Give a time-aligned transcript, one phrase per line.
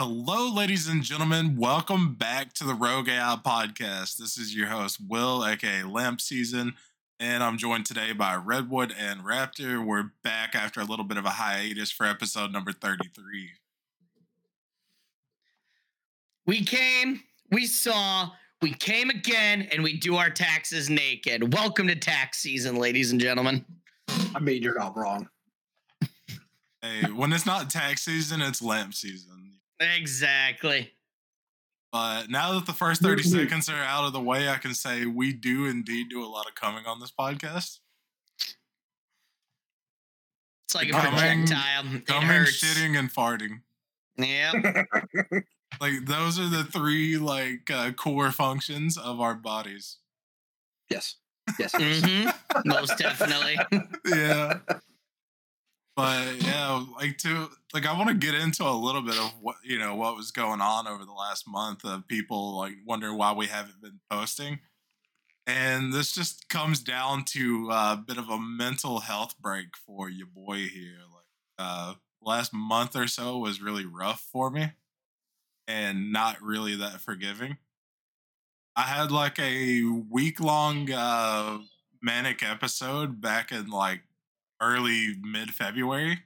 [0.00, 1.56] Hello, ladies and gentlemen.
[1.56, 4.16] Welcome back to the Rogue AI podcast.
[4.16, 6.74] This is your host, Will, aka Lamp Season,
[7.18, 9.84] and I'm joined today by Redwood and Raptor.
[9.84, 13.48] We're back after a little bit of a hiatus for episode number 33.
[16.46, 17.20] We came,
[17.50, 18.30] we saw,
[18.62, 21.52] we came again, and we do our taxes naked.
[21.52, 23.64] Welcome to tax season, ladies and gentlemen.
[24.32, 25.28] I mean, you're not wrong.
[26.80, 29.37] Hey, when it's not tax season, it's lamp season.
[29.80, 30.92] Exactly.
[31.92, 35.06] But now that the first 30 seconds are out of the way, I can say
[35.06, 37.78] we do indeed do a lot of coming on this podcast.
[40.66, 41.94] It's like a Coming- projectile.
[41.94, 42.62] It Coming, hurts.
[42.62, 43.60] shitting, and farting.
[44.16, 44.84] Yeah.
[45.82, 49.98] Like those are the three like uh, core functions of our bodies.
[50.90, 51.16] Yes.
[51.58, 51.72] Yes.
[51.74, 52.30] mm-hmm.
[52.64, 53.58] Most definitely.
[54.06, 54.58] yeah.
[55.98, 59.56] But yeah, like to like I want to get into a little bit of what
[59.64, 63.32] you know what was going on over the last month of people like wondering why
[63.32, 64.60] we haven't been posting.
[65.44, 70.08] And this just comes down to uh, a bit of a mental health break for
[70.08, 71.00] your boy here.
[71.12, 71.24] Like
[71.58, 74.70] uh last month or so was really rough for me
[75.66, 77.56] and not really that forgiving.
[78.76, 81.58] I had like a week long uh
[82.00, 84.02] manic episode back in like
[84.60, 86.20] early mid February.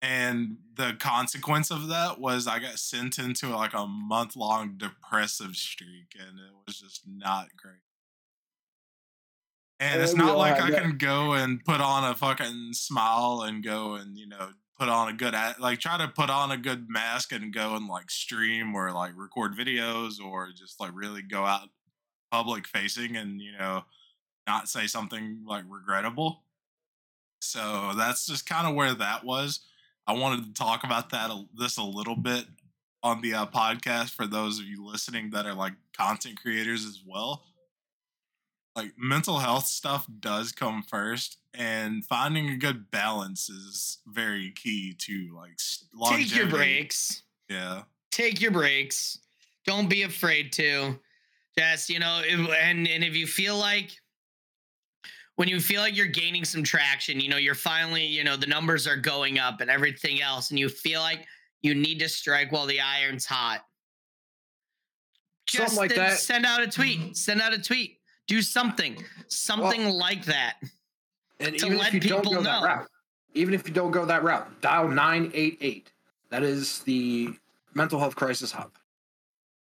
[0.00, 5.54] And the consequence of that was I got sent into like a month long depressive
[5.54, 7.76] streak, and it was just not great.
[9.78, 10.82] And it's not like I that.
[10.82, 15.08] can go and put on a fucking smile and go and, you know, put on
[15.08, 18.08] a good, at- like try to put on a good mask and go and like
[18.10, 21.68] stream or like record videos or just like really go out
[22.30, 23.82] public facing and, you know,
[24.46, 26.42] not say something like regrettable.
[27.42, 29.60] So that's just kind of where that was.
[30.06, 32.46] I wanted to talk about that this a little bit
[33.02, 37.00] on the uh, podcast for those of you listening that are like content creators as
[37.06, 37.44] well.
[38.74, 44.94] Like mental health stuff does come first, and finding a good balance is very key
[44.98, 45.58] to like
[45.94, 46.28] longevity.
[46.28, 47.22] Take your breaks.
[47.50, 47.82] Yeah,
[48.12, 49.18] Take your breaks.
[49.66, 50.98] Don't be afraid to.
[51.58, 53.90] Just, you know, if, and and if you feel like
[55.36, 58.46] when you feel like you're gaining some traction, you know, you're finally, you know, the
[58.46, 61.26] numbers are going up and everything else, and you feel like
[61.62, 63.64] you need to strike while the iron's hot.
[65.48, 66.18] Something like that.
[66.18, 66.98] Send out a tweet.
[66.98, 67.12] Mm-hmm.
[67.12, 67.98] Send out a tweet.
[68.26, 69.02] Do something.
[69.28, 70.56] Something like that.
[71.40, 72.88] And To even let if you don't people go that route,
[73.34, 75.90] even if you don't go that route, dial 988.
[76.30, 77.30] That is the
[77.74, 78.70] mental health crisis hub.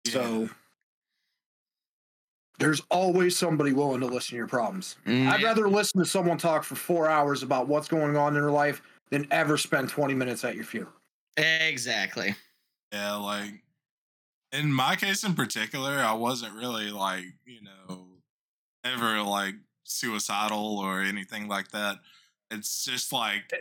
[0.07, 0.49] So
[2.59, 4.97] there's always somebody willing to listen to your problems.
[5.07, 5.29] Mm.
[5.29, 8.51] I'd rather listen to someone talk for four hours about what's going on in their
[8.51, 10.93] life than ever spend 20 minutes at your funeral.
[11.37, 12.35] Exactly.
[12.93, 13.63] Yeah, like
[14.53, 18.07] in my case in particular, I wasn't really like, you know,
[18.85, 21.99] ever like suicidal or anything like that.
[22.51, 23.53] It's just like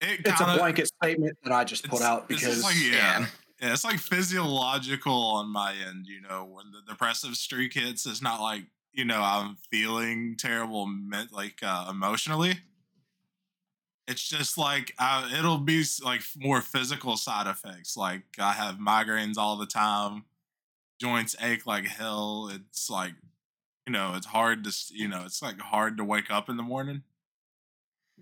[0.00, 3.26] it It's kind a blanket statement that I just put out because like, yeah, yeah.
[3.60, 6.06] Yeah, it's like physiological on my end.
[6.06, 10.86] You know, when the depressive streak hits, it's not like you know I'm feeling terrible,
[10.86, 12.60] men- like uh, emotionally.
[14.08, 17.96] It's just like I, it'll be like more physical side effects.
[17.96, 20.24] Like I have migraines all the time,
[21.00, 22.50] joints ache like hell.
[22.52, 23.12] It's like
[23.86, 26.62] you know, it's hard to you know, it's like hard to wake up in the
[26.62, 27.02] morning.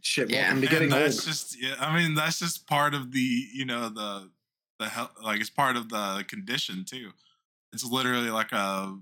[0.03, 0.43] shit, Yeah.
[0.53, 1.03] welcome to And getting old.
[1.03, 4.31] that's just yeah i mean that's just part of the you know the
[4.78, 7.11] the health like it's part of the condition too.
[7.72, 8.97] It's literally like a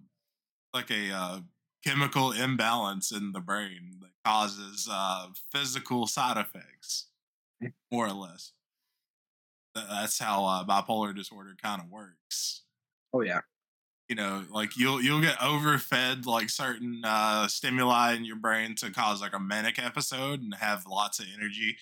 [0.74, 1.40] like a uh,
[1.84, 7.06] chemical imbalance in the brain that causes uh physical side effects
[7.92, 8.52] more or less.
[9.74, 12.62] That's how uh, bipolar disorder kind of works.
[13.12, 13.40] Oh yeah.
[14.08, 18.90] you know like you'll you'll get overfed like certain uh stimuli in your brain to
[18.90, 21.76] cause like a manic episode and have lots of energy.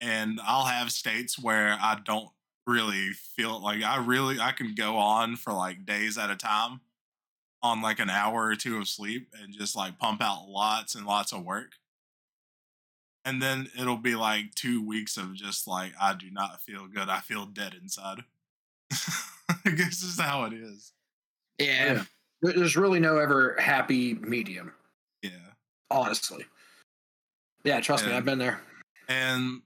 [0.00, 2.30] And i'll have states where i don't
[2.66, 6.80] really feel like i really i can go on for like days at a time
[7.62, 11.06] on like an hour or two of sleep and just like pump out lots and
[11.06, 11.72] lots of work
[13.24, 17.08] and then it'll be like two weeks of just like i do not feel good
[17.08, 18.24] i feel dead inside
[18.92, 20.92] i guess this is how it is
[21.58, 21.92] Yeah.
[21.94, 22.02] Yeah.
[22.42, 24.72] There's really no ever happy medium,
[25.22, 25.30] yeah
[25.90, 26.44] honestly.
[27.64, 28.60] Yeah, trust me, I've been there.
[29.08, 29.62] and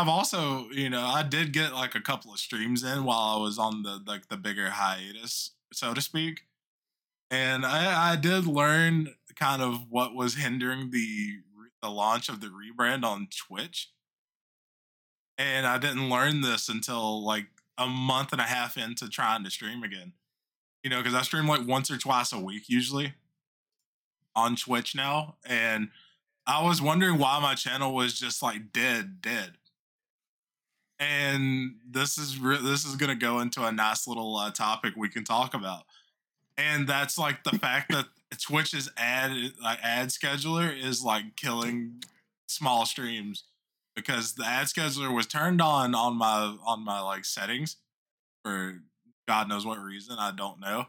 [0.00, 3.36] I've also, you know, I did get like a couple of streams in while I
[3.36, 6.44] was on the like the bigger hiatus, so to speak.
[7.30, 11.40] And I, I did learn kind of what was hindering the
[11.82, 13.90] the launch of the rebrand on Twitch.
[15.36, 19.50] And I didn't learn this until like a month and a half into trying to
[19.50, 20.14] stream again.
[20.82, 23.12] You know, because I stream like once or twice a week usually
[24.34, 25.90] on Twitch now, and
[26.46, 29.58] I was wondering why my channel was just like dead, dead.
[31.00, 35.08] And this is re- this is gonna go into a nice little uh, topic we
[35.08, 35.84] can talk about,
[36.58, 38.06] and that's like the fact that
[38.38, 39.32] Twitch's ad
[39.62, 42.04] like ad scheduler is like killing
[42.46, 43.44] small streams
[43.96, 47.76] because the ad scheduler was turned on on my on my like settings
[48.44, 48.80] for
[49.26, 50.86] God knows what reason I don't know.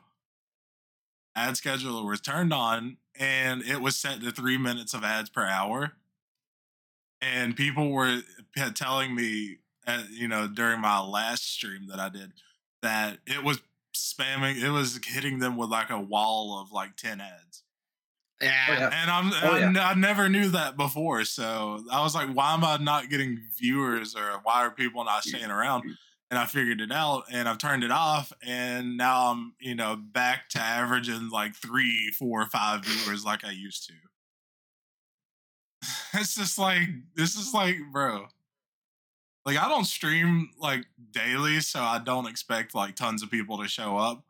[1.35, 5.45] Ad scheduler was turned on and it was set to three minutes of ads per
[5.45, 5.93] hour.
[7.21, 8.21] And people were
[8.73, 12.33] telling me, uh, you know, during my last stream that I did,
[12.81, 13.61] that it was
[13.95, 17.63] spamming, it was hitting them with like a wall of like 10 ads.
[18.41, 18.65] Yeah.
[18.69, 18.89] Oh, yeah.
[19.01, 19.87] And I'm, Oh, I, yeah.
[19.87, 21.23] I never knew that before.
[21.25, 25.23] So I was like, why am I not getting viewers or why are people not
[25.23, 25.83] staying around?
[26.31, 28.31] And I figured it out and I've turned it off.
[28.41, 33.51] And now I'm, you know, back to averaging like three, four, five viewers like I
[33.51, 33.93] used to.
[36.13, 38.27] It's just like, this is like, bro.
[39.45, 43.67] Like I don't stream like daily, so I don't expect like tons of people to
[43.67, 44.23] show up.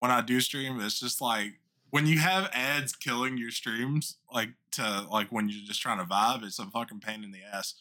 [0.00, 1.54] When I do stream, it's just like
[1.90, 6.04] when you have ads killing your streams, like to like when you're just trying to
[6.04, 7.74] vibe, it's a fucking pain in the ass.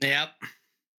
[0.00, 0.30] Yep.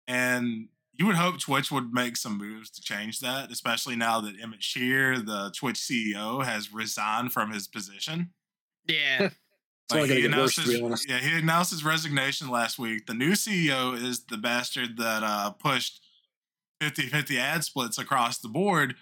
[0.08, 4.40] And you would hope Twitch would make some moves to change that, especially now that
[4.42, 8.32] Emmett Shear, the Twitch CEO, has resigned from his position.
[8.88, 9.30] Yeah.
[9.94, 13.06] It's he get worse, announced to be his- Yeah, he announced his resignation last week.
[13.06, 16.02] The new CEO is the bastard that uh, pushed
[16.82, 18.96] 50-50 ad splits across the board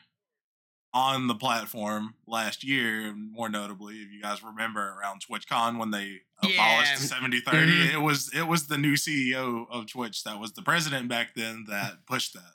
[0.94, 3.14] on the platform last year.
[3.16, 7.94] More notably, if you guys remember around TwitchCon when they abolished the 70-30, Mhm.
[7.94, 11.66] it was it was the new CEO of Twitch that was the president back then
[11.70, 12.54] that pushed that.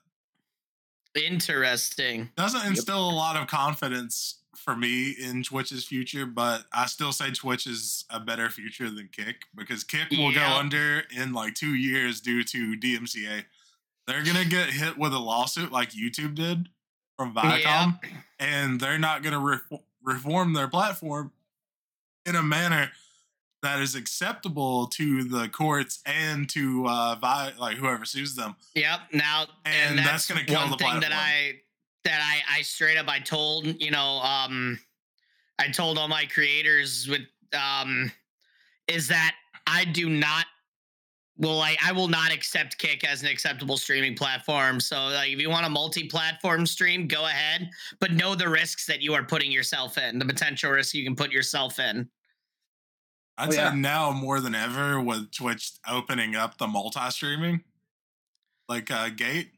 [1.20, 2.30] Interesting.
[2.36, 2.68] Doesn't Yep.
[2.70, 7.66] instill a lot of confidence for me in Twitch's future, but I still say Twitch
[7.66, 12.20] is a better future than Kick because Kick will go under in like two years
[12.20, 13.44] due to DMCA.
[14.06, 16.68] They're gonna get hit with a lawsuit like YouTube did
[17.16, 17.98] from Viacom,
[18.38, 21.32] and they're not gonna re- reform their platform
[22.26, 22.90] in a manner
[23.62, 28.54] that is acceptable to the courts and to uh, Vi- like whoever sues them.
[28.74, 29.00] Yep.
[29.12, 31.20] Now, And and, that's that's, gonna kill the thing that platform.
[31.20, 31.60] I
[32.08, 34.78] that I I straight up I told you know um
[35.58, 37.22] I told all my creators with
[37.52, 38.10] um
[38.86, 39.34] is that
[39.66, 40.46] I do not
[41.36, 44.80] will I I will not accept Kick as an acceptable streaming platform.
[44.80, 47.68] So like if you want a multi-platform stream, go ahead,
[48.00, 51.14] but know the risks that you are putting yourself in, the potential risks you can
[51.14, 52.08] put yourself in.
[53.36, 57.62] I'd Oh, say now more than ever with Twitch opening up the multi streaming,
[58.68, 59.52] like uh, Gate.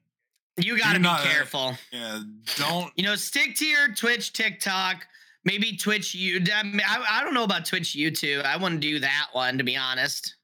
[0.61, 1.75] You got to be not, uh, careful.
[1.93, 2.21] Yeah,
[2.57, 2.91] don't.
[2.97, 5.07] you know, stick to your Twitch, TikTok,
[5.45, 6.15] maybe Twitch.
[6.15, 8.45] You, I, mean, I, I don't know about Twitch, YouTube.
[8.45, 10.37] I wouldn't do that one to be honest.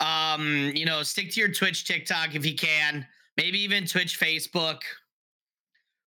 [0.00, 3.06] Um, you know, stick to your Twitch, TikTok if you can.
[3.36, 4.80] Maybe even Twitch, Facebook.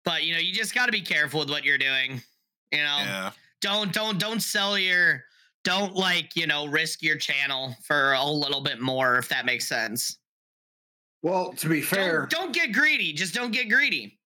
[0.05, 2.21] But you know, you just got to be careful with what you're doing.
[2.71, 3.31] You know, Yeah,
[3.61, 5.23] don't don't don't sell your
[5.63, 9.67] don't like you know risk your channel for a little bit more if that makes
[9.67, 10.17] sense.
[11.23, 13.13] Well, to be fair, Don't, don't get greedy.
[13.13, 14.17] Just don't get greedy.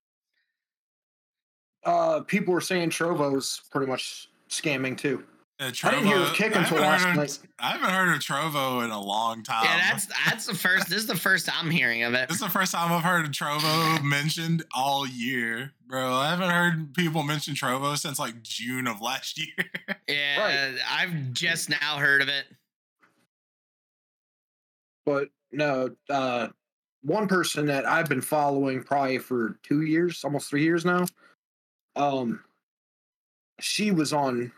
[1.86, 5.24] uh, people were saying Trovo's pretty much scamming too.
[5.60, 7.40] yeah I didn't hear Trovo- of Kick until haven't last heard of- night.
[7.60, 9.66] I haven't heard of Trovo in a long time.
[9.66, 10.88] yeah, that's that's the first.
[10.90, 12.28] This is the first I'm hearing of it.
[12.30, 16.14] This is the first time I've heard of Trovo mentioned all year, bro.
[16.14, 19.70] I haven't heard people mention Trovo since like June of last year.
[20.08, 22.46] Yeah, I've just now heard of it.
[25.06, 26.48] But no, uh,
[27.06, 31.06] one person that I've been following probably for two years, almost three years now.
[31.96, 32.44] Um,
[33.60, 34.52] she was on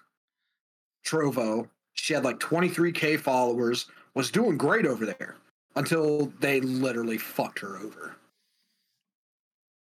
[1.06, 1.70] Trovo.
[1.94, 3.88] She had like 23k followers.
[4.14, 5.36] Was doing great over there
[5.76, 8.16] until they literally fucked her over.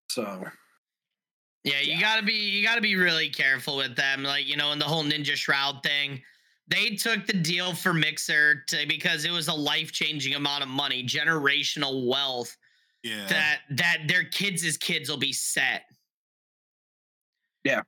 [0.08, 0.44] So
[1.64, 2.00] Yeah, you Yeah.
[2.00, 4.22] gotta be you gotta be really careful with them.
[4.22, 6.22] Like you know, in the whole Ninja Shroud thing,
[6.70, 10.68] they took the deal for Mixer to, because it was a life changing amount of
[10.68, 12.56] money, generational wealth.
[13.02, 15.82] yeah, That that their kids' kids will be set.
[17.64, 17.82] Yeah.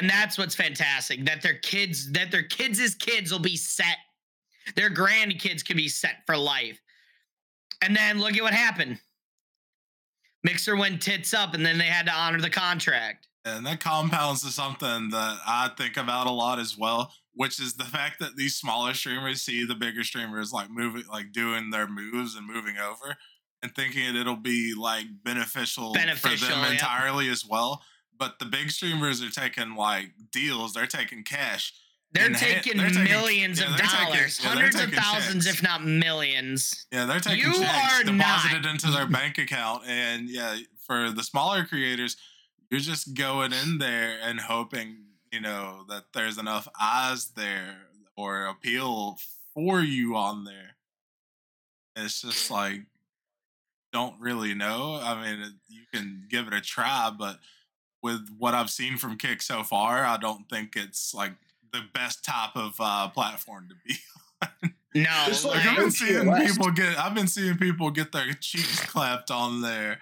[0.00, 1.24] and that's what's fantastic.
[1.26, 3.96] That their kids that their kids' kids will be set.
[4.76, 6.80] Their grandkids can be set for life.
[7.82, 8.98] And then look at what happened.
[10.44, 13.26] Mixer went tits up, and then they had to honor the contract.
[13.44, 17.74] And that compounds to something that I think about a lot as well, which is
[17.74, 21.86] the fact that these smaller streamers see the bigger streamers like moving, like doing their
[21.86, 23.16] moves and moving over.
[23.62, 26.70] and thinking it'll be like beneficial, for them yeah.
[26.72, 27.82] entirely as well.
[28.18, 31.72] But the big streamers are taking like deals; they're taking cash.
[32.12, 35.58] They're taking they're taking- millions yeah, of they're taking- dollars, yeah, hundreds of thousands, checks.
[35.58, 36.86] if not millions.
[36.90, 41.22] Yeah, they're taking You checks deposited not- into their bank account, and yeah, for the
[41.22, 42.16] smaller creators,
[42.70, 44.96] you're just going in there and hoping,
[45.32, 47.76] you know, that there's enough eyes there
[48.16, 49.18] or appeal
[49.54, 50.76] for you on there.
[51.96, 52.82] It's just like
[53.92, 55.00] don't really know.
[55.02, 57.38] I mean, you can give it a try, but
[58.02, 61.32] with what I've seen from Kick so far, I don't think it's like
[61.72, 63.96] the best type of uh, platform to be
[64.42, 64.74] on.
[64.94, 66.98] No, like, I've been seeing people get.
[66.98, 70.00] I've been seeing people get their cheeks clapped on there.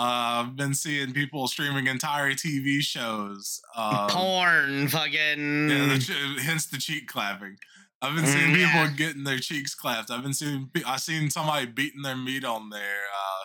[0.00, 3.60] Uh, I've been seeing people streaming entire TV shows.
[3.76, 5.68] Um, porn, fucking.
[5.68, 7.58] yeah, the, hence the cheek clapping.
[8.00, 10.10] I've been seeing Mm, people getting their cheeks clapped.
[10.10, 10.70] I've been seeing.
[10.86, 12.80] I seen somebody beating their meat on there.
[12.80, 13.44] Uh,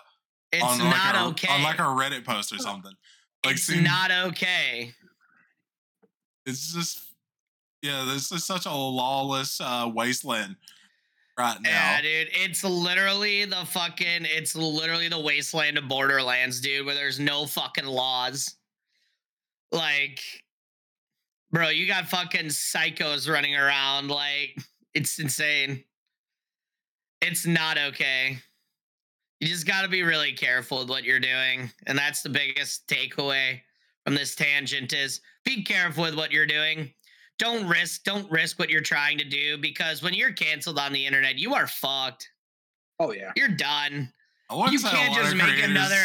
[0.53, 1.53] it's on not a, okay.
[1.53, 2.93] On like a Reddit post or something.
[3.45, 4.93] Like it's not okay.
[6.45, 7.01] It's just.
[7.81, 10.55] Yeah, this is such a lawless uh, wasteland
[11.37, 11.69] right now.
[11.69, 12.29] Yeah, dude.
[12.31, 17.85] It's literally the fucking it's literally the wasteland of Borderlands, dude, where there's no fucking
[17.85, 18.55] laws.
[19.71, 20.21] Like
[21.51, 24.57] bro, you got fucking psychos running around like
[24.93, 25.83] it's insane.
[27.21, 28.37] It's not okay.
[29.39, 32.87] You just got to be really careful with what you're doing, and that's the biggest
[32.87, 33.59] takeaway
[34.05, 36.93] from this tangent is be careful with what you're doing
[37.37, 41.05] don't risk don't risk what you're trying to do because when you're canceled on the
[41.05, 42.29] internet you are fucked.
[42.99, 43.31] Oh yeah.
[43.35, 44.11] you're done.
[44.51, 45.95] You can't just make another-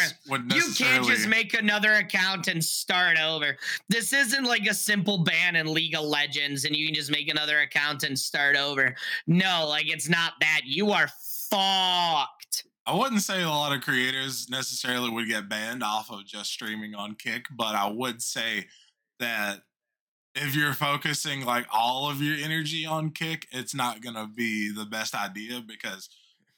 [0.55, 3.55] you can't just make another account and start over.
[3.87, 7.29] This isn't like a simple ban in league of legends and you can just make
[7.29, 8.95] another account and start over.
[9.27, 10.61] No like it's not that.
[10.65, 11.07] You are
[11.49, 12.65] fucked.
[12.87, 16.95] I wouldn't say a lot of creators necessarily would get banned off of just streaming
[16.95, 18.67] on Kick, but I would say
[19.19, 19.61] that
[20.35, 24.85] if you're focusing like all of your energy on Kick, it's not gonna be the
[24.85, 26.09] best idea because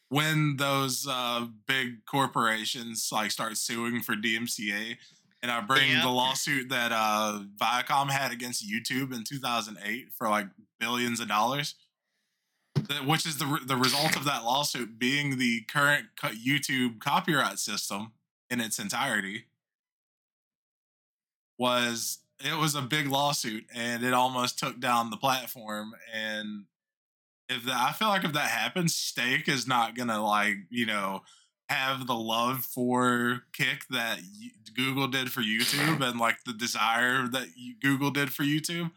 [0.10, 4.98] when those uh, big corporations like start suing for DMCA,
[5.42, 6.02] and I bring Yeah.
[6.04, 10.48] the lawsuit that uh, Viacom had against YouTube in 2008 for like
[10.80, 11.76] billions of dollars,
[12.76, 18.12] that, which is the the result of that lawsuit being the current YouTube copyright system
[18.50, 19.46] in its entirety
[21.58, 26.66] was it was a big lawsuit and it almost took down the platform and
[27.50, 30.86] if that I feel like if that happens Stake is not going to like, you
[30.86, 31.22] know,
[31.70, 34.20] have the love for Kick that
[34.76, 37.48] Google did for YouTube and like the desire that
[37.82, 38.92] Google did for YouTube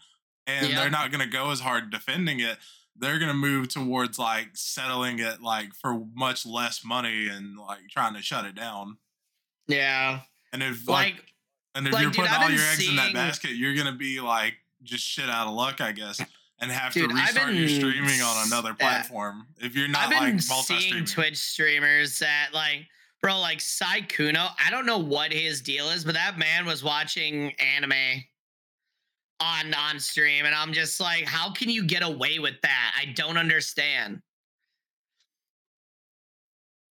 [0.47, 2.59] and they're not going to go as hard defending it
[2.99, 8.15] they're gonna move towards like settling it like for much less money and like trying
[8.15, 8.99] to shut it down.
[9.67, 10.21] yeah
[10.53, 11.25] And if like, like
[11.77, 13.93] and if like, you're dude, putting I've all your eggs in that basket, you're gonna
[13.93, 16.21] be like just shit out of luck, I guess,
[16.59, 18.75] and have Dude, to restart your streaming on another yeah.
[18.89, 21.05] platform if you're not I've been like seeing multi-streaming.
[21.05, 22.87] Twitch streamers that like,
[23.21, 24.47] bro, like Sai Kuno.
[24.65, 28.25] I don't know what his deal is, but that man was watching anime
[29.41, 32.95] on on stream, and I'm just like, how can you get away with that?
[32.99, 34.23] I don't understand.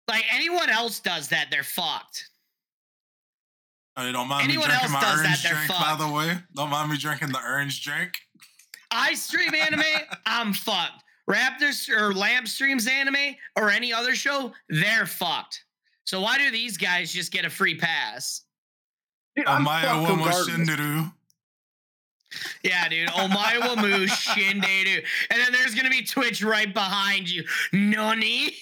[0.07, 2.30] Like anyone else does that, they're fucked.
[3.97, 6.07] Hey, don't mind anyone me else drinking my does that, orange they're drink, by the
[6.11, 6.37] way.
[6.55, 8.13] Don't mind me drinking the orange drink.
[8.89, 9.83] I stream anime,
[10.25, 11.03] I'm fucked.
[11.29, 15.65] Raptors or Lamp streams anime or any other show, they're fucked.
[16.05, 18.41] So why do these guys just get a free pass?
[19.35, 20.45] Dude, I'm Amaya fucked Womo.
[20.45, 21.13] Shinderu.
[22.63, 23.09] Yeah, dude.
[23.09, 25.03] Omae wa mu shinderu.
[25.29, 27.43] And then there's gonna be Twitch right behind you.
[27.73, 28.53] Nani?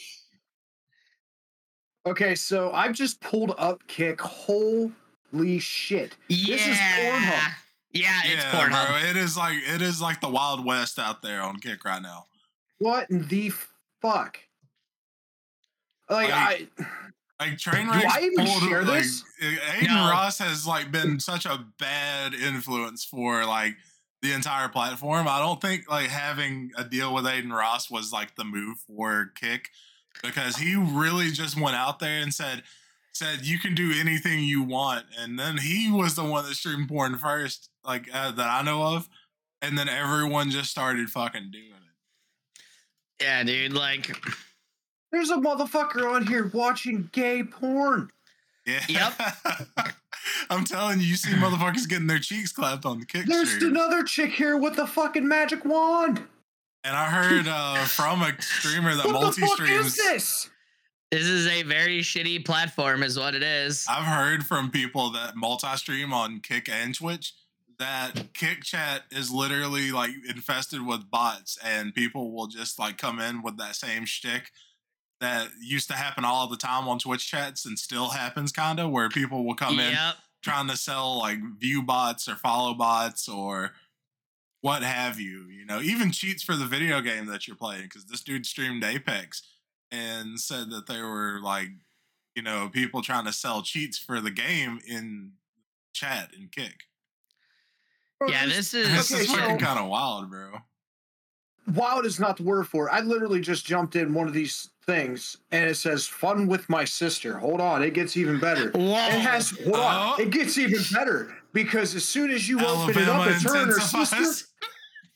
[2.06, 4.20] Okay, so I've just pulled up Kick.
[5.32, 6.16] Holy shit!
[6.28, 6.56] Yeah.
[6.56, 7.52] This is Pornhub.
[7.92, 8.88] Yeah, it's yeah, Pornhub.
[8.88, 9.10] bro.
[9.10, 12.26] It is like it is like the Wild West out there on Kick right now.
[12.80, 13.52] What in the
[14.02, 14.40] fuck?
[16.10, 16.68] Like, I,
[17.40, 19.24] Like train Do wrecks I even pulled, share like, this?
[19.76, 20.10] Adin No.
[20.10, 23.76] Ross has like been such a bad influence for like
[24.22, 25.28] the entire platform.
[25.28, 29.32] I don't think like having a deal with Adin Ross was like the move for
[29.36, 29.70] Kick
[30.24, 32.64] because he really just went out there and said
[33.20, 36.88] said you can do anything you want, and then he was the one that streamed
[36.88, 39.10] porn first, like uh, that I know of,
[39.62, 42.64] and then everyone just started fucking doing it.
[43.22, 43.74] yeah, dude.
[43.74, 44.16] Like,
[45.12, 48.10] there's a motherfucker on here watching gay porn.
[48.66, 48.80] Yeah.
[48.88, 49.14] Yep.
[50.50, 53.72] I'm telling you, you see motherfuckers getting their cheeks clapped on the kick There's stream.
[53.72, 56.22] another chick here with the fucking magic wand.
[56.84, 60.50] and I heard uh, from a streamer that what the multi fuck is streams
[61.12, 61.26] this?
[61.26, 63.86] Is a very shitty platform, is what it is.
[63.90, 67.34] I've heard from people that multi-stream on Kick and Twitch
[67.80, 73.20] that Kick Chat is literally like infested with bots, and people will just like come
[73.20, 74.52] in with that same shtick
[75.22, 78.90] that used to happen all the time on Twitch chats and still happens, kind of,
[78.92, 79.96] where people will come in
[80.42, 83.72] trying to sell like view bots or follow bots or
[84.62, 85.46] what have you.
[85.50, 87.84] You know, even cheats for the video game that you're playing.
[87.84, 89.44] Because this dude streamed Apex
[89.92, 91.70] and said that there were like,
[92.36, 95.32] you know, people trying to sell cheats for the game in
[95.94, 96.82] chat and kick.
[98.20, 100.60] Bro, Yeah, this- this is This Okay, is so- kind of wild, bro.
[101.74, 102.92] wild is not the word for it.
[102.92, 106.84] I literally just jumped in one of these things and it says fun with my
[106.84, 107.38] sister.
[107.38, 108.72] Hold on, it gets even better.
[108.72, 108.82] Whoa.
[109.08, 110.22] It has hold on, Oh.
[110.22, 113.72] it gets even better because as soon as you open it up, it's her and
[113.72, 114.48] her sister.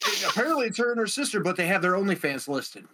[0.30, 2.86] Apparently, it's her and her sister, but they have their OnlyFans listed.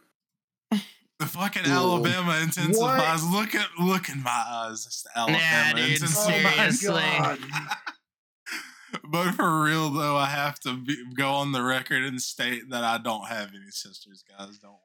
[1.20, 1.72] The fucking Whoa.
[1.98, 3.24] Alabama intensifies.
[3.30, 4.86] Look at look in my eyes.
[4.86, 6.80] It's the Alabama Yeah, dude, intensifies.
[6.80, 7.02] seriously.
[7.04, 9.00] Oh God.
[9.04, 12.84] But for real though, I have to be, go on the record and state that
[12.84, 14.58] I don't have any sisters, guys.
[14.60, 14.80] Don't worry.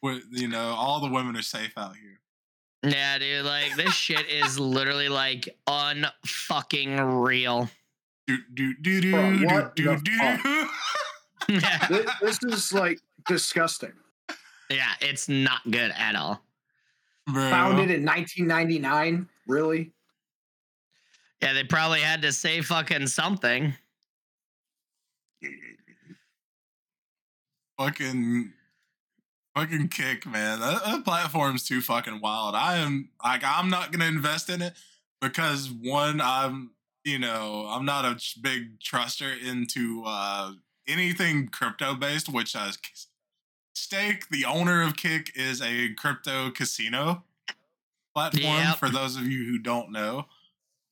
[0.00, 2.20] What- You know, all the women are safe out here.
[2.92, 7.70] Yeah, dude, like this shit is literally like unfucking real.
[8.26, 10.68] Do do do do Bro, do do do.
[11.48, 13.92] This, this is like disgusting.
[15.00, 16.42] It's not good at all.
[17.26, 17.50] Bro.
[17.50, 19.28] Founded in 1999.
[19.46, 19.92] Really?
[21.42, 23.74] Yeah, they probably had to say fucking something.
[27.78, 28.52] fucking
[29.54, 30.60] fucking kick, man.
[30.60, 32.54] That, that platform's too fucking wild.
[32.54, 34.74] I am like I'm not gonna invest in it
[35.20, 36.70] because one, I'm
[37.04, 40.52] you know I'm not a big truster into uh
[40.88, 42.70] anything crypto based, which I
[43.76, 44.28] stake.
[44.28, 47.24] The owner of Kick is a crypto casino
[48.14, 48.44] platform.
[48.44, 48.76] Yep.
[48.78, 50.26] For those of you who don't know.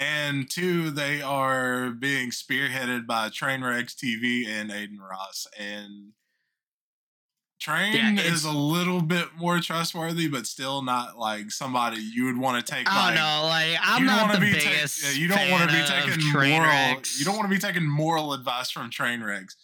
[0.00, 5.46] And two, they are being spearheaded by Trainwrecks TV and Adin Ross.
[5.58, 6.12] And
[7.60, 12.36] Train Yeah, is a little bit more trustworthy, but still not like somebody you would
[12.36, 12.86] want to take.
[12.90, 15.02] Oh like, no, like I'm don't wanna the ta- biggest.
[15.04, 16.96] yeah, you don't want to be taking moral.
[17.16, 19.54] You don't want to be taking moral advice from Trainwrecks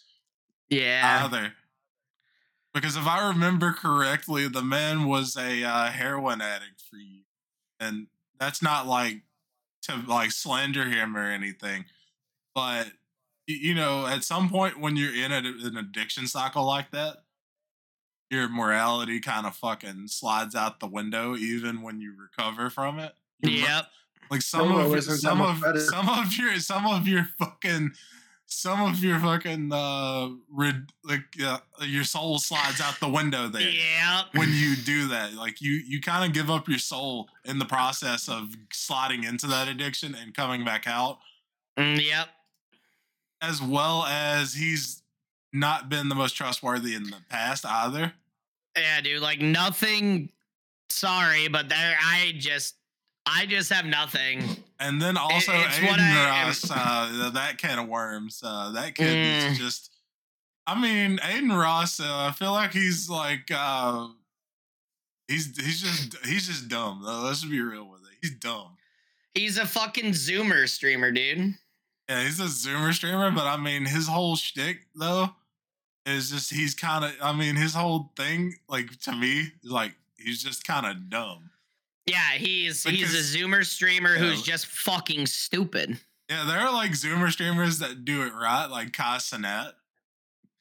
[0.69, 1.53] Yeah, either.
[2.73, 7.23] Because if I remember correctly, the man was a uh, heroin addict for you,
[7.79, 8.07] and
[8.39, 9.23] that's not like
[9.83, 11.85] to like slander him or anything,
[12.55, 12.87] but
[13.47, 17.17] you know, at some point when you're in a, an addiction cycle like that,
[18.29, 23.13] your morality kind of fucking slides out the window, even when you recover from it.
[23.41, 23.85] Your mo- yep.
[24.29, 25.79] like some Solo of your- some of better.
[25.79, 27.91] some of your some of your fucking
[28.53, 33.61] some of your fucking uh rid, like uh, your soul slides out the window there
[33.61, 34.23] yeah.
[34.33, 37.65] when you do that like you you kind of give up your soul in the
[37.65, 41.17] process of sliding into that addiction and coming back out
[41.79, 42.27] Mm, Yep.
[43.41, 45.01] as well as he's
[45.53, 48.11] not been the most trustworthy in the past either
[48.77, 49.21] Yeah, dude.
[49.21, 50.29] Like nothing.
[50.89, 51.97] Sorry, but there.
[52.01, 52.75] I just.
[53.25, 54.43] I just have nothing.
[54.79, 58.41] And then also it's Adin what I- Ross, uh, that can of worms.
[58.43, 59.51] Uh, that kid Mm.
[59.51, 59.89] is just.
[60.67, 61.99] I mean, Adin Ross.
[61.99, 63.49] Uh, I feel like he's like.
[63.53, 64.07] Uh,
[65.27, 67.01] he's he's just he's just dumb.
[67.05, 67.21] though.
[67.21, 68.17] Let's be real with it.
[68.21, 68.77] He's dumb.
[69.33, 71.55] He's a fucking Zoomer streamer, dude.
[72.09, 75.29] Yeah, he's a Zoomer streamer, but I mean, his whole shtick though
[76.05, 77.13] is just he's kind of.
[77.21, 81.50] I mean, his whole thing, like to me, is like he's just kind of dumb.
[82.11, 84.19] Yeah, he's Because- he's a Zoomer streamer Yeah.
[84.19, 85.99] who's just fucking stupid.
[86.29, 89.73] Yeah, there are like Zoomer streamers that do it right, like Kai Cenat.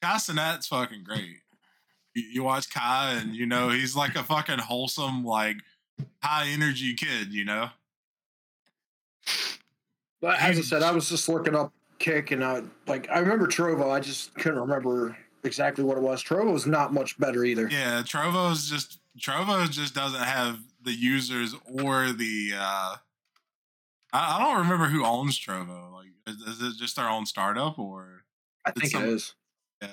[0.02, 1.38] Kai Cenat's fucking great.
[2.14, 5.56] You, you watch Kai, and you know he's like a fucking wholesome, like
[6.22, 7.32] high energy kid.
[7.32, 7.70] You know,
[10.20, 13.46] But as I said, I was just looking up kick and I like I remember
[13.46, 13.90] Trovo.
[13.90, 16.22] I just couldn't remember exactly what it was.
[16.22, 17.68] Trovo was not much better either.
[17.70, 18.02] yeah.
[18.02, 22.52] Trovo's just Trovo just doesn't have the users or the.
[22.56, 22.96] uh
[24.12, 25.92] I, I don't remember who owns Trovo.
[25.92, 28.24] Like, is, is it just their own startup or?
[28.64, 29.34] I think some- it is.
[29.80, 29.88] Yeah.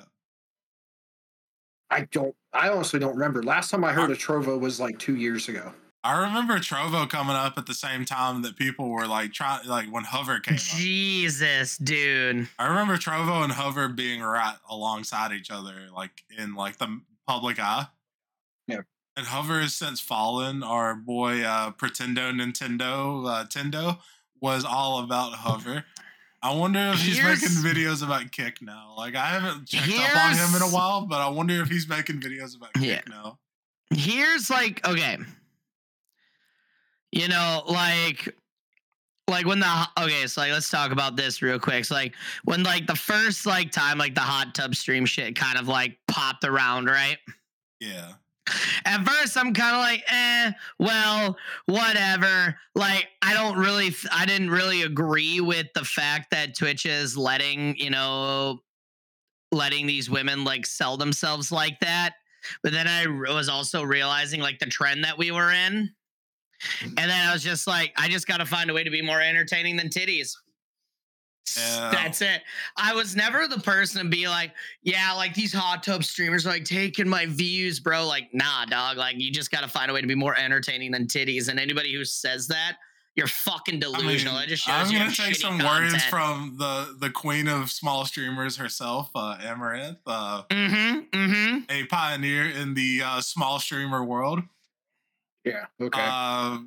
[1.89, 2.35] I don't.
[2.53, 3.43] I honestly don't remember.
[3.43, 5.71] Last time I heard of Trovo was like two years ago.
[6.03, 9.91] I remember Trovo coming up at the same time that people were like trying, like
[9.91, 10.59] when Hover came up.
[10.61, 12.47] Jesus, dude.
[12.57, 17.59] I remember Trovo and Hover being right alongside each other, like in like the public
[17.59, 17.87] eye.
[19.17, 20.61] And Hover has since fallen.
[20.63, 23.97] Our boy uh, Pretendo Nintendo uh, Tendo
[24.39, 25.83] was all about Hover.
[26.43, 28.93] I wonder if he's Here's- making videos about Kick now.
[28.95, 31.89] Like I haven't checked up on him in a while, but I wonder if he's
[31.89, 33.01] making videos about Kick Yeah.
[33.09, 33.39] now.
[33.89, 35.17] Here's like okay.
[37.11, 38.35] you know, like
[39.27, 41.85] like when the okay, so like let's talk about this real quick.
[41.85, 45.57] So like when like the first like time like the hot tub stream shit kind
[45.57, 47.17] of like popped around, right?
[47.79, 48.11] Yeah.
[48.85, 52.55] At first, I'm kind of like, eh, well, whatever.
[52.75, 57.75] Like, I don't really, I didn't really agree with the fact that Twitch is letting,
[57.77, 58.61] you know,
[59.51, 62.13] letting these women like sell themselves like that.
[62.63, 65.89] But then I was also realizing like the trend that we were in.
[66.81, 69.01] And then I was just like, I just got to find a way to be
[69.01, 70.33] more entertaining than titties.
[71.55, 71.91] Yeah.
[71.91, 72.41] That's it.
[72.75, 74.51] I was never the person to be like,
[74.83, 78.05] yeah, like these hot tub streamers are like taking my views, bro.
[78.07, 78.97] Like, nah, dog.
[78.97, 81.47] Like, you just got to find a way to be more entertaining than titties.
[81.47, 82.77] And anybody who says that,
[83.15, 84.35] you're fucking delusional.
[84.35, 85.93] I it just shows I'm gonna take some content.
[85.93, 90.99] words from the the queen of small streamers herself, uh, Amouranth, uh, Mm-hmm.
[91.19, 91.57] Mm-hmm.
[91.71, 94.41] a pioneer in the uh, small streamer world.
[95.43, 95.65] Yeah.
[95.81, 95.99] Okay.
[95.99, 96.59] Uh,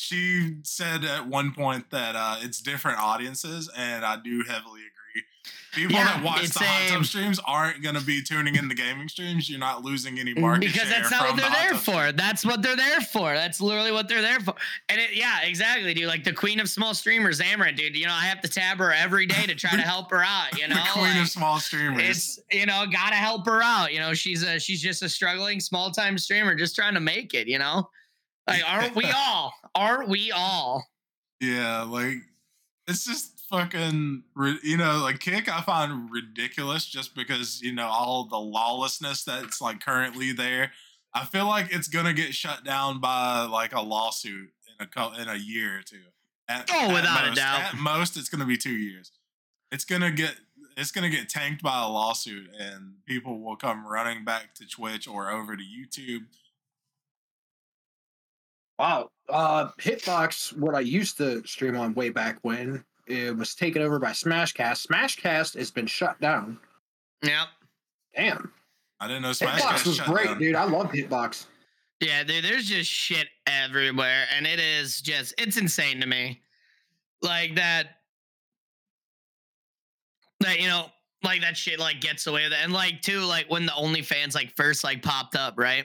[0.00, 5.24] she said at one point that uh, it's different audiences, and I do heavily agree.
[5.72, 8.74] People Yeah, that watch the hot tub streams aren't going to be tuning in the
[8.74, 9.48] gaming streams.
[9.48, 12.10] You're not losing any market Because share that's not what they're the there for.
[12.12, 13.32] That's what they're there for.
[13.34, 14.54] That's literally what they're there for.
[14.88, 16.08] And it, yeah, exactly, dude.
[16.08, 17.94] Like the queen of small streamers, Amouranth, dude.
[17.96, 20.58] You know, I have to tab her every day to try to help her out.
[20.58, 22.02] You know, the queen Like, of small streamers.
[22.02, 25.60] it's you know gotta help her out you know she's a she's just a struggling
[25.60, 27.88] small time streamer just trying to make it you know
[28.46, 30.86] like aren't we all aren't we all
[31.40, 32.16] Yeah, like
[32.86, 34.22] it's just fucking,
[34.62, 35.48] you know, like kick.
[35.48, 40.72] I find ridiculous just because you know all the lawlessness that's like currently there.
[41.12, 45.28] I feel like it's gonna get shut down by like a lawsuit in a in
[45.28, 45.98] a year or two.
[46.48, 47.74] At, Oh, without a doubt.
[47.74, 49.12] At most, it's gonna be two years.
[49.72, 50.36] It's gonna get
[50.76, 55.06] it's gonna get tanked by a lawsuit, and people will come running back to Twitch
[55.06, 56.26] or over to YouTube.
[58.80, 59.10] Wow.
[59.28, 63.98] Uh, Hitbox, what I used to stream on way back when, it was taken over
[63.98, 64.86] by Smashcast.
[64.86, 66.58] Smashcast has been shut down.
[67.22, 67.48] yep
[68.16, 68.50] Damn.
[68.98, 70.38] I didn't know Smash Hitbox was shut great, down.
[70.38, 70.54] dude.
[70.54, 71.44] I love Hitbox.
[72.00, 76.40] yeah dude, there's just shit everywhere and it is just it's insane to me
[77.20, 77.98] like that
[80.40, 80.86] that you know
[81.22, 84.34] like that shit like gets away with it and like too like when the OnlyFans
[84.34, 85.84] like first like popped up right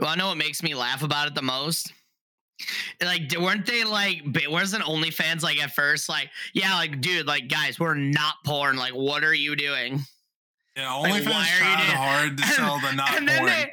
[0.00, 1.92] well I know what makes me laugh about it the most
[3.02, 7.78] like weren't they like wasn't OnlyFans like at first like yeah like dude like guys
[7.78, 10.00] we're not porn like what are you doing
[10.76, 13.50] Yeah, Like, OnlyFans you tried hard to and- sell the not and then porn.
[13.50, 13.70] they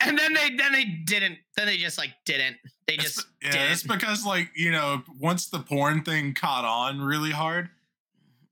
[0.00, 3.52] and then they then they didn't then they just like didn't they just be- yeah,
[3.52, 3.72] didn't.
[3.72, 7.68] it's because like you know, once the porn thing caught on really hard,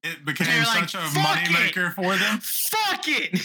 [0.04, 2.38] it became They're like, such a moneymaker for them.
[2.40, 3.40] fuck it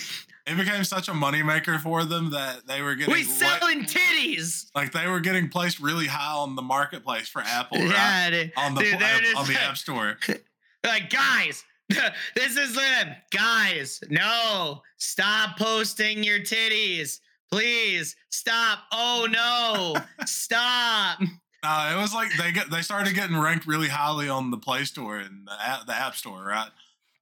[0.48, 4.92] It became such a moneymaker for them that they were getting we selling titties like
[4.92, 7.90] they were getting placed really high on the marketplace for Apple, right?
[7.90, 8.54] yeah dude.
[8.58, 10.18] On the Dude, app- on the like- App Store.
[10.86, 11.64] like guys
[12.36, 17.20] this is them guys no stop posting your titties
[17.52, 21.20] please stop oh no stop
[21.64, 24.84] Uh, it was like they get they started getting ranked really highly on the Play
[24.86, 26.70] Store and the app, the App Store, right?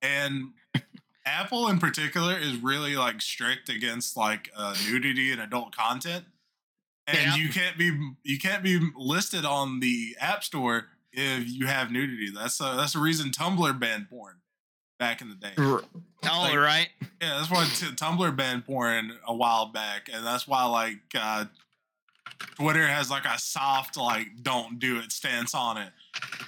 [0.01, 0.49] And
[1.25, 6.25] Apple in particular is really like strict against like uh, nudity and adult content,
[7.07, 7.38] and Yep.
[7.38, 12.29] you can't be you can't be listed on the App Store if you have nudity.
[12.33, 14.36] That's a, that's the reason Tumblr banned porn
[14.99, 15.53] back in the day.
[15.57, 15.81] oh
[16.23, 16.89] Like- right
[17.21, 21.45] Yeah, that's why t- Tumblr banned porn a while back, and that's why like uh,
[22.55, 25.89] Twitter has like a soft like "don't do it" stance on it.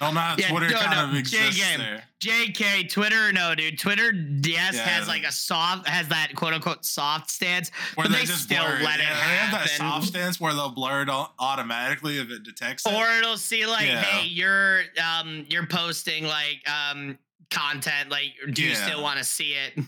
[0.00, 1.78] Know how Yeah, Twitter no, kind no, of exists JK.
[1.78, 2.02] there.
[2.20, 3.78] JK, Twitter, no, dude.
[3.78, 8.12] Twitter, yes, Yeah, has like a soft, has that quote unquote soft stance, Where but
[8.16, 8.82] they, just still blur it.
[8.82, 12.42] let yeah, it they have that soft stance where they'll blur it automatically if it
[12.42, 12.92] detects it.
[12.92, 17.18] or it'll see like, hey, you're um you're posting like um
[17.50, 19.84] content, like do you still want to see it?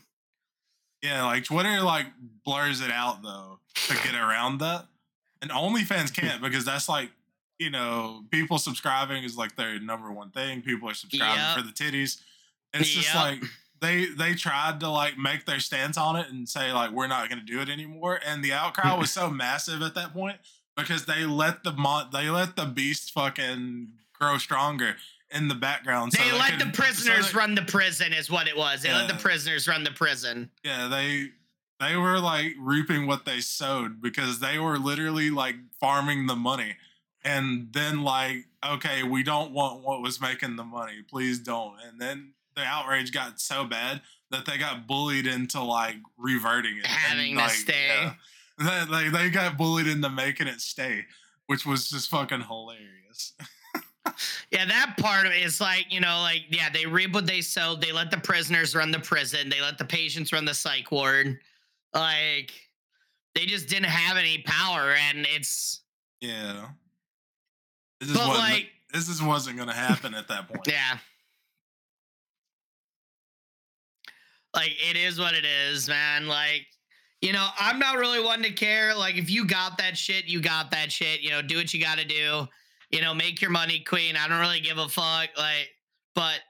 [1.03, 2.07] yeah, like Twitter like
[2.45, 4.87] blurs it out though to get around that,
[5.43, 7.11] and OnlyFans can't because that's like
[7.59, 10.63] you know people subscribing is like their number one thing.
[10.63, 11.57] People are subscribing Yep.
[11.57, 12.21] for the titties.
[12.75, 13.43] It's just like
[13.81, 17.29] they they tried to like make their stance on it and say like we're not
[17.29, 20.37] going to do it anymore and the outcry was so massive at that point
[20.77, 24.97] because they let the mon- they let the beast fucking grow stronger
[25.31, 28.49] in the background so they let the so prisoners they- run the prison, is what
[28.49, 28.83] it was.
[28.83, 30.51] They let the prisoners run the prison.
[30.65, 31.29] yeah they
[31.81, 36.77] they were like reaping what they sowed because they were literally like farming the money
[37.25, 42.01] and then like okay we don't want what was making the money please don't and
[42.01, 44.01] then the outrage got so bad
[44.31, 47.87] that they got bullied into like reverting it and, Having to like, stay.
[47.89, 48.15] yeah.
[48.59, 51.05] They, like they got bullied into making it stay
[51.47, 53.33] which was just fucking hilarious.
[54.51, 57.43] Yeah, that part of it is like, you know, like, yeah, they reap what they
[57.43, 57.83] sowed.
[57.83, 59.51] They let the prisoners run the prison.
[59.51, 61.39] They let the patients run the psych ward.
[61.95, 62.53] Like,
[63.35, 64.95] they just didn't have any power.
[65.11, 65.83] And it's,
[66.23, 66.69] yeah.
[68.01, 70.61] This just but wasn't, like, this just wasn't gonna happen at that point.
[70.67, 70.99] yeah.
[74.55, 76.27] Like, it is what it is, man.
[76.27, 76.67] Like,
[77.21, 78.95] you know, I'm not really one to care.
[78.95, 81.21] Like, if you got that shit, you got that shit.
[81.21, 82.47] You know, do what you got to do.
[82.91, 84.17] You know, make your money, queen.
[84.17, 85.29] I don't really give a fuck.
[85.37, 85.69] Like,
[86.15, 86.41] but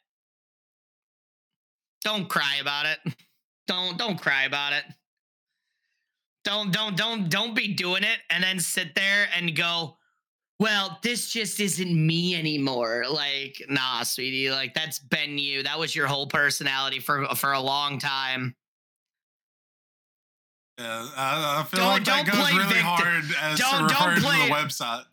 [2.02, 2.98] don't cry about it.
[3.66, 4.84] Don't don't cry about it.
[6.42, 9.97] Don't don't don't don't be doing it and then sit there and go,
[10.60, 13.04] well, this just isn't me anymore.
[13.08, 15.62] Like, nah, sweetie, like that's been you.
[15.62, 18.54] That was your whole personality for for a long time.
[20.78, 22.84] Yeah, I, I feel Don't- like that don't goes play really victim.
[22.84, 25.04] hard as Don't- to don't refer to the website.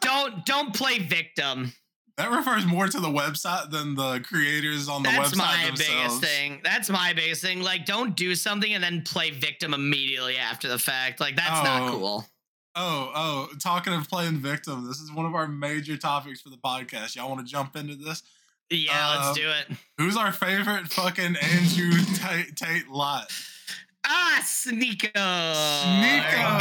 [0.00, 1.72] Don't don't play victim.
[2.16, 5.66] that refers more to the website than the creators on the That's website That's my
[5.66, 5.88] themselves.
[6.20, 6.60] biggest thing.
[6.64, 7.60] That's my biggest thing.
[7.62, 11.20] Like, don't do something and then play victim immediately after the fact.
[11.20, 11.90] Like, that's not Oh.
[11.98, 12.26] cool.
[12.78, 16.58] Oh, oh, talking of playing victim, this is one of our major topics for the
[16.58, 17.16] podcast.
[17.16, 18.22] Y'all want to jump into this?
[18.68, 19.78] Yeah, Um, let's do it.
[19.96, 23.32] Who's our favorite fucking Andrew Tate, Tate lot?
[24.04, 25.12] Ah, Sneako.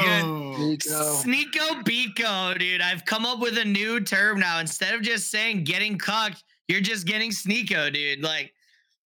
[0.04, 0.80] Good.
[0.80, 1.24] Sneako.
[1.24, 2.82] Sneako Biko, dude.
[2.82, 4.60] I've come up with a new term now.
[4.60, 8.24] Instead of just saying getting cucked, you're just getting Sneako, dude.
[8.24, 8.54] Like,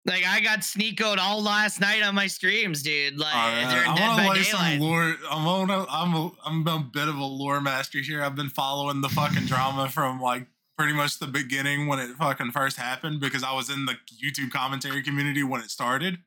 [0.06, 3.18] like I got Sneakoed all last night on my streams, dude.
[3.18, 4.80] Like Alright, during I Dead want to by lay some Daylight.
[4.82, 5.16] lore.
[5.32, 5.72] I'm on.
[5.90, 8.22] I'm a, I'm a bit of a lore master here.
[8.22, 12.52] I've been following the fucking drama from like pretty much the beginning when it fucking
[12.52, 16.18] first happened because I was in the YouTube commentary community when it started.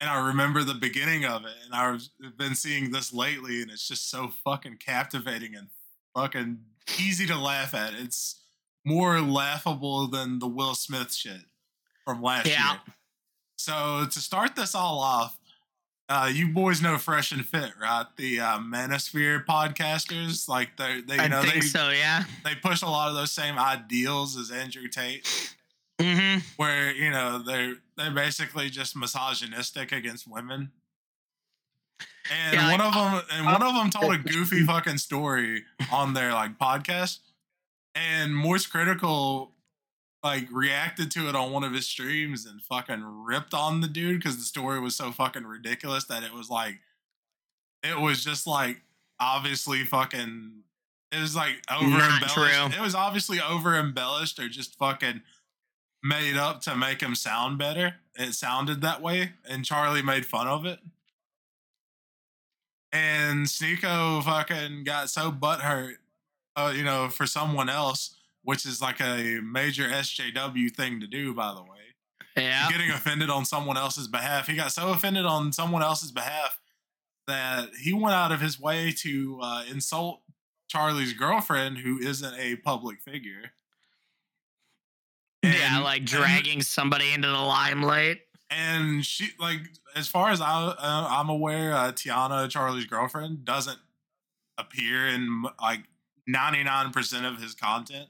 [0.00, 2.00] And I remember the beginning of it, and I've
[2.38, 5.68] been seeing this lately, and it's just so fucking captivating and
[6.16, 6.60] fucking
[6.98, 7.92] easy to laugh at.
[7.92, 8.40] It's
[8.82, 11.49] more laughable than the Will Smith shit
[12.04, 12.72] from last Yeah.
[12.72, 12.80] year.
[13.58, 15.38] So to start this all off,
[16.08, 18.06] uh, you boys know Fresh and Fit, right?
[18.16, 22.24] The uh, Manosphere podcasters, like they, they, you I know, think they so, yeah.
[22.44, 25.26] they push a lot of those same ideals as Andrew Tate,
[26.00, 26.38] Mm-hmm.
[26.56, 30.70] where you know they're they're basically just misogynistic against women.
[32.32, 35.64] And Yeah, one like, of them, and one of them told a goofy fucking story
[35.92, 37.18] on their like podcast,
[37.94, 39.50] and MoistCr1TiKaL
[40.22, 44.18] like reacted to it on one of his streams and fucking ripped on the dude
[44.18, 46.80] because the story was so fucking ridiculous that it was like,
[47.82, 48.82] it was just like
[49.18, 50.62] obviously fucking.
[51.12, 52.78] It was like over embellished.
[52.78, 55.22] It was obviously over embellished or just fucking
[56.04, 57.96] made up to make him sound better.
[58.14, 60.78] It sounded that way, and Charlie made fun of it.
[62.92, 65.94] And Sneako fucking got so butthurt,
[66.56, 71.34] uh, you know, for someone else, which is like a major SJW thing to do,
[71.34, 71.68] by the way.
[72.36, 72.68] Yeah.
[72.70, 74.46] Getting offended on someone else's behalf.
[74.46, 76.58] He got so offended on someone else's behalf
[77.26, 80.22] that he went out of his way to uh, insult
[80.68, 83.52] Charlie's girlfriend, who isn't a public figure.
[85.42, 88.20] yeah, And- like and- dragging somebody into the limelight.
[88.50, 89.60] and she like
[89.96, 90.76] as far as I uh,
[91.10, 93.78] I'm aware, uh, Tiana, Charlie's girlfriend, doesn't
[94.58, 95.84] appear in like
[96.26, 98.08] 99 percent of his content.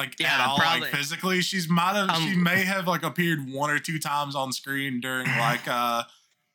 [0.00, 0.80] Like at all, probably.
[0.82, 4.34] like physically, she's might have she Um, may have like appeared one or two times
[4.34, 6.04] on screen during like uh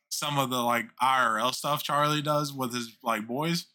[0.08, 3.66] some of the like IRL stuff Charlie does with his like boys.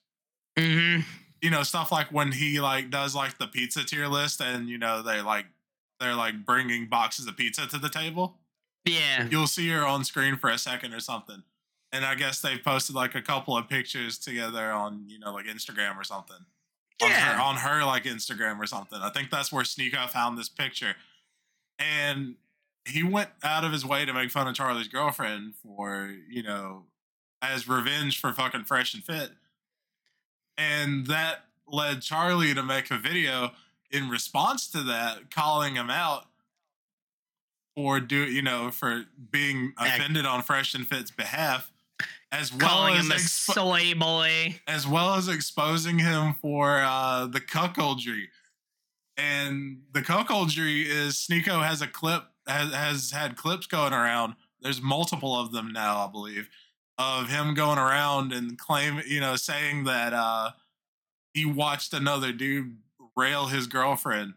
[0.57, 1.01] Mm-hmm.
[1.41, 4.77] You know, stuff like when he like does like the pizza tier list, and you
[4.77, 5.45] know they like
[5.99, 8.39] they're like bringing boxes of pizza to the table
[8.85, 9.27] Yeah.
[9.29, 11.43] you'll see her on screen for a second or something.
[11.93, 15.45] And I guess they posted like a couple of pictures together on, you know, like
[15.45, 16.37] Instagram or something.
[17.01, 18.99] On her, on her like Instagram or something.
[19.01, 20.95] I think that's where Sneako found this picture.
[21.79, 22.35] And
[22.87, 26.83] he went out of his way to make fun of Charlie's girlfriend for, you know,
[27.41, 29.31] as revenge for fucking fresh and fit.
[30.57, 33.51] And that led Charlie to make a video
[33.89, 36.25] in response to that, calling him out
[37.75, 41.70] for do you know for being offended on Fresh and Fit's behalf,
[42.31, 44.59] as well Calling as him a soy boy.
[44.67, 48.25] as well as exposing him for uh, the cuckoldry.
[49.17, 54.35] And the cuckoldry is Sneako has a clip has has had clips going around.
[54.61, 56.49] There's multiple of them now, I believe,
[56.97, 60.51] of him going around and claim you know saying that uh,
[61.33, 62.77] he watched another dude
[63.15, 64.33] rail his girlfriend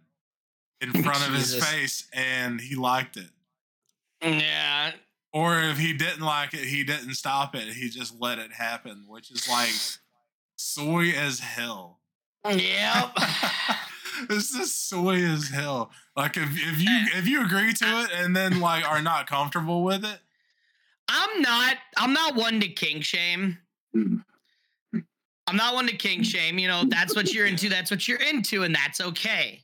[0.80, 3.30] in front of his face and he liked it.
[4.20, 4.92] Yeah.
[5.34, 7.74] Or if he didn't like it, he didn't stop it.
[7.74, 9.74] He just let it happen, which is like
[10.54, 11.98] soy as hell.
[12.48, 13.18] Yep.
[14.28, 15.90] this is soy as hell.
[16.16, 19.82] Like if if you if you agree to it and then like are not comfortable
[19.82, 20.20] with it,
[21.08, 21.78] I'm not.
[21.96, 23.58] I'm not one to king shame.
[23.94, 24.22] Mm.
[25.48, 26.60] I'm not one to king shame.
[26.60, 27.68] You know, that's what you're into.
[27.68, 29.63] That's what you're into, and that's okay.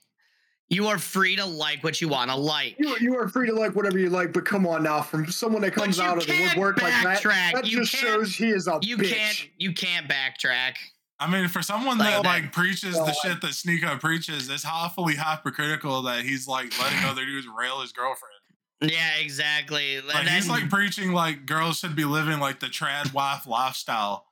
[0.70, 2.76] You are free to like what you want to like.
[2.78, 5.62] You, you are free to like whatever you like, but come on now, from someone
[5.62, 7.22] that comes out of the can't woodwork like that,
[7.54, 9.12] that You just shows he is a You bitch.
[9.12, 9.48] can't.
[9.58, 10.74] You can't backtrack.
[11.18, 12.28] I mean, for someone Like that that.
[12.44, 16.72] like preaches Well, the like- shit that Sneako preaches, it's awfully hypocritical that he's like
[16.80, 18.32] letting other dudes rail his girlfriend.
[18.80, 19.96] Yeah, exactly.
[19.96, 24.24] And Like he's like preaching like girls should be living like the trad wife lifestyle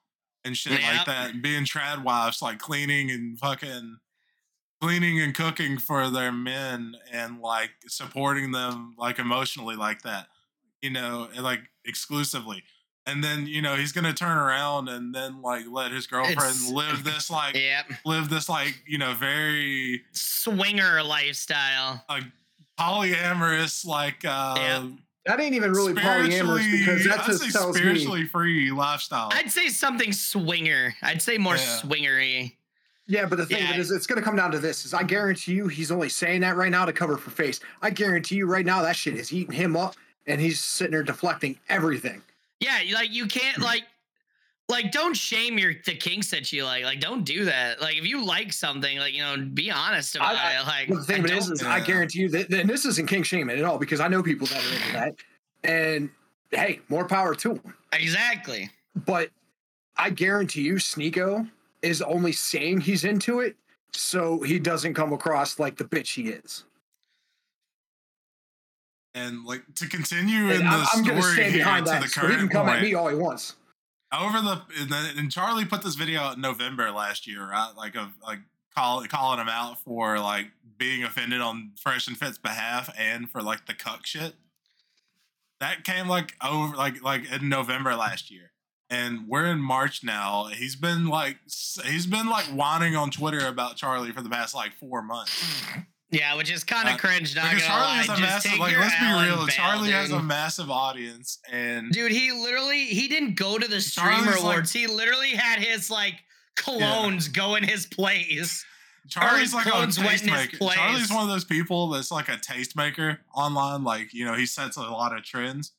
[0.44, 0.92] and shit Yep.
[0.96, 3.98] like that, and being trad wives, like cleaning and fucking
[4.80, 10.26] cleaning and cooking for their men and like supporting them like emotionally like that,
[10.82, 12.62] you know, like exclusively.
[13.06, 16.70] And then you know he's gonna turn around and then like let his girlfriend It's-
[16.70, 17.86] live this like Yep.
[18.04, 22.04] live this like you know very Swinger lifestyle.
[22.10, 22.20] A
[22.78, 24.82] polyamorous like uh Yep.
[25.26, 29.28] That ain't even really polyamorous because that's I'd just say tells me spiritually free lifestyle.
[29.32, 30.94] I'd say something swinger.
[31.02, 31.80] I'd say more Yeah.
[31.82, 32.56] swingery.
[33.10, 33.76] Yeah, but the thing Yeah.
[33.76, 36.56] is, going to come down to this: is I guarantee you, he's only saying that
[36.56, 37.58] right now to cover for face.
[37.82, 41.02] I guarantee you, right now, that shit is eating him up, and he's sitting there
[41.02, 42.20] deflecting everything.
[42.60, 43.84] Yeah, like you can't like
[44.68, 46.84] like don't shame your the kinks that you like.
[46.84, 47.80] Like don't do that.
[47.80, 50.66] Like if you like something, like you know, be honest about I- it.
[50.66, 53.24] Like But the thing I is, is I guarantee you that, and this isn't kink
[53.24, 55.14] shaming at all because I know people that are into that,
[55.64, 56.10] and
[56.50, 57.74] hey, more power to them.
[57.94, 58.68] exactly.
[58.94, 59.30] But
[59.96, 61.48] I guarantee you, Sneako
[61.88, 63.56] is only saying he's into it
[63.92, 66.64] so he doesn't come across like the bitch he is.
[69.14, 71.92] and like to continue in And the I'm, I'm gonna story stand here behind to
[71.92, 72.02] that.
[72.02, 73.56] the So he can current come at me all he wants.
[74.12, 74.62] Over the
[75.18, 77.72] and Charlie put this video out in November last year, right?
[77.76, 78.38] Like of like
[78.74, 80.46] call, calling him out for like
[80.78, 84.34] being offended on Fresh and Fit's behalf and for like the cuck shit.
[85.60, 88.52] That came like over like like in November last year.
[88.90, 90.46] And we're in March now.
[90.46, 91.36] He's been like
[91.84, 95.62] he's been like whining on Twitter about Charlie for the past like four months.
[96.10, 97.36] Yeah, which is kind of Uh, cringe.
[97.36, 97.94] Not Because Charlie lie.
[97.96, 99.36] has a Just massive like let's be real.
[99.36, 103.80] bail, Charlie has a massive audience and Dude, he literally he didn't go to the
[103.82, 104.72] streamer Charlie's like- awards.
[104.72, 106.14] he literally had his like
[106.56, 108.64] colognes go in his place.
[109.10, 110.72] Charlie's like a clones tastemaker.
[110.74, 113.82] Charlie's one of those people that's like a tastemaker online.
[113.84, 115.72] Like, you know, he sets a lot of trends.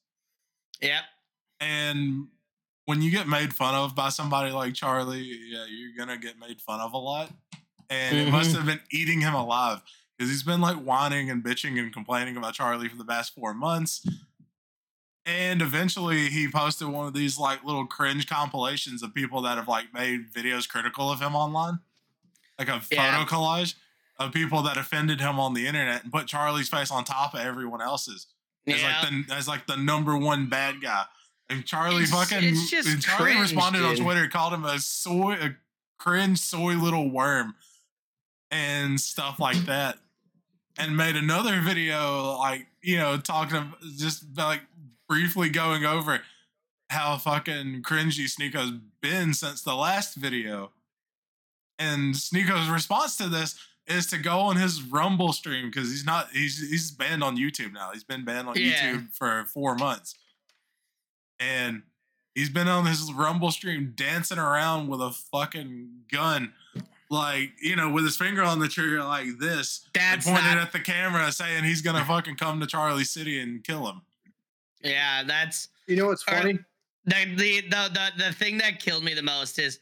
[0.81, 1.01] Yep.
[1.59, 2.27] And
[2.89, 6.59] when you get made fun of by somebody like Charlie, yeah, you're gonna get made
[6.59, 7.31] fun of a lot.
[7.87, 8.55] And it must Mhm.
[8.55, 9.83] have been eating him alive.
[10.17, 13.53] Because he's been like whining and bitching and complaining about Charlie for the past four
[13.53, 14.03] months.
[15.23, 19.67] And eventually he posted one of these like little cringe compilations of people that have
[19.67, 21.79] like made videos critical of him online.
[22.57, 23.17] Like a Yeah.
[23.19, 23.75] photo collage
[24.17, 27.39] of people that offended him on the internet and put Charlie's face on top of
[27.39, 28.25] everyone else's
[28.65, 28.99] as Yeah.
[29.01, 31.05] like the as like the number one bad guy.
[31.49, 33.95] And Charlie It's- fucking it's just and Charlie cringe, responded on.
[33.95, 35.55] Twitter, called him a soy a
[35.97, 37.55] cringe soy little worm
[38.51, 39.97] and stuff like that.
[40.77, 44.61] And made another video like, you know, talking of just like
[45.09, 46.21] briefly going over
[46.89, 50.71] how fucking cringy Sneako's been since the last video.
[51.77, 53.55] And Sneako's response to this
[53.87, 57.73] is to go on his Rumble stream because he's not he's he's banned on YouTube
[57.73, 57.89] now.
[57.91, 58.93] He's been banned on Yeah.
[58.93, 60.15] YouTube for four months.
[61.39, 61.83] And
[62.35, 66.53] he's been on his Rumble stream dancing around with a fucking gun.
[67.11, 70.57] Like, you know, with his finger on the trigger like this, and That's pointed not-
[70.59, 74.01] at the camera saying he's gonna fucking come to Charlie City and kill him.
[74.83, 76.43] Yeah, that's You know what's All right.
[76.43, 76.59] funny?
[77.05, 79.79] the, the the the the thing that killed me the most is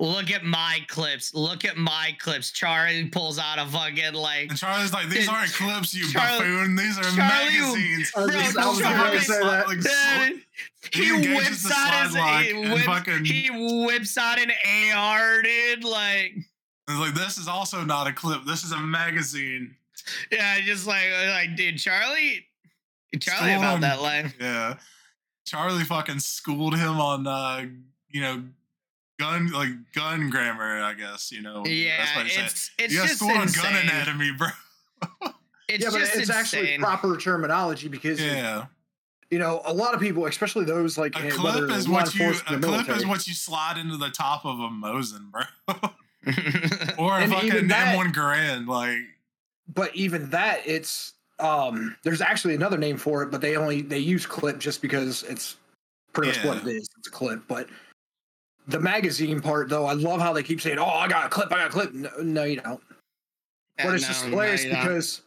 [0.00, 1.34] look at my clips.
[1.34, 2.50] Look at my clips.
[2.50, 6.76] Charlie pulls out a fucking like And Charlie's like, these aren't clips, you Charlie- buffoon.
[6.76, 8.12] These are Charlie- magazines.
[8.16, 9.66] I was Bro, just- I was Charlie- say that.
[9.68, 10.42] Like, Dude,
[10.92, 13.50] He he whips out his he whips, fucking- he
[13.86, 14.50] whips out an
[14.94, 15.84] AR, dude.
[15.84, 16.34] Like,
[16.88, 18.44] It's like this is also not a clip.
[18.46, 19.74] This is a magazine.
[20.30, 22.46] yeah, just like like, dude, Charlie,
[23.20, 23.80] Charlie about him.
[23.82, 24.32] that line.
[24.40, 24.74] Yeah.
[25.44, 27.66] Charlie fucking schooled him on uh,
[28.10, 28.44] you know,
[29.18, 31.64] gun like gun grammar, I guess, you know.
[31.66, 32.44] Yeah, that's what he said.
[32.44, 34.48] it's it's You got just schooled on gun anatomy, bro.
[35.70, 38.64] It's yeah, but just it's actually proper terminology because Yeah.
[39.30, 42.24] you know a lot of people, especially those like A eh, clip is what you
[42.30, 45.42] a or clip is what you slide into the top of a Mosin, bro.
[46.98, 48.66] or a And fucking even that- M1 Garand.
[48.66, 49.00] Like
[49.74, 51.94] but even that, it's um.
[52.02, 55.56] There's actually another name for it, but they only they use clip just because it's
[56.14, 56.88] pretty much what it is.
[56.98, 57.68] It's a clip, but
[58.68, 61.50] the magazine part though, I love how they keep saying, "Oh, I got a clip,
[61.50, 62.80] I got a clip." No, no you don't.
[63.78, 64.84] But it's just No, hilarious no, you don't.
[64.84, 65.22] because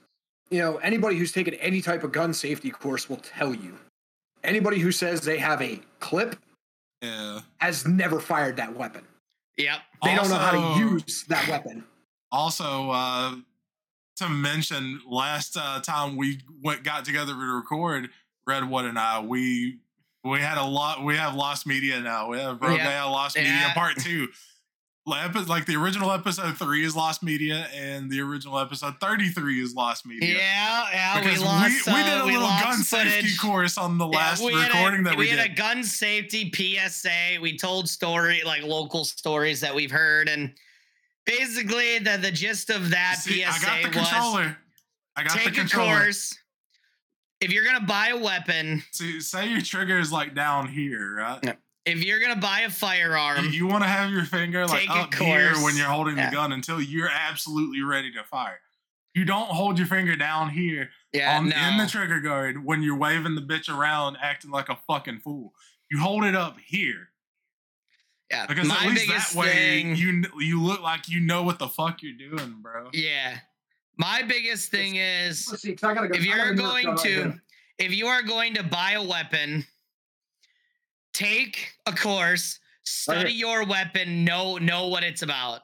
[0.50, 3.78] you know anybody who's taken any type of gun safety course will tell you.
[4.44, 6.36] Anybody who says they have a clip
[7.02, 7.42] Yeah.
[7.60, 9.06] has never fired that weapon.
[9.58, 9.80] Yep.
[10.04, 11.84] They don't know how to use that weapon.
[12.32, 13.36] Also, uh,
[14.18, 18.10] to mention, last uh, time we went got together to record,
[18.48, 19.80] Redwood and I, we
[20.24, 21.04] we had a lot.
[21.04, 22.30] We have Lost Media now.
[22.30, 23.04] We have Rogue Yeah.
[23.06, 24.28] Lost Media Part Two.
[25.08, 29.74] Like the original episode three is Lost Media, and the original episode thirty three is
[29.74, 30.38] Lost Media.
[30.38, 31.88] yeah, yeah, we Because lost.
[31.88, 34.74] we, uh, did a we little gun safety course on the last we had a-
[34.76, 35.42] recording that we, had did.
[35.44, 37.40] We had a gun safety PSA.
[37.42, 40.54] We told story like local stories that we've heard, and
[41.26, 44.58] basically the the gist of that See, I PSA got the was controller.
[45.16, 46.00] I got the take a controller.
[46.04, 46.38] course.
[47.42, 51.40] If you're gonna buy a weapon, See, say your trigger is like down here, right?
[51.44, 51.54] Yeah.
[51.86, 55.54] if you're gonna buy a firearm, you want to have your finger like up here
[55.64, 56.30] when you're holding Yeah.
[56.30, 58.60] the gun until you're absolutely ready to fire.
[59.16, 62.82] You don't hold your finger down here yeah, on, no, in the trigger guard when
[62.82, 65.54] you're waving the bitch around acting like a fucking fool.
[65.92, 67.10] You hold it up here
[68.30, 68.46] yeah.
[68.46, 71.68] because My at least that way thing, you you look like you know what the
[71.68, 72.90] fuck you're doing, bro.
[72.94, 73.40] yeah.
[73.98, 77.04] My biggest thing is Let's see, 'cause I go- if you're nurse going gun right
[77.06, 77.42] to
[77.78, 79.66] if you are going to buy a weapon
[81.14, 85.62] take a course study your weapon know know what it's about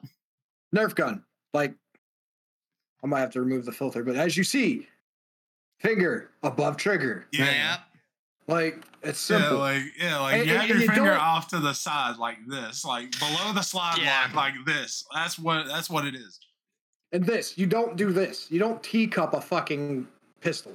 [0.74, 1.24] Nerf gun,
[1.54, 1.74] like
[3.02, 4.86] I might have to remove the filter, but as you see,
[5.80, 7.78] finger above trigger, Yeah.
[8.48, 9.58] like it's Yeah, simple.
[9.58, 11.72] like yeah, like And- you and- have and your you finger don't- off to the
[11.72, 14.22] side like this, like below the slide Yeah.
[14.24, 15.04] lock, like this.
[15.14, 16.38] That's what that's what it is.
[17.12, 18.50] And this, you don't do this.
[18.50, 20.06] You don't teacup a fucking
[20.40, 20.72] pistol,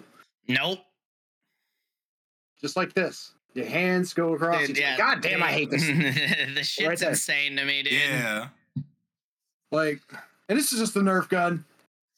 [0.47, 0.79] nope
[2.63, 3.33] just like this.
[3.53, 4.61] Your hands go across.
[4.61, 5.85] Dude, each yeah, God damn, I hate this.
[6.55, 7.09] the shit's there.
[7.09, 8.47] insane to me dude Yeah.
[9.71, 9.99] like,
[10.49, 11.63] and this is just the Nerf gun.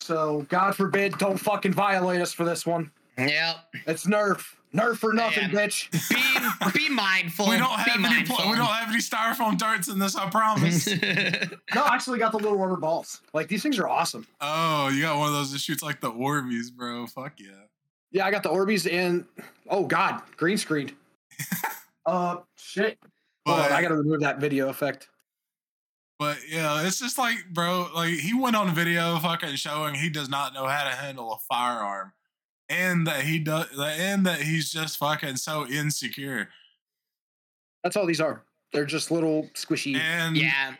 [0.02, 2.92] So God forbid, don't fucking violate us for this one.
[3.18, 3.56] yep
[3.88, 5.70] It's Nerf, Nerf for nothing, Man.
[5.70, 6.72] bitch.
[6.74, 9.58] be be mindful We don't be have any mindful pl- we don't have any styrofoam
[9.58, 10.88] darts in this, I promise.
[11.74, 13.22] No, I actually got the little rubber balls.
[13.34, 14.28] Like these things are awesome.
[14.42, 17.08] oh, you got one of those that shoots like the Orbeez, bro.
[17.08, 17.50] Fuck yeah.
[18.12, 19.26] Yeah, I got the Orbeez and
[19.70, 20.94] oh god, green screened.
[22.06, 22.98] uh, shit.
[23.46, 25.10] Hold on, I gotta remove that video effect.
[26.20, 30.30] but yeah, it's just like, bro, like he went on video fucking showing he does
[30.30, 32.14] not know how to handle a firearm.
[32.70, 36.50] And that he does and that he's just fucking so insecure.
[37.84, 38.44] That's all these are.
[38.74, 39.96] They're just little squishy.
[39.96, 40.76] And yeah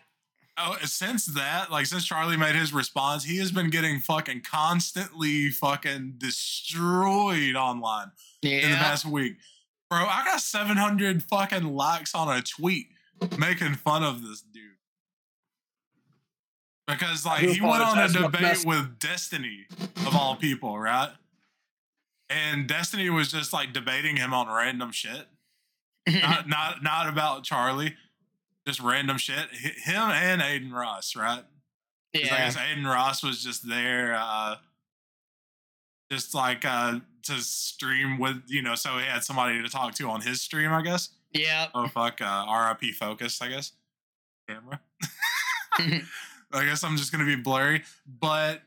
[0.58, 5.50] Oh, since that, like since Charlie made his response, he has been getting fucking constantly
[5.50, 8.12] fucking destroyed online
[8.42, 8.60] yeah.
[8.60, 9.36] in the past week.
[9.90, 12.88] Bro, I got 700 fucking likes on a tweet
[13.38, 14.64] making fun of this dude.
[16.88, 19.66] Because like he went on a debate with Destiny
[20.08, 21.12] of all people, right?
[22.30, 25.28] And Destiny was just like debating him on random shit.
[26.08, 27.96] Not not not about Charlie.
[28.68, 29.48] Just random shit.
[29.54, 31.44] H- Him and Adin Ross, right?
[32.14, 32.34] Yeah.
[32.34, 34.56] I guess Adin Ross was just there, uh,
[36.12, 40.10] just like uh, to stream with, you know, so he had somebody to talk to
[40.10, 41.10] on his stream, I guess.
[41.34, 42.22] yeah Oh, fuck.
[42.22, 42.46] Uh,
[42.82, 43.74] RIP Focus, I guess.
[44.50, 44.80] Camera.
[46.54, 47.84] I guess I'm just going to be blurry.
[48.08, 48.62] But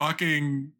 [0.00, 0.72] fucking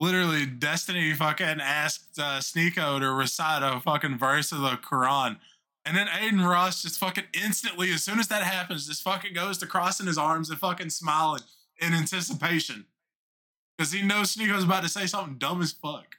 [0.00, 5.38] literally, Destiny fucking asked uh, Sneako to recite a fucking verse of the Quran.
[5.84, 9.58] And then Adin Ross just fucking instantly, as soon as that happens, just fucking goes
[9.58, 11.42] to crossing his arms and fucking smiling
[11.80, 12.86] in anticipation.
[13.76, 16.16] Because he knows Sneako's about to say something dumb as fuck.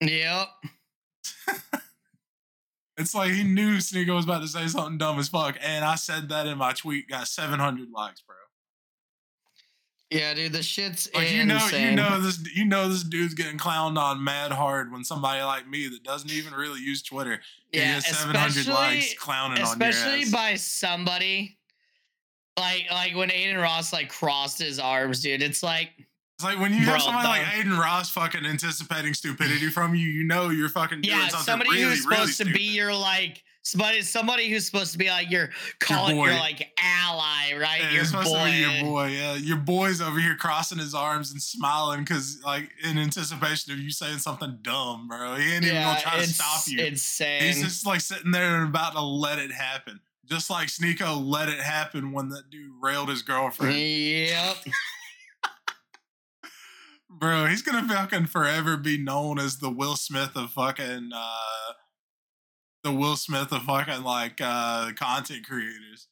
[0.00, 0.48] yep
[2.98, 5.56] It's like he knew Sneako was about to say something dumb as fuck.
[5.60, 8.36] And I said that in my tweet, got 700 likes, bro.
[10.10, 13.34] Yeah dude the shit's Like insane you know, you know this, you know this dude's
[13.34, 17.40] getting clowned on mad hard when somebody like me that doesn't even really use Twitter
[17.72, 20.32] yeah gets 700 especially likes clowning especially on your ass.
[20.32, 21.56] by somebody
[22.58, 25.42] like like when Adin Ross like crossed his arms, dude.
[25.42, 29.68] It's like it's like when you Bro, have somebody like Adin Ross fucking anticipating stupidity
[29.68, 32.58] from you, you know you're fucking doing yeah, something somebody really, who's really supposed to
[32.58, 35.50] be your like somebody somebody who's supposed to be like your
[35.80, 36.34] call it your boy.
[36.34, 37.80] like ally, right?
[37.82, 38.38] Yeah, your supposed boy.
[38.38, 39.06] to be your boy.
[39.08, 43.80] Yeah, your boy's over here crossing his arms and smiling because, like, in anticipation of
[43.80, 45.34] you saying something dumb, bro.
[45.34, 46.84] He ain't even gonna try to stop you.
[46.84, 47.42] Insane.
[47.42, 50.00] He's just like sitting there and about to let it happen.
[50.24, 53.76] Just like Sneako let it happen when that dude railed his girlfriend.
[53.76, 54.56] Yep.
[57.08, 61.72] Bro, he's gonna fucking forever be known as the Will Smith of fucking uh
[62.86, 66.06] the Will Smith of fucking like uh content creators.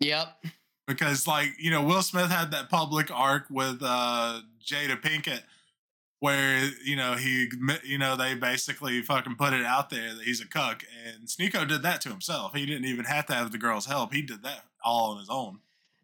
[0.00, 0.44] Yep.
[0.88, 5.42] Because like, you know, Will Smith had that public arc with uh Jada Pinkett
[6.18, 7.48] where, you know, he
[7.84, 11.68] you know, they basically fucking put it out there that he's a cuck and Sneako
[11.68, 12.54] did that to himself.
[12.54, 14.12] He didn't even have to have the girl's help.
[14.12, 15.60] He did that all on his own.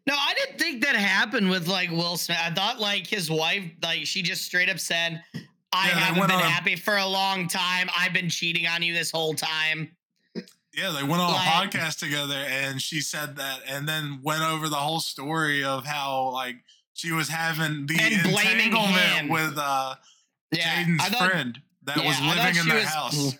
[0.07, 2.39] No, I didn't think that happened with like Will Smith.
[2.41, 5.21] I thought like his wife, like she just straight up said,
[5.73, 7.89] I Yeah, haven't been on a- happy for a long time.
[7.97, 9.95] I've been cheating on you this whole time.
[10.73, 14.41] Yeah, they went on Like- a podcast together and she said that and then went
[14.41, 16.55] over the whole story of how like
[16.93, 19.27] she was having the And blaming entanglement him.
[19.29, 19.95] with uh
[20.51, 20.83] Yeah.
[20.85, 23.35] Jaden's thought, friend that yeah, was living in their was- house.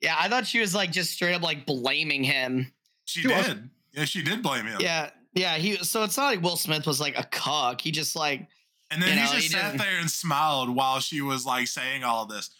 [0.00, 2.72] Yeah, I thought she was like just straight up like blaming him.
[3.04, 3.70] She She was- did.
[3.92, 4.80] Yeah, she did blame him.
[4.80, 5.10] Yeah.
[5.34, 7.80] Yeah, he so it's not like Will Smith was like a cuck.
[7.80, 8.48] He just like
[8.92, 11.46] And then You he know, just he sat didn't- there and smiled while she was
[11.46, 12.50] like saying all this.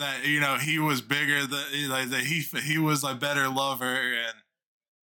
[0.00, 3.86] That you know he was bigger than like that he he was a better lover
[3.86, 4.34] and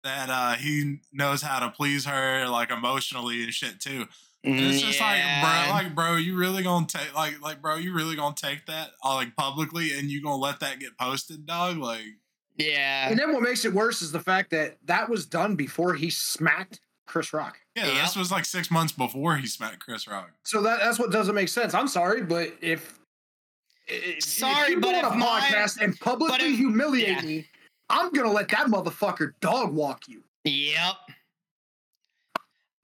[0.03, 4.05] that uh he knows how to please her like emotionally and shit too.
[4.43, 7.93] And it's just like bro, like bro, you really gonna take like like bro, you
[7.93, 11.77] really gonna take that uh, like publicly and you gonna let that get posted, dog?
[11.77, 12.03] Like
[12.57, 13.09] yeah.
[13.09, 16.09] And then what makes it worse is the fact that that was done before he
[16.11, 17.57] smacked Chris Rock.
[17.75, 18.01] Yeah, Yep.
[18.03, 20.29] this was like six months before he smacked Chris Rock.
[20.43, 21.73] So that, that's what doesn't make sense.
[21.73, 22.99] I'm sorry, but if
[23.87, 27.07] if- Sorry, if you but go if on a my- podcast and publicly if- humiliate
[27.17, 27.21] yeah.
[27.21, 27.47] me,
[27.89, 30.23] I'm gonna let that motherfucker dog walk you.
[30.45, 30.95] Yep.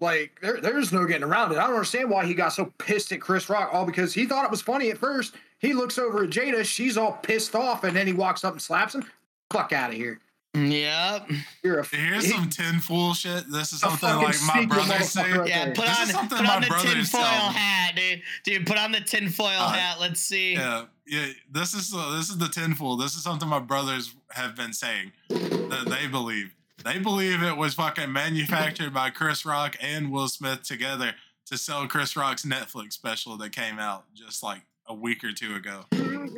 [0.02, 1.58] Like there, there's no getting around it.
[1.58, 3.70] I don't understand why he got so pissed at Chris Rock.
[3.74, 5.36] All because he thought it was funny at first.
[5.60, 8.62] He looks over at Jada, she's all pissed off, and then he walks up and
[8.62, 9.04] slaps him.
[9.52, 10.20] Fuck out of here.
[10.56, 11.30] Yep.
[11.64, 13.45] You're a Here's he- some tinfoil shit.
[13.52, 15.32] This is something like my sneaky brothers say.
[15.32, 17.50] right Yeah, put This on is something put my on the brother used to tinfoil
[17.52, 18.22] hat, dude.
[18.43, 20.00] Dude, put on the tinfoil Uh, hat.
[20.00, 20.54] Let's see.
[20.54, 21.28] Yeah, yeah.
[21.52, 22.97] This is uh, this is the tinfoil.
[22.97, 26.56] This is something my brothers have been saying that they believe.
[26.84, 31.14] They believe it was fucking manufactured by Chris Rock and Will Smith together
[31.45, 35.54] to sell Chris Rock's Netflix special that came out just like a week or two
[35.56, 35.86] ago.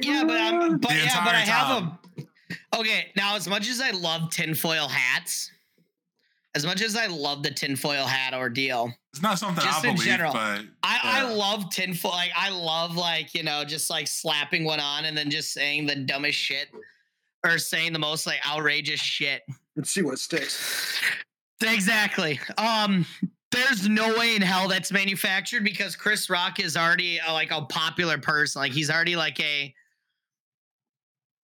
[0.02, 2.00] Yeah, but I'm, but The yeah, but I entire have a.
[2.78, 5.52] Okay, now as much as I love tinfoil hats,
[6.56, 9.96] as much as I love the tinfoil hat ordeal, It's not something Just I in
[9.96, 10.34] believe, general.
[10.34, 12.12] but I, I love tinfoil.
[12.12, 15.86] Like I love like you know just like slapping one on and then just saying
[15.86, 16.68] the dumbest shit
[17.46, 19.42] or saying the most like outrageous shit.
[19.76, 21.00] Let's see what sticks.
[21.62, 22.40] Exactly.
[22.58, 23.06] Um,
[23.52, 27.62] there's no way in hell that's manufactured because Chris Rock is already uh, like a
[27.64, 28.62] popular person.
[28.62, 29.74] Like he's already like a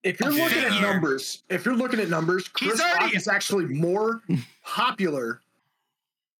[0.07, 3.65] If you're looking at numbers, if you're looking at numbers, Chris already- Rock is actually
[3.65, 4.21] more
[4.63, 5.41] popular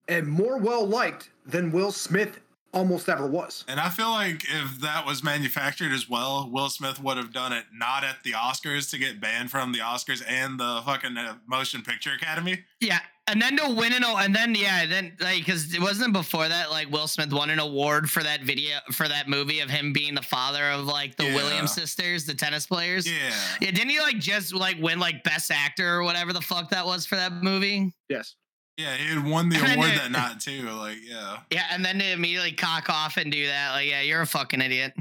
[0.08, 2.40] and more well liked than Will Smith
[2.74, 3.64] almost ever was.
[3.68, 7.54] And I feel like if that was manufactured as well, Will Smith would have done
[7.54, 11.36] it not at the Oscars to get banned from the Oscars and the fucking uh,
[11.48, 12.64] Motion Picture Academy.
[12.80, 13.00] yeah.
[13.30, 16.70] And then to win an and then yeah, then like because it wasn't before that
[16.72, 20.16] like Will Smith won an award for that video for that movie of him being
[20.16, 21.36] the father of like the Yeah.
[21.36, 23.06] Williams sisters, the tennis players.
[23.06, 23.34] Yeah.
[23.60, 26.86] Yeah, didn't he like just like win like best actor or whatever the fuck that
[26.86, 27.94] was for that movie?
[28.08, 28.36] Yes.
[28.78, 30.70] Yeah, he had won the And award it- that night too.
[30.70, 31.40] Like, yeah.
[31.52, 34.62] Yeah, and then to immediately cock off and do that, like, yeah, you're a fucking
[34.62, 34.94] idiot.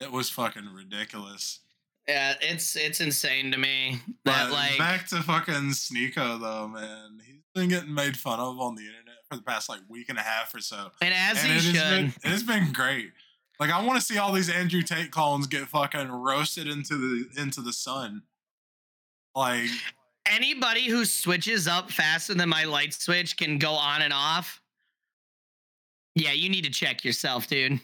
[0.00, 1.60] It was fucking ridiculous.
[2.08, 7.18] Yeah, it's it's insane to me that But like back to fucking Sneako though, man.
[7.24, 10.18] He's been getting made fun of on the internet for the past like week and
[10.18, 10.90] a half or so.
[11.00, 11.90] and as and he it should.
[11.90, 13.12] been it's been great.
[13.58, 17.40] Like I want to see all these Andrew Tate clones get fucking roasted into the
[17.40, 18.24] into the sun.
[19.34, 19.70] Like
[20.26, 24.60] Anybody who switches up faster than my light switch can go on and off.
[26.14, 27.80] Yeah, you need to check yourself, dude.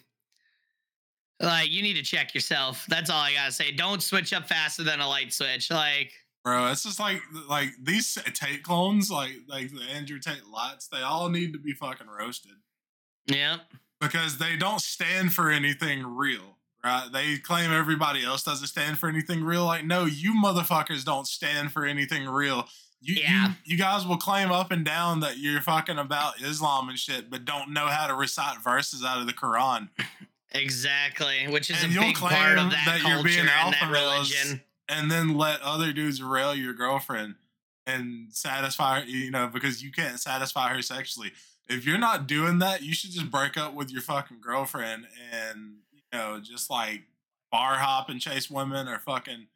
[1.40, 2.86] Like you need to check yourself.
[2.88, 3.72] That's all I gotta say.
[3.72, 5.70] Don't switch up faster than a light switch.
[5.70, 6.12] Like
[6.44, 11.02] Bro, it's just like like these Tate clones, like like the Andrew Tate lights, they
[11.02, 12.52] all need to be fucking roasted
[13.26, 13.58] yeah.
[14.00, 17.08] because they don't stand for anything real, right?
[17.12, 19.64] They claim everybody else doesn't stand for anything real.
[19.64, 22.68] Like, no, you motherfuckers don't stand for anything real.
[23.02, 23.48] You, Yeah.
[23.48, 27.30] you, you guys will claim up and down that you're fucking about Islam and shit,
[27.30, 29.88] but don't know how to recite verses out of the Quran.
[30.52, 31.46] Exactly.
[31.48, 34.60] Which is And a big part of that, that you're culture being and that religion.
[34.88, 37.36] and then let other dudes rail your girlfriend
[37.86, 41.32] and satisfy her, you know because you can't satisfy her sexually
[41.68, 45.76] if you're not doing that you should just break up with your fucking girlfriend and
[46.12, 47.02] know just like
[47.52, 49.46] bar hop and chase women or fucking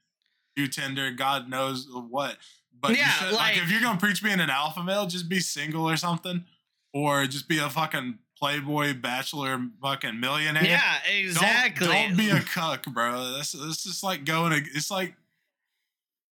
[0.57, 2.37] do tinder god knows what
[2.81, 5.29] but you Yeah, should, like, like- if you're gonna preach being an alpha male just
[5.29, 6.45] be single or something
[6.93, 11.87] or just be a fucking playboy bachelor fucking millionaire Yeah, don't- exactly.
[11.87, 13.33] Don't, be a cuck, bro.
[13.33, 14.51] That's it's just like going.
[14.53, 15.15] To, it's like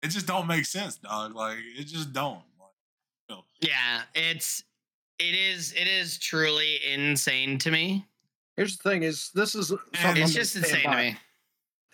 [0.03, 1.35] it just don't make sense, dog.
[1.35, 2.41] Like it just don't.
[3.29, 4.63] Like, Yeah, it's
[5.19, 8.07] it is it is truly insane to me.
[8.59, 10.97] Here's the thing: is this is uh, something And I'm It's just stand insane to
[10.97, 11.17] me.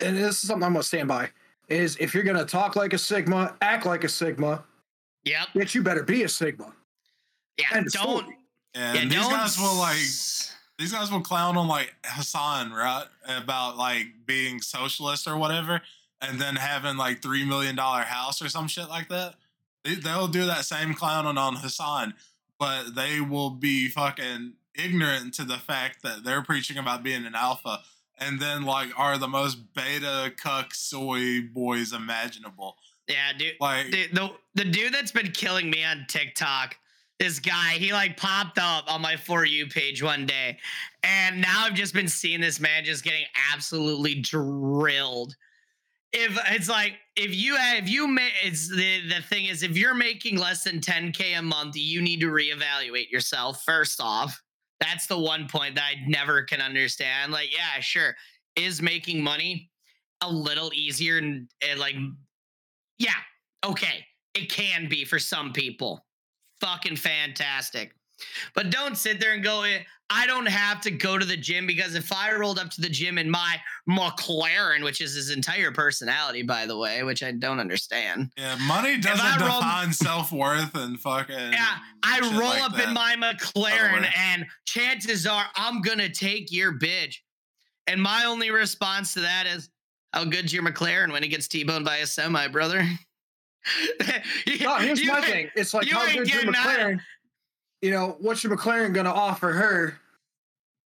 [0.00, 1.28] and this is something I'm gonna stand by.
[1.68, 4.64] Is if you're gonna talk like a Sigma, act like a Sigma,
[5.24, 5.48] Yep.
[5.54, 6.72] bitch, you better be a Sigma.
[7.58, 7.66] Yeah.
[7.72, 8.34] End of don't.
[8.74, 9.96] and Yeah, these don't guys will like
[10.78, 13.06] these guys will clown on like Hasan, right?
[13.28, 15.82] About like being socialist or whatever,
[16.22, 19.34] and then having like three million dollar house or some shit like that.
[19.84, 22.14] They, they'll do that same clowning on Hasan,
[22.58, 27.34] but they will be fucking ignorant to the fact that they're preaching about being an
[27.34, 27.80] alpha,
[28.18, 32.76] and then like are the most beta cuck soy boys imaginable.
[33.08, 33.54] Yeah, dude.
[33.60, 36.76] Like the, the the dude that's been killing me on TikTok,
[37.18, 40.58] this guy, he like popped up on my for you page one day,
[41.02, 45.36] and now I've just been seeing this man just getting absolutely drilled.
[46.12, 49.94] If it's like if you if you make it's the the thing is if you're
[49.94, 54.43] making less than 10k a month, you need to reevaluate yourself first off.
[54.80, 57.32] That's the one point that I never can understand.
[57.32, 58.14] Like, yeah, sure,
[58.56, 59.70] is making money
[60.22, 61.96] a little easier and, and like
[62.98, 63.14] yeah,
[63.64, 64.04] okay,
[64.34, 66.04] it can be for some people.
[66.60, 67.94] Fucking fantastic.
[68.54, 71.66] But don't sit there and go, "Eh, I don't have to go to the gym
[71.66, 73.56] because if I rolled up to the gym in my
[73.88, 78.30] McLaren, which is his entire personality, by the way, which I don't understand.
[78.36, 81.34] yeah, money doesn't I roll- define self worth and fucking.
[81.52, 82.88] Yeah, I roll like up that.
[82.88, 87.16] in my McLaren and chances are I'm gonna take your bitch.
[87.86, 89.68] And my only response to that is,
[90.12, 92.86] how good's your McLaren when it gets T-boned by a semi, brother?
[94.60, 95.50] No, here's You my ain't- thing.
[95.56, 97.00] It's like you how ain't good's your getting out of- McLaren?
[97.84, 99.98] You know, what's your McLaren gonna offer her?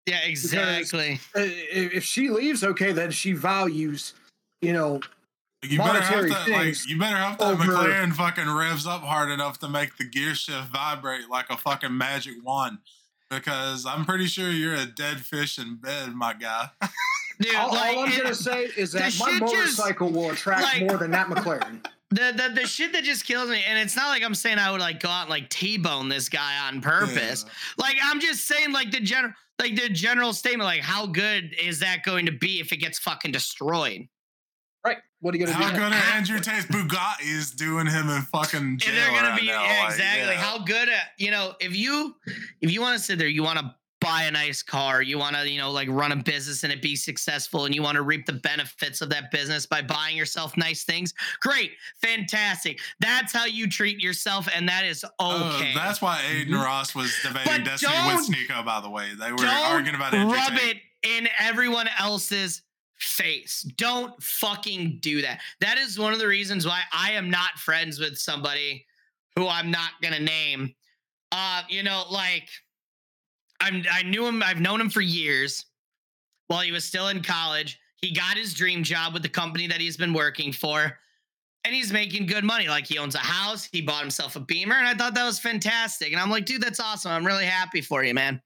[0.07, 1.21] Yeah, exactly.
[1.37, 4.15] Uh, If if she leaves, okay, then she values,
[4.63, 5.01] you know,
[5.63, 8.87] You better have monetary to, like, things you better have that over- McLaren fucking revs
[8.87, 12.79] up hard enough to make the gear shift vibrate like a fucking magic wand.
[13.29, 16.71] Because I'm pretty sure you're a dead fish in bed, my guy.
[17.41, 19.41] Dude, all, like, all I'm it- gonna say is that my shit just-
[19.79, 21.85] motorcycle will attract like- more than that McLaren.
[22.11, 24.71] The, the the shit that just kills me, and it's not like I'm saying I
[24.71, 27.45] would like go out and like T-bone this guy on purpose.
[27.79, 31.81] Like I'm just saying, like the general, like the general statement, like how good is
[31.81, 34.09] that going to be if it gets fucking destroyed?
[34.85, 34.99] Right.
[35.21, 35.65] What are you gonna do?
[35.65, 35.79] How do?
[35.79, 39.47] good are Andrew Tate's Bugattis doing him in fucking jail And they're gonna right be
[39.49, 39.65] now?
[39.65, 40.41] yeah, Like, exactly yeah.
[40.41, 42.15] how good at you know if you
[42.61, 45.37] if you want to sit there, you want to buy a nice car, you want
[45.37, 48.03] to you know like run a business and it be successful, and you want to
[48.03, 51.15] reap the benefits of that business by buying yourself nice things.
[51.41, 51.73] Great,
[52.03, 52.81] fantastic.
[53.01, 55.73] That's how you treat yourself, and that is Oh, okay.
[55.75, 59.11] that's why Adin Ross was debating But Destiny with Sneako, by the way.
[59.19, 62.63] They were arguing about Andrew rub it in everyone else's
[62.99, 63.63] face.
[63.77, 65.41] Don't fucking do that.
[65.61, 68.87] That is one of the reasons why I am not friends with somebody
[69.37, 70.75] who I'm not gonna name.
[71.33, 72.49] Uh, you know, like
[73.61, 75.65] I'm I knew him, I've known him for years
[76.49, 77.79] while he was still in college.
[78.01, 80.99] He got his dream job with the company that he's been working for.
[81.67, 82.69] And he's making good money.
[82.69, 85.41] Like he owns a house, he bought himself a beamer, and I thought that was
[85.41, 86.13] fantastic.
[86.13, 87.11] And I'm like, dude, that's awesome.
[87.11, 88.41] I'm really happy for you, man.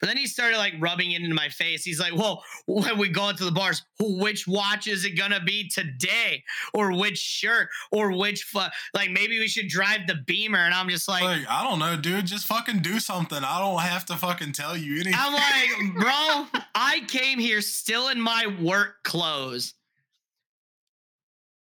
[0.00, 1.84] But then he started like rubbing it into my face.
[1.84, 5.68] He's like, well, when we go into the bars, which watch is it gonna be
[5.68, 6.42] today?
[6.72, 7.68] Or which shirt?
[7.92, 8.60] Or which fu-
[8.94, 10.58] like maybe we should drive the beamer.
[10.58, 12.24] And I'm just like, Like, I don't know, dude.
[12.26, 13.44] Just fucking do something.
[13.44, 15.14] I don't have to fucking tell you anything.
[15.14, 15.94] I'm like,
[16.52, 19.74] bro, I came here still in my work clothes.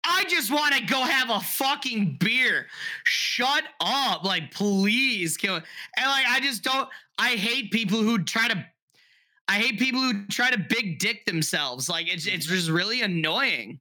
[0.09, 2.67] I just want to go have a fucking beer.
[3.05, 4.25] Shut up.
[4.25, 5.37] Like, please.
[5.37, 5.65] Kill And
[6.07, 6.89] like, I just don't,
[7.19, 8.65] I hate people who try to,
[9.49, 11.89] I hate people who try to big dick themselves.
[11.89, 13.81] Like, it's, it's just really annoying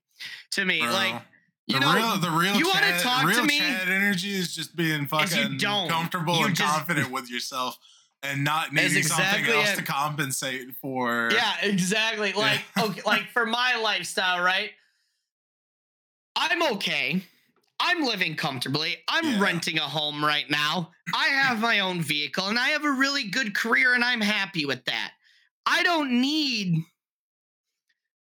[0.51, 0.81] to me.
[0.81, 0.91] Bro.
[0.91, 1.21] Like,
[1.67, 3.59] you the know, real, the real, you wanna Chad, talk to real me?
[3.59, 5.89] Chad energy is just being fucking you don't.
[5.89, 7.77] comfortable You and just- confident with yourself
[8.23, 9.75] and not needing something else it.
[9.75, 11.29] to compensate for.
[11.31, 12.33] Yeah, exactly.
[12.33, 14.71] Like, okay, like for my lifestyle, right?
[16.37, 17.21] I'm okay.
[17.79, 18.97] I'm living comfortably.
[19.07, 19.39] I'm Yeah.
[19.41, 20.91] renting a home right now.
[21.13, 24.65] I have my own vehicle and I have a really good career and I'm happy
[24.65, 25.11] with that.
[25.65, 26.83] I don't need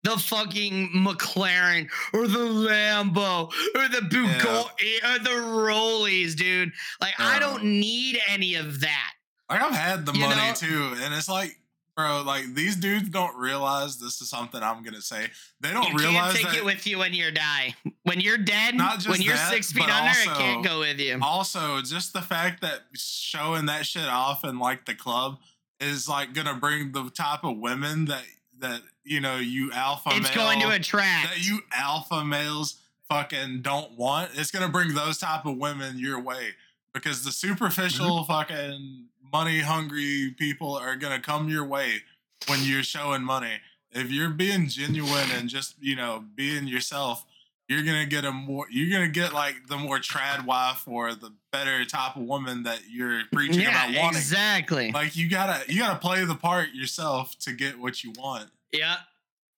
[0.03, 6.71] the fucking McLaren or the Lambo or the Bugatti or the Rollies, dude.
[7.01, 9.13] Like, I don't need any of that.
[9.49, 10.53] Like I've had the You money know?
[10.53, 11.57] too, and it's like,
[11.97, 15.27] bro, like these dudes don't realize this is something I'm gonna say.
[15.59, 16.57] They don't you realize can't take that.
[16.57, 17.75] it with you when you die.
[18.03, 20.79] When you're dead, Not just when you're that, six feet under, it also- can't go
[20.79, 21.19] with you.
[21.21, 25.39] also, just the fact that showing that shit off in like the club
[25.81, 28.23] is like gonna bring the type of women that
[28.59, 31.29] that you know you alpha It's male, going to attract.
[31.29, 32.75] that you alpha males
[33.09, 36.51] fucking don't want, it's gonna bring those type of women your way
[36.93, 38.31] because the superficial Mm-hmm.
[38.31, 39.05] fucking
[39.37, 42.01] money hungry people are gonna come your way
[42.47, 43.59] when you're showing money.
[43.91, 47.23] If you're being genuine and just you know being yourself,
[47.69, 51.31] you're gonna get a more you're gonna get like the more trad wife or the
[51.51, 54.17] better type of woman that you're preaching yeah, about wanting.
[54.19, 54.91] exactly.
[54.91, 58.49] Like you gotta you gotta play the part yourself to get what you want.
[58.71, 58.95] yeah.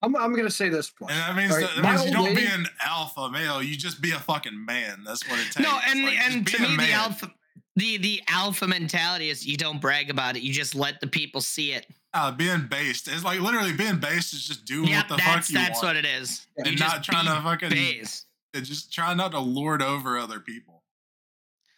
[0.02, 1.12] I'm, I'm gonna say this point.
[1.12, 3.62] And that means All that, right, that means you don't be an alpha male.
[3.62, 5.04] You just be a fucking man.
[5.06, 5.60] That's what it takes.
[5.60, 7.32] No, and Like, and be to a me the alpha
[7.80, 10.42] the the alpha mentality is you don't brag about it.
[10.44, 11.88] You just let the people see it.
[12.14, 13.08] Uh, being based.
[13.08, 15.68] It's like literally being based is just doing Yep, what the fuck you that's want.
[15.68, 16.48] That's what it is.
[16.58, 18.26] And You not trying be to fucking base.
[18.54, 20.82] and just trying not to lord over other people.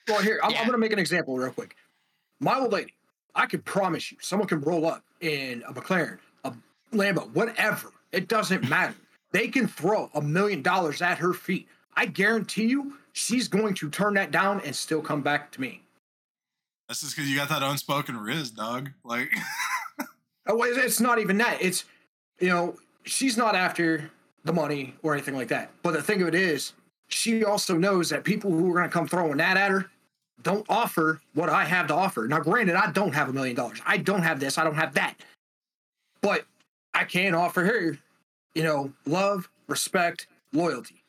[0.08, 0.60] Well, here I'm, Yeah.
[0.62, 1.76] I'm gonna make an example real quick.
[2.40, 2.94] My old lady,
[3.36, 6.54] I can promise you, someone can roll up in a McLaren, a
[6.94, 7.92] Lambo, whatever.
[8.12, 8.96] It doesn't matter.
[9.32, 11.68] They can throw a million dollars at her feet.
[11.96, 15.84] I guarantee you, she's going to turn that down and still come back to me.
[16.92, 18.92] That's just because you got that unspoken riz, dog.
[19.06, 19.32] Like
[20.46, 21.62] Oh, it's- not even that.
[21.62, 21.86] It's
[22.42, 22.76] you know,
[23.06, 24.12] she's not after
[24.44, 25.72] the money or anything like that.
[25.84, 26.74] But the thing of it is,
[27.08, 29.90] she also knows that people who are going to come throwing that at her
[30.42, 32.28] don't offer what I have to offer.
[32.28, 33.80] Now, granted, I don't have a million dollars.
[33.86, 34.58] I don't have this.
[34.58, 35.16] I don't have that.
[36.20, 36.44] But
[36.94, 37.98] I can offer her,
[38.54, 41.02] you know, love, respect, loyalty,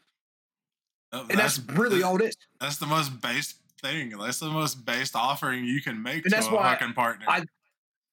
[1.11, 2.37] and that's, really all it is.
[2.61, 4.11] That's the most based thing.
[4.18, 7.26] That's the most based offering you can make And to that's a why fucking partner.
[7.28, 7.45] I-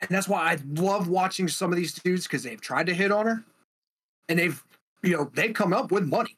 [0.01, 3.11] And that's why I love watching some of these dudes because they've tried to hit
[3.11, 3.43] on her,
[4.29, 4.63] and they've,
[5.03, 6.37] you know, they've come up with money.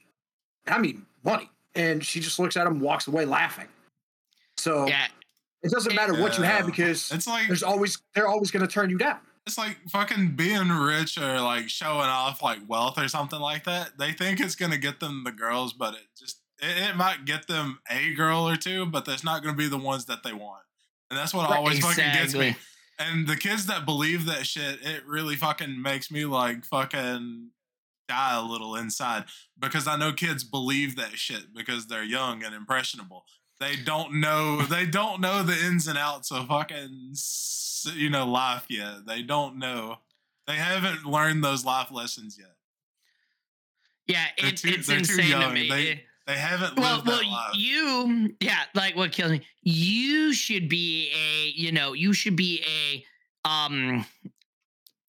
[0.68, 3.68] I mean, money, and she just looks at them, walks away laughing.
[4.58, 5.08] So Yeah.
[5.64, 8.72] it doesn't matter what you have because it's like there's always they're always going to
[8.72, 9.20] turn you down.
[9.48, 13.98] it's like fucking being rich or like showing off like wealth or something like that.
[13.98, 17.48] They think it's gonna get them the girls, but it just it, it might get
[17.48, 20.64] them a girl or two, but that's not gonna be the ones that they want.
[21.10, 22.56] And that's what Right, always fucking gets me.
[23.00, 27.50] And the kids that believe that shit, it really fucking makes me like fucking
[28.08, 29.26] die a little inside
[29.60, 33.26] because I know kids believe that shit because they're young and impressionable.
[33.60, 37.16] They don't know they don't know the ins and outs of fucking
[37.96, 39.06] you know life yet.
[39.08, 39.98] They don't know.
[40.48, 42.56] They haven't learned those life lessons yet.
[44.08, 45.54] Yeah, it, too- it's too insane to young.
[45.54, 45.70] me.
[45.70, 47.56] They- They haven't well, well, life.
[47.56, 49.42] you, yeah, like what kills me.
[49.64, 54.06] You should be a, you know, you should be a, um,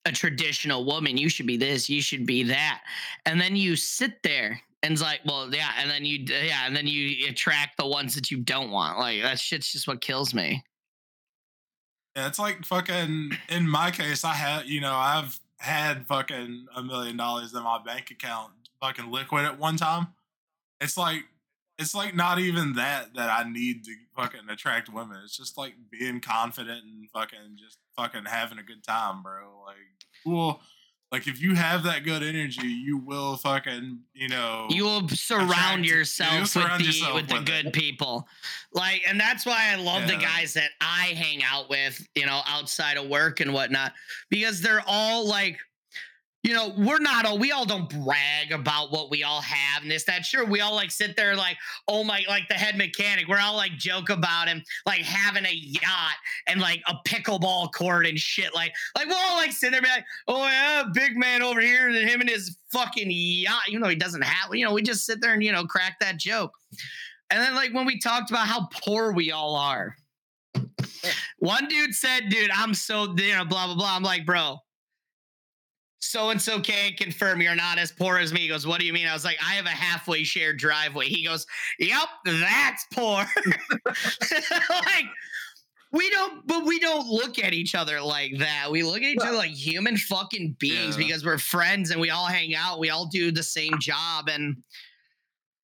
[0.05, 1.16] a traditional woman.
[1.16, 1.89] You should be this.
[1.89, 2.83] You should be that.
[3.25, 6.75] And then you sit there and it's like, well, yeah, and then you, yeah, and
[6.75, 8.99] then you attract the ones that you don't want.
[8.99, 10.64] Like that shit's just what kills me.
[12.16, 13.31] Yeah, it's like fucking.
[13.49, 17.79] In my case, I had you know I've had fucking a million dollars in my
[17.81, 18.51] bank account,
[18.81, 20.09] fucking liquid at one time.
[20.83, 21.22] It's like
[21.78, 25.18] it's like not even that that I need to fucking attract women.
[25.24, 29.62] It's just like being confident and fucking just fucking having a good time, bro.
[29.66, 29.76] Like
[30.24, 30.61] cool.
[31.11, 35.85] Like if you have that good energy, you will fucking you know You will surround
[35.85, 37.47] yourself surround with the yourself with the with it.
[37.47, 38.26] good people.
[38.72, 42.41] Like, and that's why I love the guys that I hang out with, you know,
[42.47, 43.93] outside of work and whatnot,
[44.30, 45.59] because they're all like,
[46.43, 49.90] you know, we're not all we all don't brag about what we all have and
[49.90, 50.24] this, that.
[50.24, 53.28] Sure, we all like sit there like, oh my, like the head mechanic.
[53.28, 56.16] We're all like joke about him, like having a yacht
[56.49, 58.53] and like a pickleball court and shit.
[58.55, 61.61] Like, like we'll all like sit there and be like, oh yeah, big man over
[61.61, 63.68] here, and him and his fucking yacht.
[63.68, 64.53] You know, he doesn't have.
[64.53, 66.53] You know, we just sit there and you know crack that joke.
[67.30, 69.97] And then like when we talked about how poor we all are,
[71.38, 74.59] one dude said, "Dude, I'm so you know blah blah blah." I'm like, bro.
[76.05, 78.41] So and so can't confirm you're not as poor as me.
[78.41, 79.07] He goes, What do you mean?
[79.07, 81.07] I was like, I have a halfway shared driveway.
[81.07, 81.47] He goes,
[81.79, 83.25] Yep, that's poor.
[83.87, 85.05] like,
[85.93, 88.69] we don't, but we don't look at each other like that.
[88.71, 91.07] We look at each other like human fucking beings Yeah.
[91.07, 92.81] because we're friends and we all hang out.
[92.81, 94.29] We all do the same job.
[94.29, 94.57] And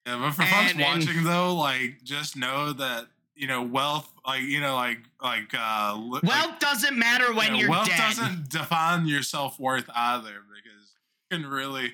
[0.07, 3.07] Yeah, but for folks And- and- watching though, like just know that
[3.39, 7.55] you know wealth, like you know, like like uh, li- like, wealth doesn't matter when
[7.55, 7.99] Yeah, you're wealth dead.
[7.99, 10.95] doesn't define your self worth either because
[11.30, 11.93] you can really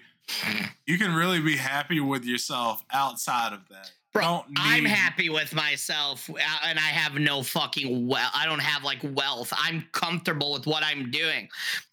[0.87, 3.93] you can really be happy with yourself outside of that.
[4.13, 6.35] Bro, Don't I'm happy with myself uh,
[6.65, 9.53] and I have no fucking well I don't have like wealth.
[9.57, 11.49] I'm comfortable with what I'm doing.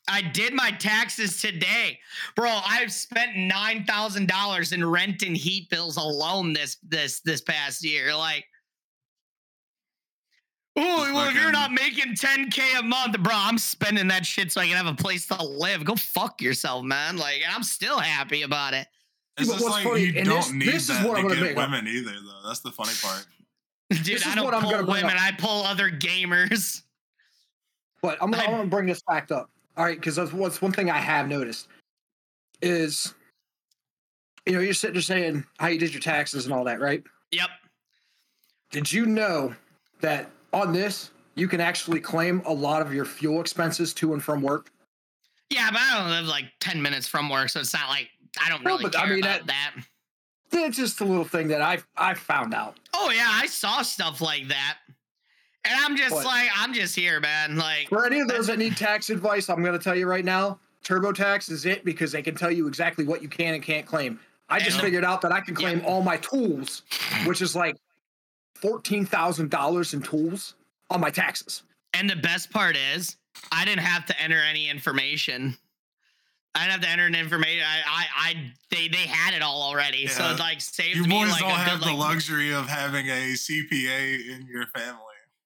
[0.07, 1.99] I did my taxes today.
[2.35, 8.15] Bro, I've spent $9,000 in rent and heat bills alone this this this past year.
[8.15, 8.45] Like
[10.77, 14.51] Oh, Just well, if you're not making 10K a month, bro, I'm spending that shit
[14.53, 15.83] so I can have a place to live.
[15.83, 17.17] Go fuck yourself, man.
[17.17, 18.87] Like, I'm still happy about it.
[19.37, 21.17] It's but just what's like funny- you and don't this- need this is that what
[21.17, 21.71] I'm to gonna get bring up.
[21.71, 22.47] women either, though.
[22.47, 23.25] That's the funny part.
[23.89, 25.17] Dude, This I don't what I'm pull gonna bring women.
[25.17, 25.23] up.
[25.23, 26.83] I pull other gamers.
[28.01, 29.51] But I'm, I- I'm gonna bring this fact up.
[29.77, 31.67] All right, because that's what's one thing I have noticed
[32.63, 33.13] is,
[34.47, 37.03] you know, you're sitting there saying how you did your taxes and all that, right?
[37.31, 37.49] Yep.
[38.71, 39.53] Did you know
[40.01, 44.23] that on this you can actually claim a lot of your fuel expenses to and
[44.23, 44.69] from work?
[45.49, 48.09] Yeah, but I don't live like 10 minutes from work, so it's not like
[48.43, 49.71] I don't No, really but I care mean, about that.
[50.53, 52.77] It's just a little thing that I've I've found out.
[52.93, 54.77] Oh yeah, I saw stuff like that.
[55.63, 56.25] And I'm just What?
[56.25, 57.55] like, I'm just here, man.
[57.55, 60.25] Like For any of those that need tax advice, I'm going to tell you right
[60.25, 63.85] now, TurboTax is it because they can tell you exactly what you can and can't
[63.85, 64.19] claim.
[64.49, 65.85] I just figured out that I can claim Yeah.
[65.85, 66.81] all my tools,
[67.25, 67.77] which is like
[68.61, 70.55] fourteen thousand dollars in tools
[70.89, 71.63] on my taxes.
[71.93, 73.17] And the best part is,
[73.51, 75.57] I didn't have to enter any information.
[76.55, 77.63] I didn't have to enter an information.
[77.65, 80.33] I, I, I, they, they had it all already, so Yeah.
[80.33, 82.09] it like saved You me boys like don't have good the like.
[82.09, 84.97] luxury of having a CPA in your family.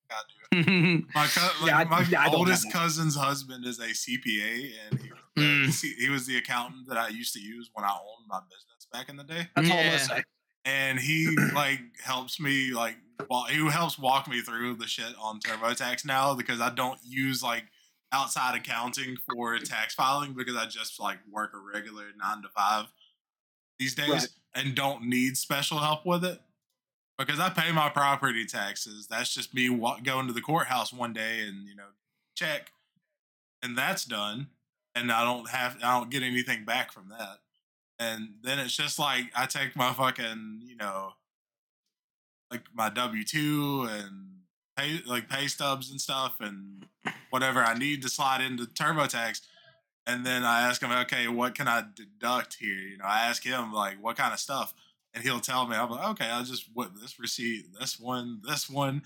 [0.10, 0.24] God.
[1.16, 3.88] My, co- like, Yeah, I- my yeah, I don't have oldest cousin's husband is a
[3.90, 5.68] CPA, and he, Mm.
[5.68, 8.88] uh, he was the accountant that I used to use when I owned my business
[8.94, 9.48] back in the day.
[9.56, 9.90] That's all I'm Yeah.
[9.98, 10.24] gonna say.
[10.64, 12.96] and he like helps me like
[13.30, 17.42] wa- he helps walk me through the shit on TurboTax now because I don't use
[17.44, 17.66] like
[18.12, 22.86] outside accounting for tax filing because I just like work a regular nine to five
[23.80, 24.28] these days Right.
[24.54, 26.40] and don't need special help with it
[27.18, 29.08] because I pay my property taxes.
[29.08, 29.68] That's just me
[30.04, 31.88] going to the courthouse one day and you know
[32.36, 32.72] check,
[33.64, 34.48] and that's done,
[34.94, 37.40] and I don't have I don't get anything back from that
[37.98, 41.14] and then it's just like I take my fucking, you know,
[42.52, 44.40] like my W two and
[44.78, 46.86] pay like pay stubs and stuff and
[47.30, 49.42] whatever I need to slide into TurboTax,
[50.08, 52.78] and then I ask him, okay, what can I deduct here?
[52.78, 54.74] You know, I ask him like what kind of stuff,
[55.14, 55.76] and he'll tell me.
[55.76, 59.04] I'm like, okay, I'll just what this receipt, this one, this one.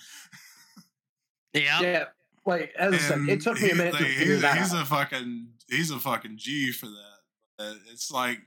[1.53, 1.81] yeah.
[1.81, 2.05] Yeah,
[2.45, 4.57] like as I said, it took me a he- minute to like, figure he's, that
[4.57, 4.83] he's out.
[4.83, 7.75] a fucking he's a fucking G for that.
[7.91, 8.39] It's like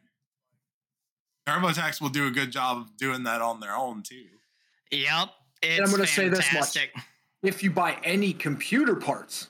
[1.48, 4.24] TurboTax will do a good job of doing that on their own too.
[4.92, 5.28] Yep.
[5.62, 6.76] It's I'm gonna say this much.
[7.42, 9.48] if you buy any computer parts,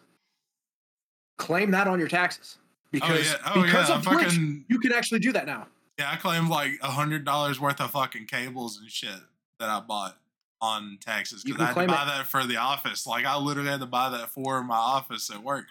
[1.38, 2.58] claim that on your taxes
[2.90, 5.46] because oh yeah, oh because yeah, of I Twitch, fucking you can actually do that
[5.46, 5.66] now.
[5.98, 6.10] yeah.
[6.10, 9.18] I claimed like a hundred dollars worth of fucking cables and shit
[9.58, 10.16] that I bought
[10.60, 13.06] on taxes because I had to claim buy that for the office.
[13.06, 15.64] Like I literally had to buy that for my office at work,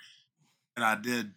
[0.75, 1.31] and I did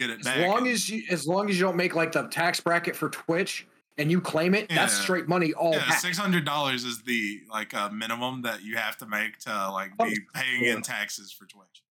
[0.00, 0.36] get it back.
[0.36, 0.48] As back.
[0.50, 3.08] long and- as you as long as you don't make like the tax bracket for
[3.08, 3.66] Twitch
[3.98, 7.74] and you claim it, that's straight money all yeah, six hundred dollars is the like
[7.74, 11.82] uh, minimum that you have to make to like be paying in taxes for Twitch.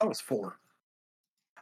[0.00, 0.56] That was four.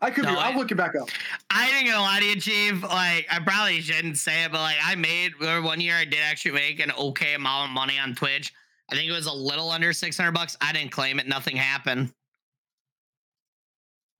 [0.00, 0.36] I could No, be.
[0.36, 1.08] I'll look it back up.
[1.50, 2.82] I didn't gonna lie to you, Chief.
[2.82, 6.20] Like, I probably shouldn't say it, but like, I made or one year I did
[6.22, 8.52] actually make an okay amount of money on Twitch.
[8.90, 10.56] I think it was a little under six hundred bucks.
[10.60, 11.26] I didn't claim it.
[11.26, 12.12] Nothing happened.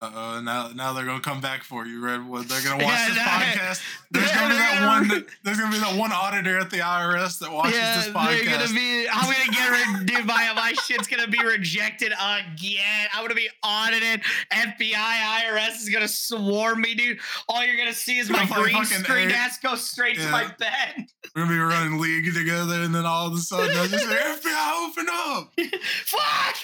[0.00, 2.46] Uh oh, now now they're gonna come back for you, Redwood.
[2.46, 3.82] They're gonna watch Yeah, this no, podcast.
[4.12, 5.26] There's gonna be that one.
[5.42, 8.44] There's gonna be that one auditor at the IRS that watches this they're podcast.
[8.44, 9.08] gonna be.
[9.12, 10.06] I'm gonna get rid.
[10.06, 13.08] Dude, my my shit's gonna be rejected again.
[13.12, 14.22] I'm gonna be audited.
[14.52, 17.18] FBI, IRS is gonna swarm me, dude.
[17.48, 21.06] All you're gonna see is my green screen A- ass go straight to my bed.
[21.34, 24.14] We're gonna be running league together, and then all of a sudden, I just say,
[24.14, 25.52] FBI, open up!
[26.04, 26.56] Fuck!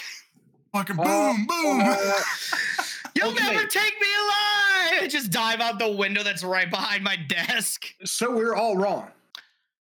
[0.71, 1.81] Fucking boom, Uh, boom.
[1.81, 2.11] uh,
[3.15, 3.53] You'll Okay.
[3.53, 5.03] never take me alive!
[5.03, 7.85] I just dive out the window that's right behind my desk.
[8.03, 9.09] so we're all wrong.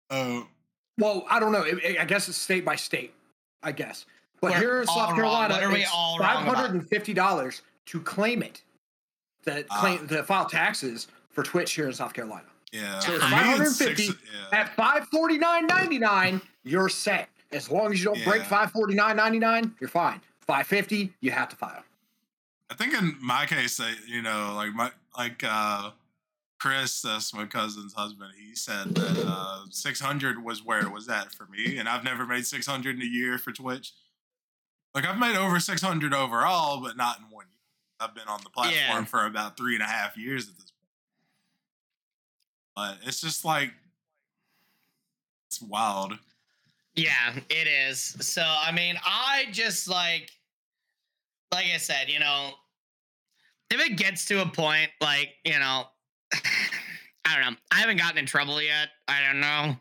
[0.09, 0.47] Oh,
[0.99, 1.63] Well, I don't know.
[1.63, 3.13] It- it- I guess it's state by state.
[3.63, 4.05] I guess.
[4.41, 5.15] But We're here in South.
[5.15, 6.55] Carolina, What are we it's all wrong five about?
[6.57, 8.61] hundred and fifty dollars to claim it.
[9.45, 9.80] To ah.
[9.80, 12.45] claim to file taxes for Twitch here in South Carolina.
[12.71, 12.99] yeah.
[12.99, 14.19] So For it's me, 550 six-
[14.51, 14.59] yeah.
[14.59, 17.30] At five forty nine ninety nine, you're set.
[17.51, 18.49] As long as you don't break Yeah.
[18.49, 20.21] five forty nine ninety nine, you're fine.
[20.41, 21.84] Five fifty, you have to file.
[22.70, 25.91] I think in my case, I, you know, like my like uh
[26.59, 28.32] Chris, that's my cousin's husband.
[28.39, 32.26] He said that uh 600 was where it was at for me, and I've never
[32.26, 33.93] made 600 in a year for Twitch.
[34.95, 37.49] Like I've made over 600 overall, but not in one year.
[37.99, 39.03] I've been on the platform Yeah.
[39.05, 40.89] for about three and a half years at this point.
[42.76, 43.72] But it's just like
[45.47, 46.14] it's wild.
[46.95, 47.99] Yeah, it is.
[48.22, 50.32] So I mean, I just like
[51.54, 52.51] like I said, you know,
[53.70, 55.86] if it gets to a point like, you know,
[57.26, 57.58] I don't know.
[57.72, 58.89] I haven't gotten in trouble yet.
[59.08, 59.78] I don't know.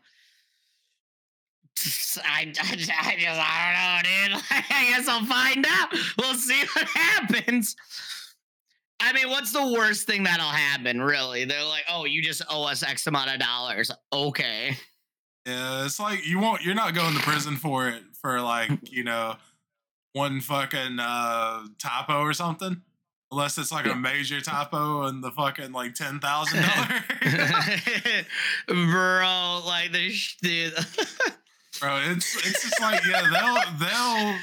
[2.24, 4.44] I, I, I just I don't know, dude.
[4.70, 5.88] I guess I'll find out.
[6.18, 7.74] We'll see what happens.
[9.00, 11.02] I mean, what's the worst thing that'll happen?
[11.02, 11.44] Really?
[11.44, 13.90] They're like, oh, you just owe us X amount of dollars.
[14.12, 14.76] Okay.
[15.44, 16.62] Yeah, it's like you won't.
[16.62, 19.34] You're not going to prison for it for like you know
[20.12, 22.82] one fucking uh typo or something.
[23.30, 28.24] Unless it's like a major typo and the fucking like ten thousand dollars.
[28.68, 30.70] Bro, like the, sh- the
[31.80, 34.38] Bro, it's it's just like yeah, they'll they'll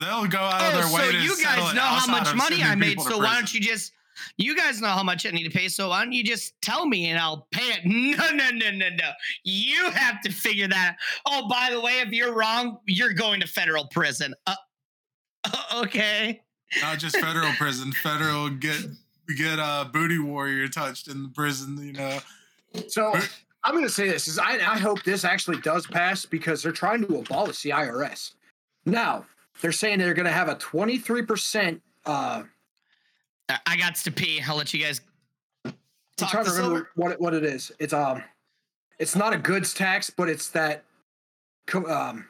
[0.00, 2.62] they'll go out of Oh, their way so to you guys know how much money
[2.62, 3.92] I made, so why don't you just
[4.36, 6.86] you guys know how much I need to pay, so why don't you just tell
[6.86, 7.80] me and I'll pay it?
[7.84, 9.10] No, no, no, no, no.
[9.44, 10.90] You have to figure that.
[10.90, 10.94] out.
[11.26, 14.34] Oh, by the way, if you're wrong, you're going to federal prison.
[14.46, 14.54] Uh,
[15.76, 16.40] okay.
[16.82, 18.80] not just federal prison, federal get
[19.36, 22.18] get uh booty warrior touched in the prison, you know.
[22.88, 23.14] So
[23.64, 26.72] I'm going to say this: is I, I hope this actually does pass because they're
[26.72, 28.34] trying to abolish the IRS.
[28.86, 29.26] Now
[29.60, 31.82] they're saying they're going to have a 23 percent.
[32.06, 32.44] Uh,
[33.48, 34.42] I- I got to pee.
[34.46, 35.00] I'll let you guys
[36.20, 36.90] I'm trying to remember over.
[36.96, 37.70] what it, what it is.
[37.78, 38.22] It's um,
[38.98, 40.84] it's not a goods tax, but it's that.
[41.74, 42.26] Um,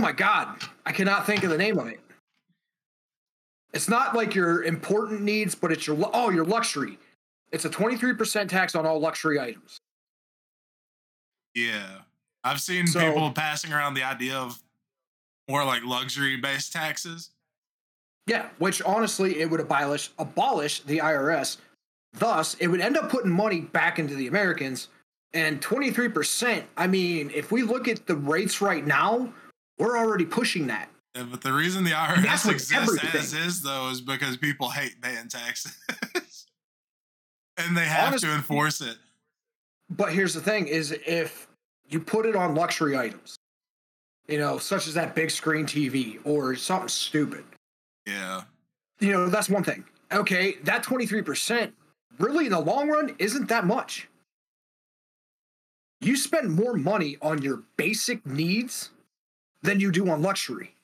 [0.00, 2.00] my god, I cannot think of the name of it.
[3.72, 6.98] It's not like your important needs, but it's your oh your luxury.
[7.52, 9.78] It's a 23% tax on all luxury items.
[11.54, 11.98] Yeah.
[12.44, 14.60] I've seen So- people passing around the idea of
[15.48, 17.30] more like luxury based taxes.
[18.26, 21.56] Yeah, which honestly, it would abolish abolish the IRS.
[22.12, 24.88] Thus, it would end up putting money back into the Americans.
[25.32, 29.32] And 23%, I mean, if we look at the rates right now,
[29.80, 30.88] we're already pushing that.
[31.16, 35.26] Yeah, but the reason the IRS exists as is though is because people hate paying
[35.28, 35.76] taxes.
[37.56, 38.96] and they have Honest- to enforce it.
[39.88, 41.48] But here's the thing is if
[41.88, 43.34] you put it on luxury items,
[44.28, 47.42] you know, such as that big screen TV or something stupid,
[48.06, 48.42] Yeah.
[49.00, 49.84] you know, that's one thing.
[50.12, 51.72] Okay, that 23%
[52.18, 54.08] really in the long run isn't that much.
[56.00, 58.90] You spend more money on your basic needs
[59.62, 60.74] than you do on luxury.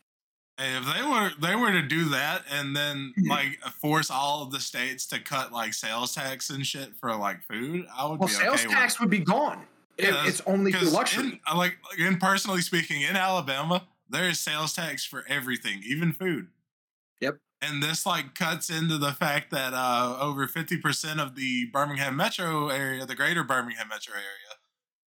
[0.59, 3.29] Hey, if they were they were to do that and then Mhm.
[3.29, 7.43] like force all of the states to cut like sales tax and shit for like
[7.43, 9.67] food, I would Well, be sales okay tax would be gone.
[9.99, 11.27] Yeah, if it's only for luxury.
[11.27, 15.83] In, uh, like like, in personally speaking, in Alabama, there is sales tax for everything,
[15.85, 16.49] even food.
[17.21, 17.39] Yep.
[17.63, 22.15] And this like cuts into the fact that uh, over fifty percent of the Birmingham
[22.17, 24.46] metro area, the greater Birmingham metro area,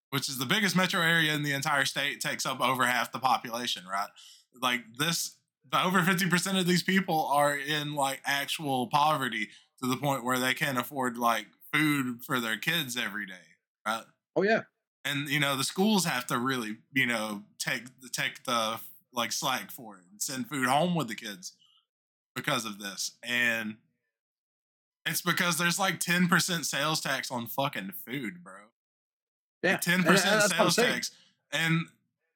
[0.09, 3.19] which is the biggest metro area in the entire state, takes up over half the
[3.19, 3.83] population.
[3.89, 4.09] Right?
[4.61, 5.35] Like this,
[5.71, 9.49] the over fifty percent of these people are in like actual poverty
[9.81, 13.33] to the point where they can't afford like food for their kids every day.
[13.85, 14.03] Right?
[14.35, 14.61] oh yeah.
[15.05, 18.79] and you know the schools have to really you know take the take the
[19.13, 21.53] like slack for it and send food home with the kids
[22.35, 23.75] because of this and
[25.05, 28.53] it's because there's like 10% sales tax on fucking food bro
[29.63, 29.77] Yeah.
[29.77, 31.11] ten percent that's what I'm sales tax
[31.51, 31.87] and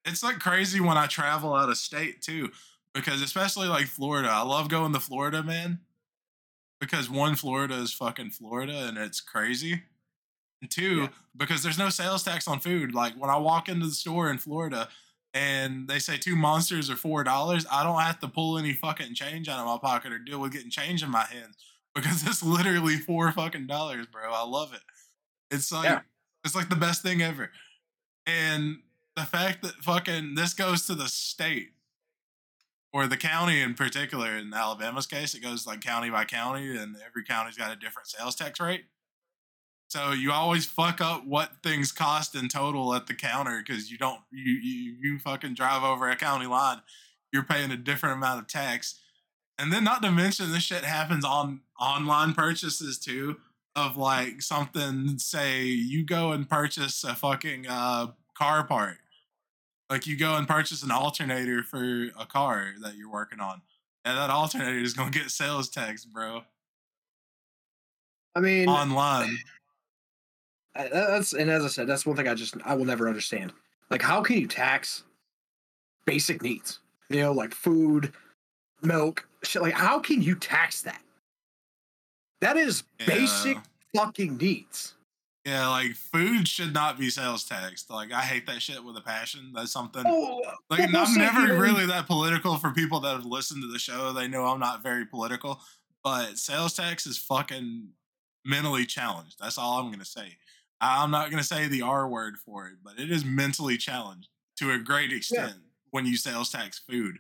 [0.06, 2.50] it's like crazy when i travel out of state too
[2.94, 5.80] because especially like florida i love going to florida man
[6.82, 9.84] because one florida is fucking florida and it's crazy
[10.62, 11.08] and two Yeah.
[11.38, 14.38] because there's no sales tax on food like when i walk into the store in
[14.38, 14.90] florida
[15.34, 19.16] and they say two monsters are four dollars i don't have to pull any fucking
[19.16, 21.56] change out of my pocket or deal with getting change in my hands
[21.96, 24.82] because it's literally four fucking dollars bro i love it
[25.52, 26.02] it's like Yeah.
[26.44, 27.52] It's like the best thing ever
[28.26, 28.78] and
[29.16, 31.70] the fact that fucking this goes to the state
[32.92, 36.96] or the county in particular in alabama's case it goes like county by county and
[37.06, 38.86] every county's got a different sales tax rate
[39.94, 44.00] so you always fuck up what things cost in total at the counter because you
[44.00, 46.82] don't you, you you fucking drive over a county line,
[47.32, 49.00] you're paying a different amount of tax.
[49.60, 53.38] And then not to mention this shit happens on online purchases too.
[53.76, 58.08] Of like something, say you go and purchase a fucking uh,
[58.38, 58.98] car part.
[59.90, 63.62] Like you go and purchase an alternator for a car that you're working on.
[64.06, 66.44] And that alternator is gonna get sales tax, bro.
[68.36, 69.38] I mean, Online.
[70.76, 73.54] I- that's and as I said, that's one thing I just I will never understand.
[73.92, 75.04] Like, how can you tax
[76.06, 76.80] basic needs?
[77.10, 78.14] You know, like food,
[78.82, 79.62] milk, shit.
[79.62, 81.03] Like, how can you tax that?
[82.44, 83.58] That is basic
[83.96, 84.96] fucking needs.
[85.46, 87.90] Yeah, like food should not be sales taxed.
[87.90, 89.52] Like I hate that shit with a passion.
[89.56, 93.72] That's something Oh, like I'm never really that political for people that have listened to
[93.72, 94.12] the show.
[94.12, 95.62] They know I'm not very political,
[96.04, 97.90] but sales tax is fucking
[98.46, 99.38] mentally challenged.
[99.40, 100.38] That's all I'm gonna say.
[100.82, 104.28] I'm not gonna say the R word for it, but it is mentally challenged
[104.58, 105.56] to a great extent
[105.92, 107.20] when you sales tax food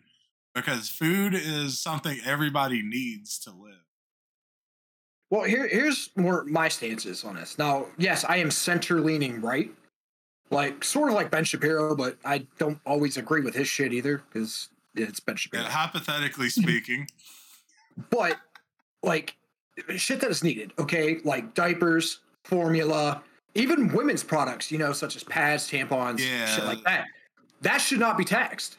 [0.53, 3.83] because food is something everybody needs to live.
[5.33, 7.57] Well, here here's more my stances on this.
[7.57, 9.71] Now, yes, I am center leaning right,
[10.51, 14.21] like sort of like Ben Shapiro, but I don't always agree with his shit either
[14.31, 15.63] because it's Ben Shapiro.
[15.63, 17.07] Yeah, hypothetically speaking,
[18.11, 18.37] but
[19.01, 19.35] like
[19.95, 20.71] shit that is needed.
[20.77, 23.23] Okay, like diapers, formula,
[23.55, 24.71] even women's products.
[24.71, 27.05] You know, such as pads, tampons, shit like that.
[27.61, 28.77] That should not be taxed.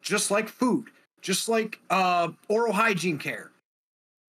[0.00, 0.86] Just like food,
[1.20, 3.50] just like uh, oral hygiene care,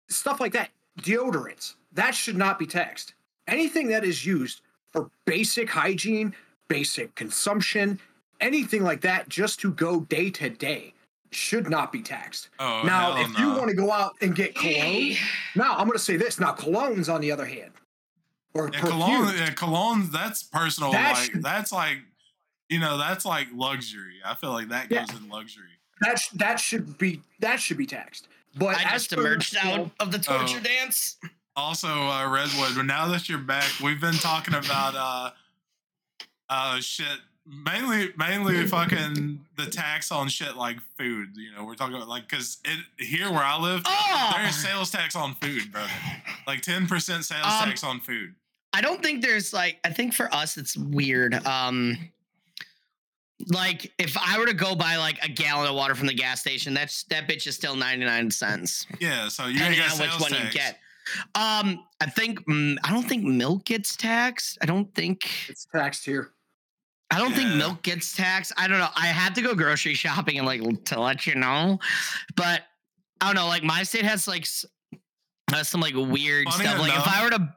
[0.08, 0.70] stuff like that.
[1.02, 3.14] Deodorants that should not be taxed.
[3.48, 4.62] Anything that is used
[4.92, 6.36] for basic hygiene,
[6.68, 8.00] basic consumption,
[8.40, 10.94] anything like that, just to go day to day,
[11.32, 12.50] should not be taxed.
[12.60, 13.40] oh now, if no.
[13.40, 15.16] you want to go out and get cologne,
[15.56, 16.40] now I'm going to say this.
[16.40, 17.72] Now, colognes, on the other hand,
[18.54, 20.92] or yeah, cologne, yeah, cologne, that's personal.
[20.92, 21.98] That like should- that's like,
[22.68, 24.16] you know, that's like luxury.
[24.26, 25.66] I feel like that goes in luxury.
[26.02, 28.28] that sh- that should be that should be taxed.
[28.58, 30.64] But I just emerged you out of the torture Oh.
[30.64, 31.18] dance.
[31.56, 32.76] Also, uh, Redwood.
[32.76, 35.32] But now that you're back, we've been talking about uh,
[36.50, 37.20] uh, shit.
[37.46, 41.30] Mainly, mainly fucking the tax on shit like food.
[41.36, 44.34] You know, we're talking about like because it here where I live, Oh!
[44.38, 45.90] there's sales tax on food, brother.
[46.46, 48.36] Like ten percent sales Um, tax on food.
[48.72, 51.34] I don't think there's like I think for us it's weird.
[51.48, 51.98] Um
[53.48, 56.42] like if I were to go buy like a gallon of water from the gas
[56.42, 58.86] station, that's that bitch is still 99 cents.
[59.00, 60.54] Yeah, so you ain't Depending got on which one tax.
[60.54, 60.80] you get.
[61.36, 64.58] Um I think mm, I don't think milk gets taxed.
[64.62, 66.32] I don't think it's taxed here.
[67.12, 68.52] I don't think milk gets taxed.
[68.58, 68.90] I don't know.
[68.96, 71.80] I had to go grocery shopping and like to let you know.
[72.36, 72.62] But
[73.22, 74.66] I don't know, like my state has like s-
[75.50, 76.80] has some like weird Funny stuff.
[76.80, 77.54] Like if I were to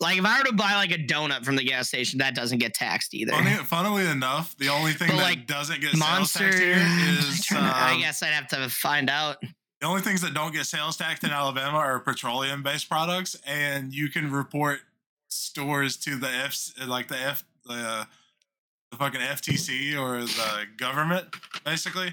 [0.00, 2.58] like if I were to buy like a donut from the gas station, that doesn't
[2.58, 3.32] get taxed either.
[3.32, 6.50] Funny, funnily enough, the only thing But, that like, doesn't get sales Monster.
[6.50, 9.36] tax here I'm is trying I um, guess I'd have to find out.
[9.80, 13.94] The only things that don't get sales taxed in Alabama are petroleum based products, and
[13.94, 14.80] you can report
[15.28, 16.56] stores to the F,
[16.86, 18.06] like the F, the,
[18.90, 21.34] the fucking FTC or the government,
[21.64, 22.12] basically,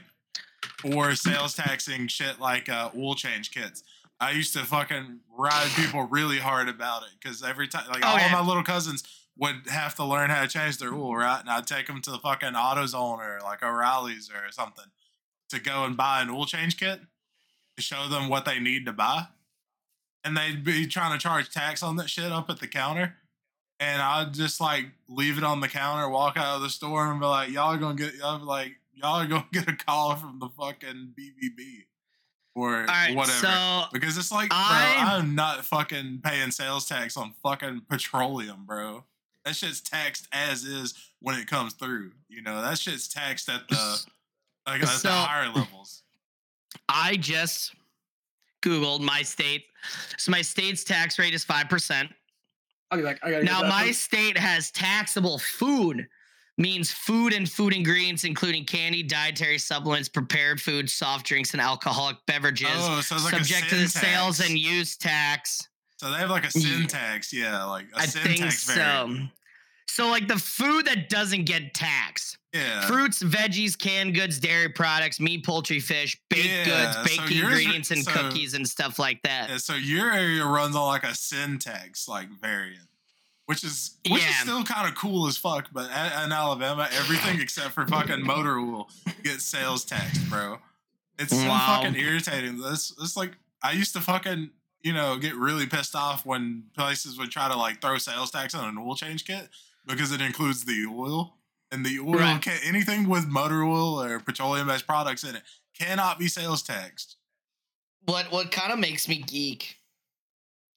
[0.80, 3.84] for sales taxing shit like uh, oil change kits.
[4.20, 8.10] I used to fucking ride people really hard about it because every time, like Oh,
[8.10, 8.26] all yeah.
[8.28, 9.04] of my little cousins
[9.38, 11.40] would have to learn how to change their oil, right?
[11.40, 14.86] And I'd take them to the fucking AutoZone or like O'Reilly's or something
[15.50, 17.00] to go and buy an oil change kit
[17.76, 19.28] to show them what they need to buy.
[20.24, 23.18] And they'd be trying to charge tax on that shit up at the counter.
[23.80, 27.20] And I'd just like leave it on the counter, walk out of the store, and
[27.20, 30.16] be like, "Y'all are gonna get, y'all be like, y'all are gonna get a call
[30.16, 31.86] from the fucking BBB
[32.58, 36.88] or All right, whatever." so because it's like, I- bro, I'm not fucking paying sales
[36.88, 39.04] tax on fucking petroleum, bro.
[39.46, 42.12] That shit's taxed as is when it comes through.
[42.30, 44.04] You know, that shit's taxed at the
[44.66, 46.04] like at So- the higher levels.
[46.90, 47.74] I just
[48.64, 49.66] Googled my state.
[50.18, 52.10] So my state's tax rate is 5%.
[52.92, 53.94] I'll be like, I gotta Now, my one.
[53.94, 56.08] state has taxable food,
[56.58, 62.18] means food and food ingredients, including candy, dietary supplements, prepared foods, soft drinks, and alcoholic
[62.26, 65.68] beverages, Oh, so it's like subject to the sales and use tax.
[65.98, 67.64] So they have like a sin tax, Yeah.
[67.66, 68.74] like a I sin tax think tax so.
[68.74, 69.30] variant.
[69.90, 72.86] So, like the food that doesn't get taxed Yeah.
[72.88, 77.52] fruits, veggies, canned goods, dairy products, meat, poultry, fish, baked Yeah, goods, so baked yours-
[77.60, 79.50] ingredients, and so- cookies and stuff like that.
[79.50, 82.90] Yeah, so your area runs on like a sin tax like variant,
[83.48, 85.68] which is which is still kind of cool as fuck.
[85.74, 88.90] But in Alabama, everything except for fucking motor oil
[89.24, 90.60] gets sales tax, bro.
[91.20, 91.82] It's so Wow.
[91.82, 92.62] fucking irritating.
[92.62, 93.32] This it's like
[93.64, 94.52] I used to fucking
[94.84, 98.54] you know get really pissed off when places would try to like throw sales tax
[98.54, 99.50] on an oil change kit
[99.88, 101.34] because it includes the oil
[101.72, 102.42] and the oil Right.
[102.42, 105.44] can anything with motor oil or petroleum based products in it
[105.78, 107.16] cannot be sales taxed.
[108.06, 109.78] What what kind of makes me geek?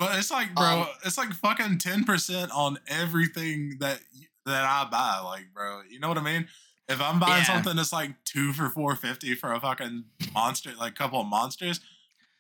[0.01, 4.01] But it's like, bro, Um, it's like fucking ten percent on everything that
[4.47, 5.19] that I buy.
[5.21, 6.49] Like, bro, you know what I mean?
[6.89, 7.55] If I'm buying Yeah.
[7.55, 11.27] something that's like two for four fifty for a fucking monster, like a couple of
[11.27, 11.81] monsters,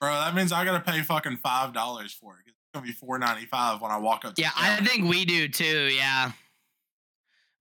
[0.00, 2.44] bro, that means I gotta pay fucking five dollars for it.
[2.48, 4.36] It's gonna be four ninety five when I walk up.
[4.36, 5.90] To Yeah, I think we do too.
[5.94, 6.32] Yeah,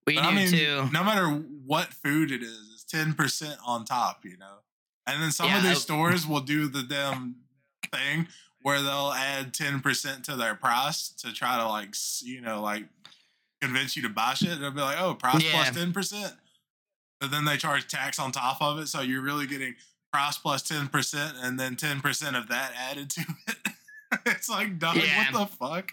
[0.07, 0.89] we But do I mean, too.
[0.93, 4.23] no matter what food it is, it's ten percent on top.
[4.23, 4.59] You know,
[5.05, 7.35] and then some of these I- stores will do the damn
[7.91, 8.29] thing
[8.61, 12.85] where they'll add ten percent to their price to try to like you know like
[13.61, 14.59] convince you to buy shit.
[14.59, 15.51] They'll be like, oh, price Yeah.
[15.51, 16.33] plus ten percent,
[17.19, 19.75] but then they charge tax on top of it, so you're really getting
[20.11, 23.55] price plus plus ten percent, and then ten percent of that added to it.
[24.25, 25.31] it's like, dog, Yeah.
[25.33, 25.91] what the fuck?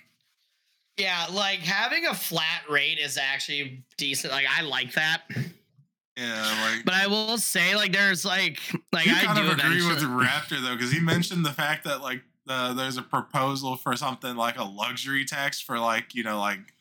[0.97, 4.33] Yeah, like having a flat rate is actually decent.
[4.33, 5.25] Like I like that,
[6.17, 6.87] Yeah, like.
[6.87, 8.59] but I will say, like, there's like,
[8.93, 12.01] like I kind do of agree with Raptor though, because he mentioned the fact that
[12.01, 16.39] like uh, there's a proposal for something like a luxury tax for like you know
[16.39, 16.74] like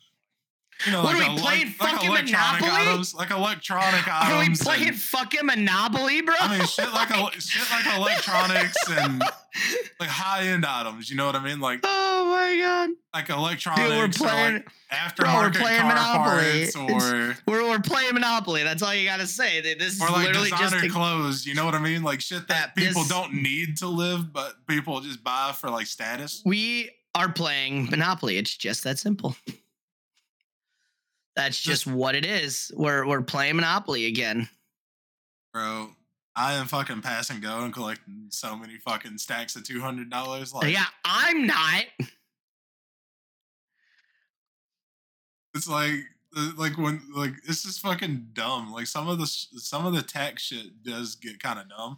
[0.86, 2.88] you know What like are we a, playing, like, like fucking electronic Monopoly?
[2.92, 6.36] items like electronic Are we playing and- fucking Monopoly, bro?
[6.40, 9.20] I mean shit like a, shit like electronics and
[10.00, 11.10] like high end items.
[11.10, 11.60] You know what I mean?
[11.60, 12.90] Like oh my god.
[13.14, 13.84] like electronics.
[13.88, 16.68] Dude, we're or playing like aftermarket playing car Monopoly.
[16.94, 18.64] or we're, we're playing Monopoly.
[18.64, 19.62] That's all you gotta say.
[19.62, 21.46] This is or like literally designer just clothes.
[21.46, 22.04] You know what I mean?
[22.04, 25.70] Like shit that Yeah, people this- don't need to live, but people just buy for
[25.70, 26.42] like status.
[26.46, 28.38] we are playing Monopoly.
[28.38, 29.36] It's just that simple.
[31.36, 32.72] That's just what it is.
[32.76, 34.48] We're we're playing Monopoly again.
[35.54, 35.90] Bro,
[36.36, 40.10] I am fucking pass and go and collecting so many fucking stacks of two hundred
[40.10, 40.54] dollars.
[40.54, 41.86] Like yeah, I'm not.
[45.56, 46.00] it's like
[46.38, 48.72] uh, like when like it's just fucking dumb.
[48.72, 51.98] Like some of the some of the tax shit does get kind of dumb.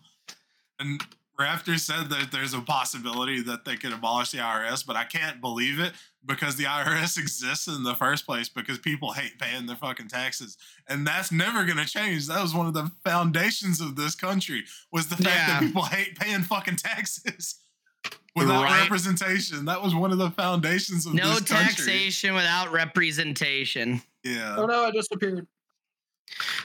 [0.79, 1.01] And
[1.39, 5.39] Raptor said that there's a possibility that they could abolish the IRS, but I can't
[5.39, 5.93] believe it
[6.25, 10.57] because the IRS exists in the first place because people hate paying their fucking taxes.
[10.89, 12.25] And that's never gonna change.
[12.27, 16.17] That was one of the foundations of this country was the fact that people hate
[16.19, 17.55] paying fucking taxes.
[18.35, 18.81] Without Right.
[18.83, 19.65] representation.
[19.65, 21.65] That was one of the foundations of No this country.
[21.75, 23.99] taxation without representation.
[24.23, 24.55] Yeah.
[24.59, 25.47] Oh no, I disappeared.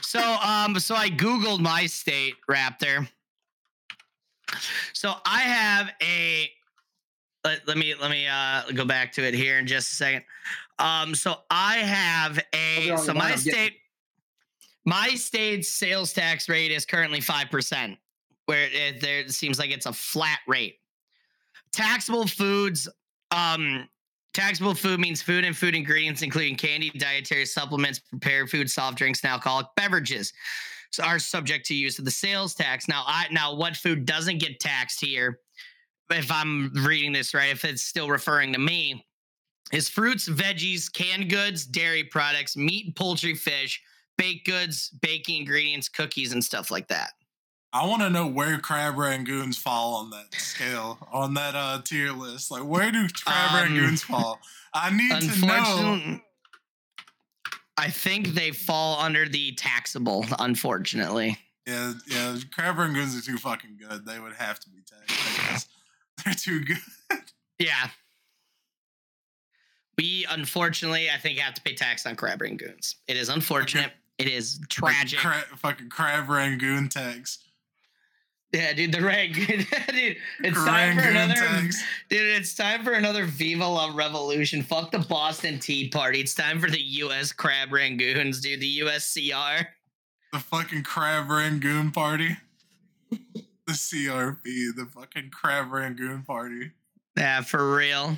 [0.01, 3.07] So um so I googled my state Raptor.
[4.93, 6.49] So I have a
[7.43, 10.23] let, let me let me uh go back to it here in just a second.
[10.79, 13.73] Um so I have a so my state
[14.85, 17.97] my state's sales tax rate is currently 5%
[18.47, 20.79] where it, there it seems like it's a flat rate.
[21.71, 22.87] Taxable foods
[23.31, 23.87] um
[24.33, 29.23] Taxable food means food and food ingredients, including candy, dietary supplements, prepared food, soft drinks,
[29.23, 30.33] and alcoholic beverages,
[30.99, 32.87] are subject to use of the sales tax.
[32.87, 35.39] Now, I now what food doesn't get taxed here,
[36.09, 39.05] if I'm reading this right, if it's still referring to me,
[39.71, 43.81] is fruits, veggies, canned goods, dairy products, meat, poultry, fish,
[44.17, 47.11] baked goods, baking ingredients, cookies, and stuff like that.
[47.75, 52.11] I want to know where crab rangoons fall on that scale, on that uh, tier
[52.11, 52.51] list.
[52.51, 54.39] Like, where do crab Um, rangoons fall?
[54.75, 56.19] I need to know.
[57.77, 60.25] I think they fall under the taxable.
[60.39, 64.05] Unfortunately, Yeah, yeah, crab rangoons are too fucking good.
[64.05, 65.39] They would have to be taxed.
[65.39, 65.67] I guess.
[66.25, 66.77] They're too good.
[67.59, 67.89] yeah.
[69.97, 72.95] We unfortunately, I think, have to pay tax on crab rangoons.
[73.07, 73.91] It is unfortunate.
[74.17, 75.19] It is tragic.
[75.19, 77.39] Fucking, cra- fucking crab rangoon tax.
[78.53, 79.65] Yeah, dude, the rag, dude.
[80.43, 81.33] It's time for another,
[82.09, 82.21] dude.
[82.37, 84.61] It's time for another Viva La Revolution.
[84.61, 86.19] Fuck the Boston Tea Party.
[86.21, 87.31] It's time for the U.S.
[87.31, 88.59] crab rangoons, dude.
[88.59, 89.67] The USCR.
[90.31, 92.37] The fucking crab rangoon party.
[93.11, 94.43] The CRP,
[94.75, 96.71] the fucking crab rangoon party.
[97.17, 98.17] Yeah, for real.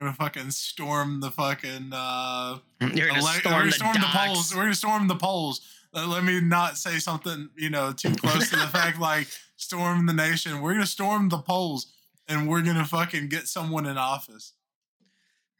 [0.00, 3.92] We're gonna fucking storm the fucking uh You're gonna Ele- we're storm gonna the storm
[3.94, 4.26] the, docks.
[4.26, 4.54] polls.
[4.54, 5.60] We're gonna storm the polls.
[5.94, 9.26] Uh, let me not say something, you know, too close to the fact like
[9.56, 10.60] storm the nation.
[10.60, 11.92] We're gonna storm the polls
[12.28, 14.52] and we're gonna fucking get someone in office.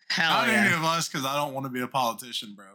[0.09, 2.67] Hell not any of us, because I don't want to be a politician, bro.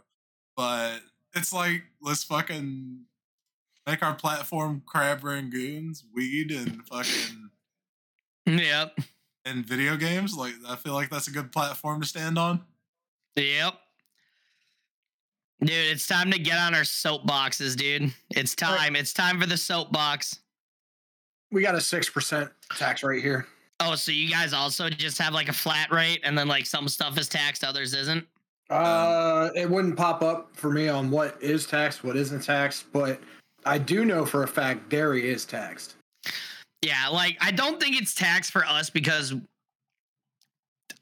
[0.58, 1.00] But
[1.34, 3.06] it's like let's fucking
[3.88, 7.50] make our platform crab rangoons, weed, and fucking
[8.46, 9.00] Yep.
[9.46, 10.36] and video games.
[10.36, 12.62] Like I feel like that's a good platform to stand on.
[13.38, 13.76] Yep.
[15.62, 18.12] Dude, it's time to get on our soapboxes, dude.
[18.32, 18.96] It's time.
[18.96, 20.40] It's time for the soapbox.
[21.52, 23.46] We got a six percent tax rate here.
[23.80, 26.88] Oh, so you guys also just have like a flat rate and then like some
[26.88, 28.26] stuff is taxed, others isn't?
[28.70, 33.20] Uh, it wouldn't pop up for me on what is taxed, what isn't taxed, but
[33.66, 35.96] I do know for a fact dairy is taxed.
[36.82, 39.34] Yeah, like I don't think it's taxed for us because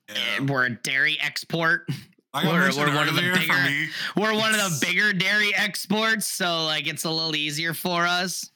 [0.10, 0.40] Yeah.
[0.42, 1.88] we're a dairy export.
[2.34, 5.54] Like I We're- we're one of the bigger- me, We're one of the bigger dairy
[5.54, 8.50] exports, so like it's a little easier for us.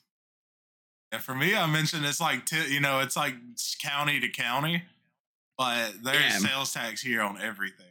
[1.13, 3.35] Yeah, for me, I mentioned it's like t- you know, it's like
[3.79, 4.81] county to county,
[5.59, 6.37] but there's Yeah.
[6.39, 7.85] sales tax here on everything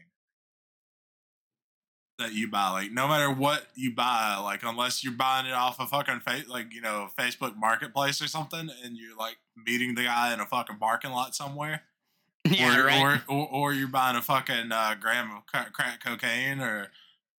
[2.19, 2.70] that you buy.
[2.70, 6.43] Like no matter what you buy, like unless you're buying it off a fucking fa-
[6.49, 10.47] like you know Facebook Marketplace or something, and you're like meeting the guy in a
[10.47, 11.82] fucking parking lot somewhere,
[12.44, 13.20] Yeah, or, right.
[13.28, 16.89] or, or or you're buying a fucking uh, gram of crack cocaine or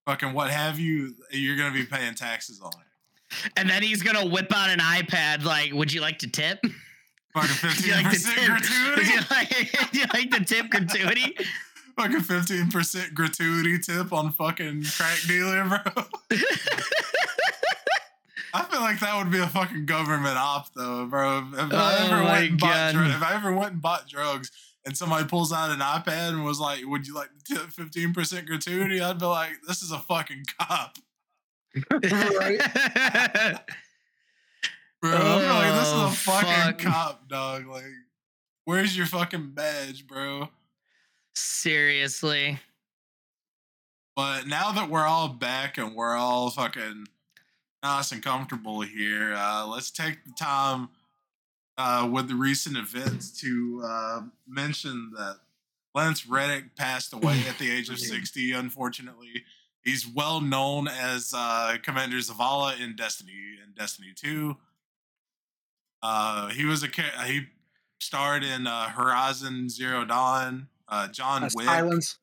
[0.05, 2.82] fucking what have you, you're gonna be paying taxes on it.
[3.57, 5.43] And then he's gonna whip out an iPad.
[5.43, 6.59] Like, would you like to tip?
[7.33, 8.95] Fucking Would fifteen like to percent gratuity.
[8.95, 11.35] Would you like, you like the tip gratuity?
[11.97, 16.03] fucking fifteen percent gratuity tip on fucking crack dealer, bro.
[18.55, 21.39] I feel like that would be a fucking government op, though, bro.
[21.39, 24.07] If, if I Oh ever went and bought dr- if I ever went and bought
[24.07, 24.51] drugs
[24.85, 27.29] and somebody pulls out an iPad and was like, "Would you like
[27.71, 30.97] fifteen percent gratuity?" I'd be like, "This is a fucking cop."
[31.91, 32.59] Right.
[35.01, 36.77] Bro, I'm like, this is Oh, a fucking fuck.
[36.79, 37.67] cop, dog.
[37.67, 37.83] Like,
[38.63, 40.47] where's your fucking badge, bro?
[41.35, 42.59] Seriously.
[44.15, 47.07] But now that we're all back and we're all fucking
[47.83, 50.87] nice and comfortable here, uh, let's take the time
[51.77, 55.37] uh, with the recent events to uh, mention that
[55.93, 59.43] Lance Reddick passed away at the age of 60, unfortunately.
[59.83, 63.33] He's well known as uh, Commander Zavala in Destiny
[63.63, 64.55] and Destiny 2.
[66.01, 66.87] Uh, he was a
[67.25, 67.41] he
[67.99, 70.67] starred in uh, Horizon Zero Dawn.
[70.87, 71.65] Uh, John Uh, Wick.
[71.65, 72.17] Silence.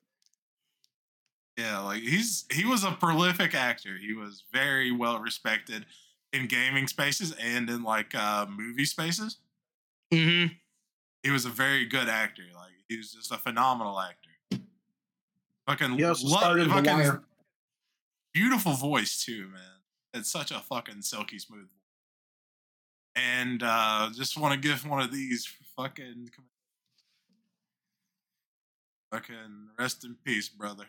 [1.57, 3.97] Yeah, like he's he was a prolific actor.
[4.01, 5.85] He was very well respected
[6.33, 9.37] in gaming spaces and in like uh movie spaces.
[10.13, 10.55] Mm-hmm.
[11.23, 12.45] He was a very good actor.
[12.55, 14.63] Like he was just a phenomenal actor.
[15.67, 17.21] Fucking He also lo- started in The fucking.
[18.33, 19.81] Beautiful voice too, man.
[20.15, 21.71] It's such a fucking silky smooth voice.
[23.17, 26.31] And uh just want to give one of these for fucking
[29.13, 30.87] fucking rest in peace, brother.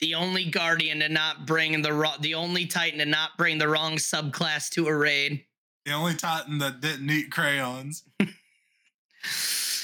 [0.00, 3.68] The only guardian to not bring the wrong, the only titan to not bring the
[3.68, 5.44] wrong subclass to a raid.
[5.84, 8.04] The only Titan that didn't eat crayons.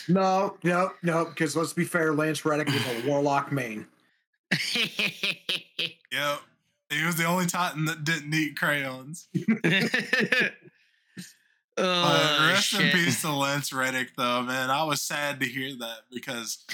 [0.09, 1.27] No, no, no.
[1.27, 3.87] Because let's be fair, Lance Reddick was a warlock main.
[6.11, 6.41] Yep.
[6.91, 9.29] He was the only Titan that didn't eat crayons.
[9.35, 10.51] oh,
[11.77, 14.71] But rest in peace to Lance Reddick, though, man.
[14.71, 16.65] I was sad to hear that because,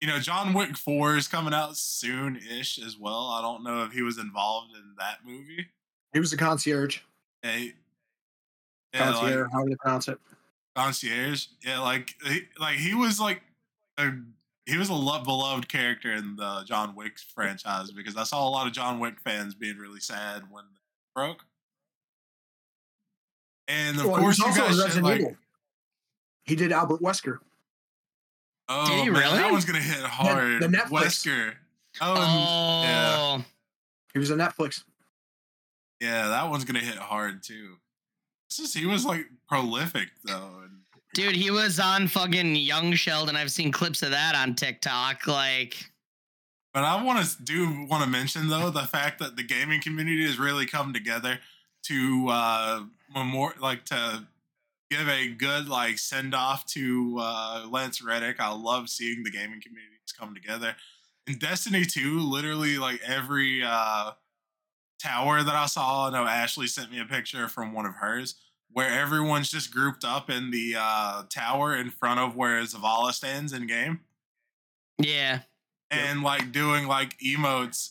[0.00, 3.26] you know, John Wick 4 is coming out soon ish as well.
[3.28, 5.66] I don't know if he was involved in that movie.
[6.12, 7.00] He was a concierge.
[7.42, 7.74] Hey,
[8.94, 10.18] yeah, Concierge, like how do you pronounce it?
[10.76, 11.46] concierge.
[11.64, 13.42] Yeah, like he, like he was like
[13.98, 14.12] a
[14.66, 18.50] he was a lo- beloved character in the John Wick franchise because I saw a
[18.50, 20.70] lot of John Wick fans being really sad when it
[21.14, 21.44] broke.
[23.68, 25.36] And of Well, course, was you also guys shit Resident like, Evil.
[26.44, 27.38] He did Albert Wesker.
[28.68, 29.38] oh Did he man, really?
[29.38, 30.62] that one's gonna hit hard.
[30.62, 30.90] the Netflix.
[31.24, 31.54] Wesker.
[32.00, 32.82] Oh, and- Oh,
[33.38, 33.42] yeah.
[34.12, 34.82] He was on Netflix.
[36.00, 37.76] yeah, that one's gonna hit hard too.
[38.48, 40.80] It's just he was like prolific though, and
[41.14, 43.36] dude, he was on fucking Young Sheldon.
[43.36, 45.26] I've seen clips of that on TikTok.
[45.26, 45.90] Like,
[46.72, 50.24] But I want to do want to mention though the fact that the gaming community
[50.26, 51.38] has really come together
[51.84, 52.82] to uh
[53.14, 54.26] memor- like to
[54.90, 58.40] give a good like send off to uh Lance Reddick.
[58.40, 60.76] I love seeing the gaming communities come together.
[61.26, 64.12] In Destiny 2, literally like every uh
[65.00, 68.34] tower that I saw, I know Ashley sent me a picture from one of hers
[68.72, 73.52] where everyone's just grouped up in the uh tower in front of where Zavala stands
[73.52, 74.00] in game.
[74.98, 75.40] Yeah,
[75.90, 77.90] and like doing like emotes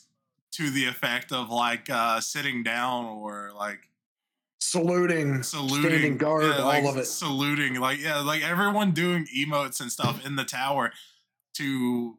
[0.51, 3.80] to the effect of like uh sitting down or like
[4.61, 5.89] Saluting, saluting.
[5.89, 7.06] standing guard, yeah, like, all of it.
[7.06, 10.91] saluting like yeah like everyone doing emotes and stuff in the tower
[11.56, 12.18] to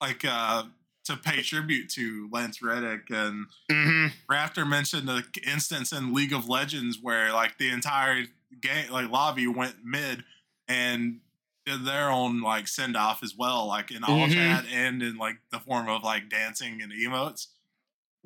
[0.00, 0.64] like uh
[1.08, 6.48] to pay tribute to Lance Reddick and hmm Raptor mentioned the instance in League of
[6.48, 8.24] Legends where like the entire
[8.60, 10.24] game like lobby went mid
[10.68, 11.20] and
[11.66, 14.32] did their own like send off as well, like in all Mhm.
[14.34, 17.48] chat and in like the form of like dancing and emotes.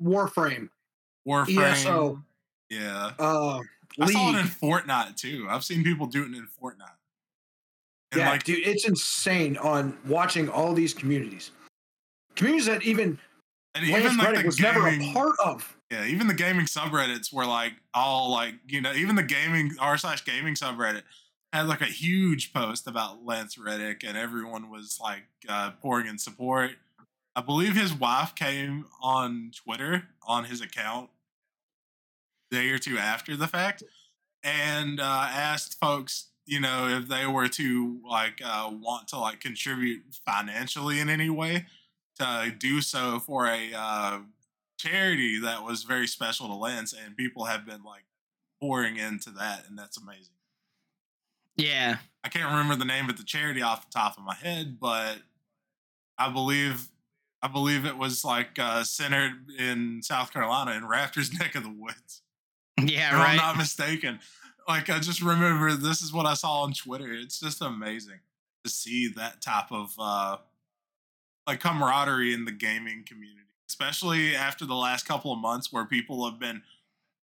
[0.01, 0.69] Warframe,
[1.27, 1.71] Warframe.
[1.71, 2.23] ESO.
[2.69, 3.11] Yeah.
[3.19, 3.59] uh,
[3.99, 5.45] I saw it in Fortnite too.
[5.49, 6.95] I've seen people doing it in Fortnite.
[8.11, 11.51] And Yeah, like dude, it's insane on watching all these communities.
[12.35, 13.19] Communities that even
[13.75, 15.77] and Lance even like Reddick the was never a gaming, part of.
[15.91, 19.97] yeah, even the gaming subreddits were like all like, you know, even the gaming r
[19.97, 21.03] slash gaming subreddit
[21.51, 26.17] had like a huge post about Lance Reddick and everyone was like uh, pouring in
[26.17, 26.71] support.
[27.35, 31.09] I believe his wife came on Twitter on his account
[32.51, 33.83] a day or two after the fact
[34.43, 39.39] and uh, asked folks, you know, if they were to like uh, want to like
[39.39, 41.65] contribute financially in any way
[42.19, 44.19] to do so for a uh,
[44.77, 48.03] charity that was very special to Lance, and people have been like
[48.61, 50.35] pouring into that, and that's amazing.
[51.55, 51.97] yeah.
[52.25, 55.17] I can't remember the name of the charity off the top of my head, but
[56.17, 56.87] I believe
[57.41, 61.75] I believe it was like uh, centered in South Carolina in Raptor's neck of the
[61.77, 62.21] woods.
[62.79, 63.35] Yeah, if I'm right.
[63.35, 64.19] not mistaken.
[64.67, 67.11] Like I just remember this is what I saw on Twitter.
[67.11, 68.21] It's just amazing
[68.63, 70.37] to see that type of uh
[71.47, 73.39] like camaraderie in the gaming community,
[73.69, 76.61] especially after the last couple of months where people have been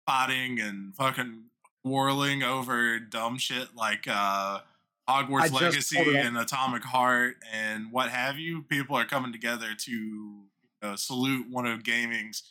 [0.07, 1.45] fighting and fucking
[1.85, 4.61] quarreling over dumb shit like uh
[5.09, 6.27] Hogwarts Legacy pulled it up.
[6.27, 10.43] and Atomic Heart and what have you, people are coming together to you
[10.82, 12.43] know, salute one of gaming's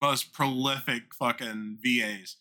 [0.00, 2.36] most prolific fucking VAs.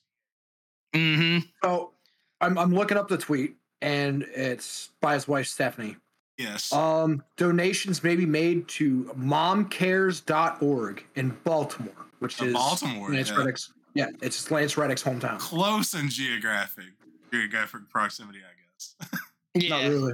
[0.93, 1.47] Mm-hmm.
[1.63, 1.91] So
[2.39, 5.97] I'm I'm looking up the tweet, and it's by his wife Stephanie.
[6.41, 6.73] Yes.
[6.73, 13.35] Um, donations may be made to momcares.org in Baltimore, which Uh, is Baltimore, Lance yeah.
[13.37, 13.73] Reddick's.
[13.93, 15.37] Yeah, it's Lance Reddick's hometown.
[15.39, 16.85] Close in geographic
[17.31, 18.95] geographic proximity, I guess.
[19.53, 19.69] Yeah.
[19.69, 20.13] Not really.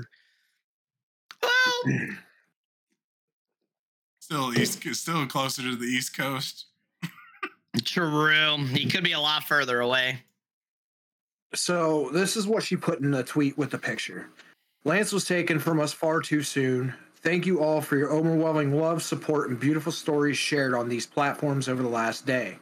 [1.44, 1.98] Well,
[4.20, 6.66] still east, still closer to the East Coast.
[7.86, 8.58] true.
[8.72, 10.24] He could be a lot further away.
[11.54, 14.28] So this is what she put in the tweet with the picture.
[14.88, 16.94] Lance was taken from us far too soon.
[17.18, 21.68] Thank you all for your overwhelming love, support, and beautiful stories shared on these platforms
[21.68, 22.58] over the last day.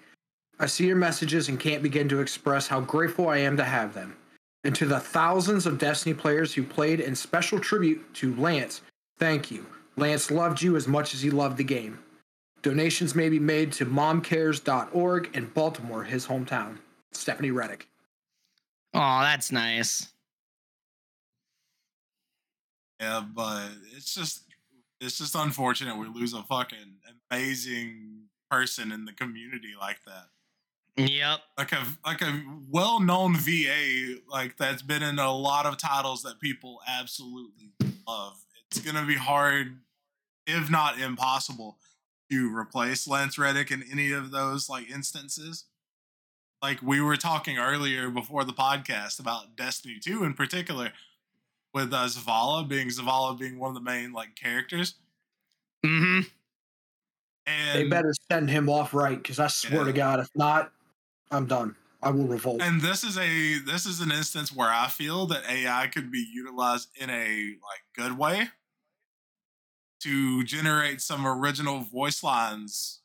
[0.60, 3.94] I see your messages and can't begin to express how grateful I am to have
[3.94, 4.16] them.
[4.64, 8.82] And to the thousands of Destiny players who played in special tribute to Lance,
[9.20, 9.64] thank you.
[9.96, 12.00] Lance loved you as much as he loved the game.
[12.64, 16.80] Donations may be made to momcares.org in Baltimore, his hometown.
[17.12, 17.88] Stephanie Reddick.
[18.96, 20.15] Oh, that's nice.
[23.06, 24.46] Yeah, but it's just
[25.00, 26.96] it's just unfortunate we lose a fucking
[27.32, 30.30] amazing person in the community like that.
[30.98, 31.40] Yep.
[31.56, 36.24] Like a like a well known VA like that's been in a lot of titles
[36.24, 37.74] that people absolutely
[38.08, 38.44] love.
[38.72, 39.78] It's gonna be hard,
[40.48, 41.78] if not impossible,
[42.32, 45.66] to replace Lance Reddick in any of those like instances.
[46.60, 50.92] Like we were talking earlier before the podcast about Destiny 2 in particular,
[51.76, 54.96] with uh, Zavala being Zavala being one of the main like characters.
[55.86, 56.22] Mm-hmm.
[57.46, 60.72] And They better send him off right, because I swear to God, if not,
[61.30, 61.76] I'm done.
[62.02, 62.62] I will revolt.
[62.62, 66.26] and this is a this is an instance where I feel that AI could be
[66.32, 68.48] utilized in a like good way
[70.02, 73.02] to generate some original voice lines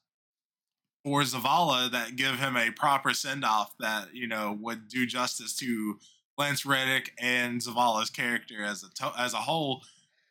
[1.03, 5.57] for Zavala that give him a proper send off that you know would do justice
[5.57, 5.99] to
[6.41, 9.83] Lance Reddick and Zavala's character as a to- as a whole,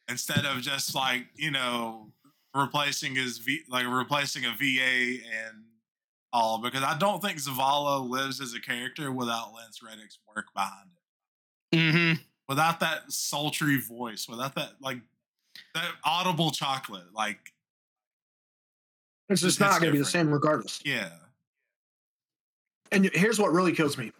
[0.09, 2.11] instead of just like you know
[2.55, 5.65] replacing his v like replacing a VA and
[6.33, 10.89] all because I don't think Zavala lives as a character without Lance Reddick's work behind
[11.71, 11.77] it.
[11.77, 12.21] Mm-hmm.
[12.47, 14.97] Without that sultry voice, without that like
[15.75, 17.53] that audible chocolate, like
[19.29, 20.81] it's just it's not going to be the same regardless.
[20.83, 21.09] yeah,
[22.91, 24.11] And here's what really kills me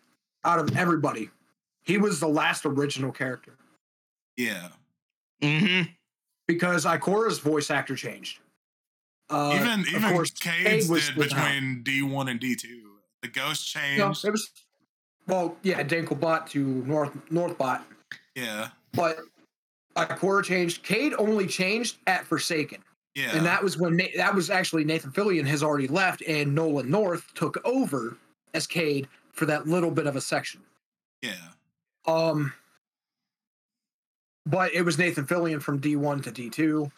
[0.45, 1.31] out of everybody
[1.83, 3.55] he was the last original character
[4.37, 4.69] yeah.
[5.41, 5.91] Mm-hmm.
[6.47, 8.39] because Ikora's voice actor changed.
[9.29, 12.91] Uh, even of even course, Cayde's Cayde was did between D one and D two.
[13.21, 14.25] The ghost No, changed.
[14.25, 14.49] it was
[15.27, 17.81] well, yeah, Dinklebot to North Northbot,
[18.35, 19.19] yeah, but
[19.95, 20.83] Ikora changed.
[20.83, 22.81] Cayde only changed at Forsaken.
[23.13, 26.55] yeah, And that was when Na- that was actually Nathan Fillion has already left, and
[26.55, 28.17] Nolan North took over
[28.55, 30.61] as Cayde for that little bit of a section.
[31.21, 31.33] yeah,
[32.09, 32.53] Um,
[34.45, 36.91] but it was Nathan Fillion from D1 to D2.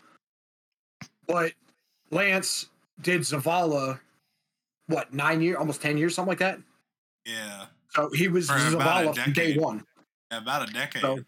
[1.27, 1.53] But
[2.11, 2.67] Lance
[3.01, 3.99] did Zavala,
[4.87, 6.59] what nine years, almost ten years, something like that.
[7.25, 7.65] yeah.
[7.89, 9.83] So he was For Zavala from day one.
[10.31, 11.01] About a decade.
[11.01, 11.19] So-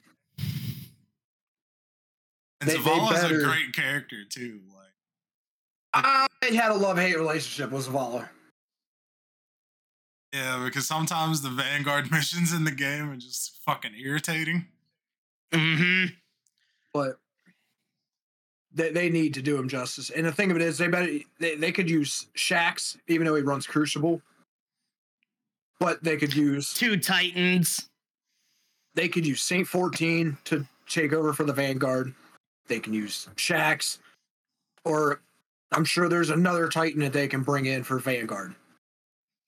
[2.61, 4.61] and They- they Zavala's better- a great character too.
[4.73, 4.93] Like,
[5.93, 8.29] I had a love hate relationship with Zavala.
[10.33, 14.65] Yeah, because sometimes the Vanguard missions in the game are just fucking irritating.
[15.51, 16.05] Mm-hmm.
[16.95, 17.19] but
[18.73, 20.09] they, they need to do him justice.
[20.09, 23.35] And the thing of it is, they better they, they could use Shax, even though
[23.35, 24.19] he runs Crucible.
[25.79, 27.89] But they could use Two Titans.
[28.95, 32.15] they could use Saint fourteen to take over for the Vanguard.
[32.67, 33.99] They can use Shax,
[34.85, 35.21] or
[35.71, 38.55] I'm sure there's another Titan that they can bring in for Vanguard.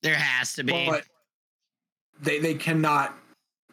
[0.05, 0.85] There has to be.
[0.85, 1.05] But
[2.21, 3.17] they they cannot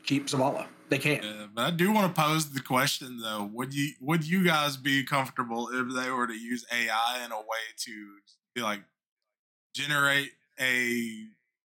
[0.04, 0.66] keep Zavala.
[0.88, 1.22] They can't.
[1.22, 4.76] Yeah, but I do want to pose the question though: Would you would you guys
[4.76, 8.06] be comfortable if they were to use AI in a way to
[8.54, 8.80] be like
[9.74, 10.86] generate a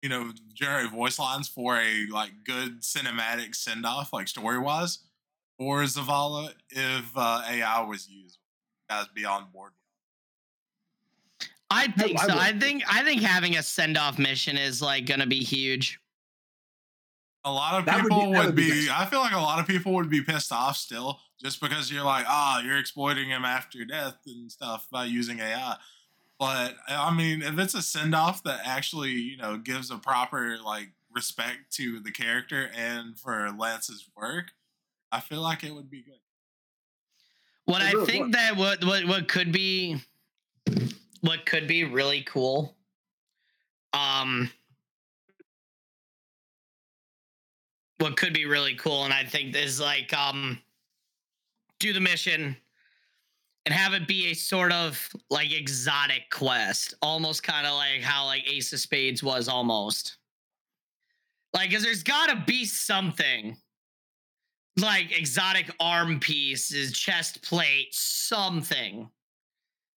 [0.02, 5.00] you know generate voice lines for a like good cinematic send off, like story wise,
[5.58, 8.38] for Zavala if uh, AI was used?
[8.90, 9.72] Would you guys be on board?
[11.70, 12.34] I think I so.
[12.34, 12.42] would.
[12.42, 16.00] I think I think having a send off mission is like gonna be huge.
[17.44, 18.90] A lot of That would be- people would, would be be.
[18.92, 22.04] I feel like a lot of people would be pissed off still, just because you're
[22.04, 25.78] like, ah, you're exploiting him after death and stuff by using AI.
[26.40, 30.58] But I mean, if it's a send off that actually, you know, gives a proper
[30.64, 34.52] like respect to the character and for Lance's work,
[35.12, 36.20] I feel like it would be good.
[37.66, 40.02] What I think that what what what could be
[41.22, 42.76] what could be really cool
[43.94, 44.50] um
[48.00, 50.60] what could be really cool and I think is like um
[51.80, 52.56] do the mission
[53.68, 58.26] and have it be a sort of like exotic quest, almost kind of like how
[58.26, 60.20] like Ace of Spades was almost.
[61.54, 63.58] Like, cause there's gotta be something
[64.78, 69.10] like exotic arm pieces, chest plate, something.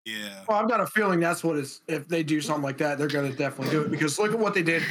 [0.06, 0.44] Yeah.
[0.48, 1.82] Well, I've got a feeling that's what is.
[1.86, 4.39] If they do something like that, they're going to definitely do it because look at
[4.39, 4.82] what they did.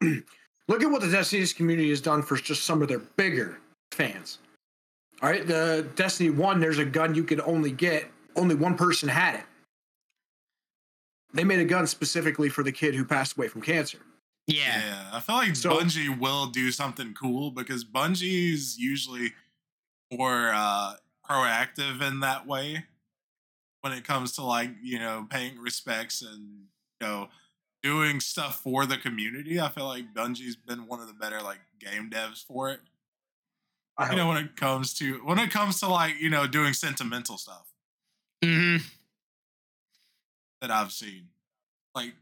[0.68, 3.58] look at what the Destiny's community has done for just some of their bigger
[3.92, 4.38] fans.
[5.22, 8.10] All right, the Destiny One, there's a gun you could only get.
[8.34, 9.44] Only one person had it.
[11.34, 13.98] They made a gun specifically for the kid who passed away from cancer.
[14.46, 14.56] Yeah.
[14.84, 19.32] Yeah, I feel like So- Bungie will do something cool because Bungie's usually
[20.10, 20.94] more uh,
[21.28, 22.84] proactive in that way
[23.82, 26.66] when it comes to like you know paying respects and
[27.00, 27.28] you know
[27.82, 29.60] doing stuff for the community.
[29.60, 32.80] I feel like Bungie's been one of the better like game devs for it.
[33.98, 36.72] I You know when it comes to when it comes to like you know doing
[36.72, 37.68] sentimental stuff
[38.42, 38.78] hmm
[40.60, 41.28] that I've seen.
[41.94, 42.14] Like,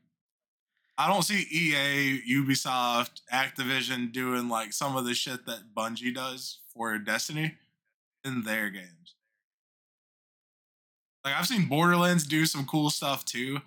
[0.99, 6.61] I don't see EA, Ubisoft, Activision doing like some of the shit that Bungie does
[6.74, 7.57] for Destiny
[8.24, 9.15] in their games.
[11.24, 13.60] Like, I've seen Borderlands do some cool stuff too,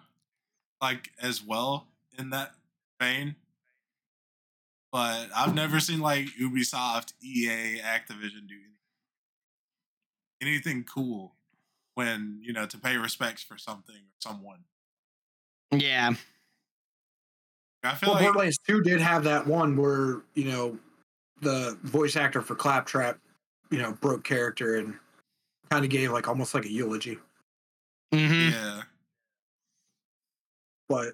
[0.81, 2.53] like as well in that
[2.99, 3.35] vein.
[4.91, 8.77] But I've never seen like Ubisoft, EA, Activision do anything,
[10.41, 11.33] anything cool
[11.95, 14.65] when you know to pay respects for something or someone.
[15.71, 16.13] Yeah.
[17.83, 20.79] I feel Well, like Borderlands 2 did have that one where, you know,
[21.41, 23.19] the voice actor for Claptrap,
[23.71, 24.97] you know, broke character and
[25.69, 27.17] kind of gave like almost like a eulogy.
[28.13, 28.81] Hmm yeah,
[30.89, 31.13] But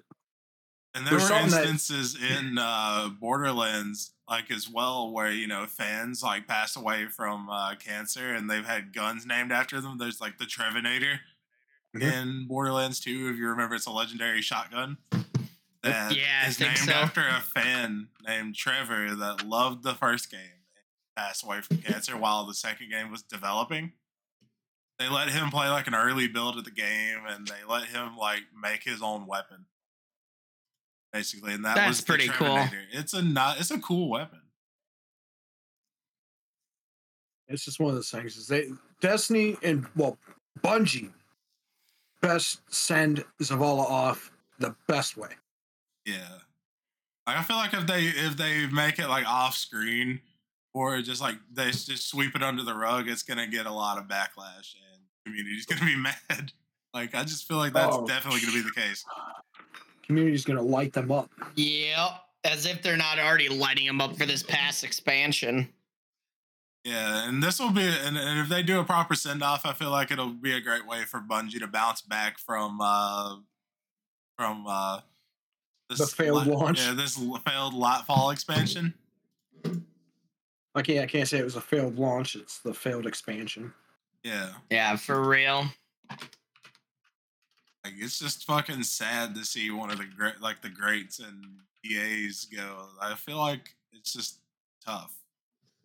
[0.94, 5.66] and there were something that- instances in uh, Borderlands like as well where you know
[5.66, 9.98] fans like passed away from uh, cancer and they've had guns named after them.
[9.98, 11.20] There's like the Trevinator
[11.96, 12.02] Mhm.
[12.02, 14.98] in Borderlands 2, if you remember, it's a legendary shotgun.
[15.82, 16.92] That Yeah, I is named so.
[16.92, 20.40] after a fan named Trevor that loved the first game
[20.76, 20.84] and
[21.16, 23.94] passed away from cancer while the second game was developing.
[25.00, 28.18] They let him play like an early build of the game and they let him
[28.18, 29.64] like make his own weapon.
[31.10, 32.62] Basically, and that That's was pretty cool.
[32.92, 34.42] It's a not it's a cool weapon.
[37.48, 38.36] it's just one of those things.
[38.36, 38.68] Is they
[39.00, 40.18] Destiny and well,
[40.62, 41.10] Bungie
[42.20, 45.30] best send Zavala off the best way.
[46.04, 46.28] Yeah.
[47.26, 50.20] Like, I feel like if they if they make it like off screen
[50.74, 53.96] or just like they just sweep it under the rug, it's gonna get a lot
[53.96, 54.74] of backlash
[55.26, 55.96] and community's gonna be
[56.30, 56.52] mad.
[56.94, 58.06] Like I just feel like that's Oh.
[58.06, 59.04] definitely gonna be the case.
[60.02, 61.30] Community's gonna light them up.
[61.54, 62.10] Yep.
[62.44, 65.68] As if they're not already lighting them up for this past expansion.
[66.84, 69.72] Yeah, and this will be and, and if they do a proper send off, I
[69.74, 73.36] feel like it'll be a great way for Bungie to bounce back from uh
[74.38, 75.00] from uh
[75.90, 76.80] The failed li- launch.
[76.80, 78.94] Yeah, this l- failed Lightfall expansion.
[80.74, 83.72] I can't I can't say it was a failed launch, it's the failed expansion.
[84.22, 84.50] Yeah.
[84.70, 85.66] Yeah, for real.
[87.84, 91.44] Like it's just fucking sad to see one of the great like the greats and
[91.84, 92.86] EAs go.
[93.00, 94.40] I feel like it's just
[94.84, 95.14] tough.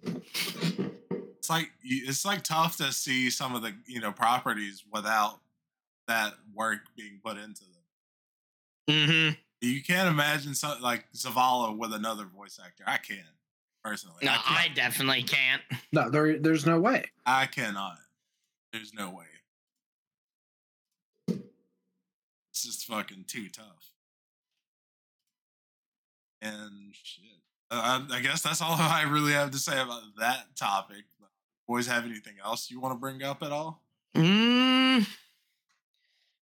[0.04, 5.40] It's like it's like tough to see some of the you know properties without
[6.08, 7.64] that work being put into
[8.88, 9.36] them.
[9.62, 12.84] hmm You can't imagine something like Zavala with another voice actor.
[12.86, 13.22] I can't
[13.86, 14.18] personally.
[14.24, 14.76] No, I, I can't.
[14.76, 15.62] definitely can't.
[15.94, 17.06] No, there there's no way.
[17.26, 18.00] I cannot.
[18.76, 19.24] There's no way.
[22.52, 23.90] It's just fucking too tough.
[26.42, 27.24] And shit.
[27.72, 31.06] Uh, I, I guess that's all I really have to say about that topic.
[31.70, 33.82] Boys, have anything else you want to bring up at all?
[34.14, 35.08] Mm,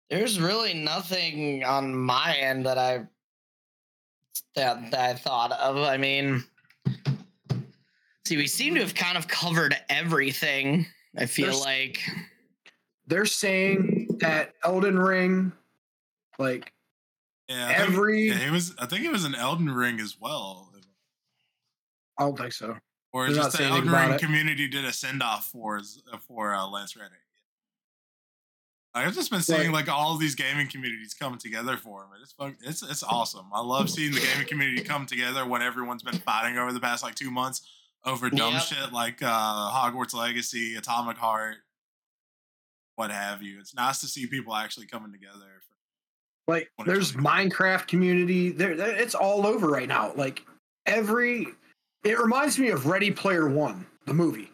[0.10, 3.06] there's really nothing on my end that I
[4.56, 5.78] that, that I thought of.
[5.78, 6.44] I mean,
[8.26, 10.88] see, we seem to have kind of covered everything.
[11.18, 12.02] I feel There's- like.
[13.06, 15.52] They're saying that Elden Ring,
[16.40, 16.72] like
[17.49, 18.73] Yeah, I think, every yeah, it was.
[18.80, 20.72] I think it was an Elden Ring as well,
[22.18, 22.77] I don't think so.
[23.11, 24.22] or They're just the Elden Ring it.
[24.22, 25.81] community did a send off for
[26.27, 27.19] for uh, Lance Reddick.
[28.95, 32.10] I've just been seeing like all these gaming communities come together for him.
[32.14, 32.56] and It's fun.
[32.61, 33.48] It's it's awesome.
[33.53, 37.03] I love seeing the gaming community come together when everyone's been fighting over the past
[37.03, 37.68] like two months
[38.06, 38.62] over dumb Yep.
[38.64, 41.58] shit like uh, Hogwarts Legacy, Atomic Heart,
[42.96, 43.60] what have you.
[43.60, 45.62] It's nice to see people actually coming together.
[45.68, 47.14] For, Like there's.
[47.14, 48.52] Minecraft community.
[48.52, 50.14] There, there- it's all over right now.
[50.16, 50.46] Like
[50.86, 51.48] every,
[52.04, 54.52] it reminds me of Ready Player One, the movie.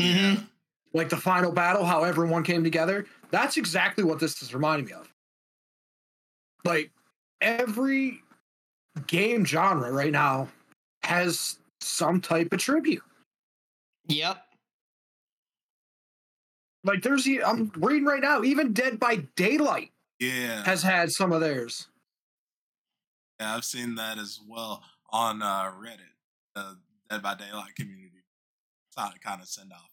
[0.00, 0.46] Mhm.
[0.94, 3.06] Like the final battle, how everyone came together.
[3.30, 5.12] That's exactly what this is reminding me of.
[6.64, 6.90] Like
[7.42, 8.22] every
[9.06, 10.48] game genre right now
[11.02, 13.02] has some type of tribute.
[14.08, 14.38] Yep.
[16.84, 19.90] Like there's, I'm reading right now, even Dead by Daylight
[20.20, 21.88] yeah, has had some of theirs.
[23.40, 26.14] yeah, I've seen that as well on uh, Reddit,
[26.54, 26.76] the
[27.10, 28.22] Dead by Daylight community.
[28.88, 29.90] It's not kind of send off.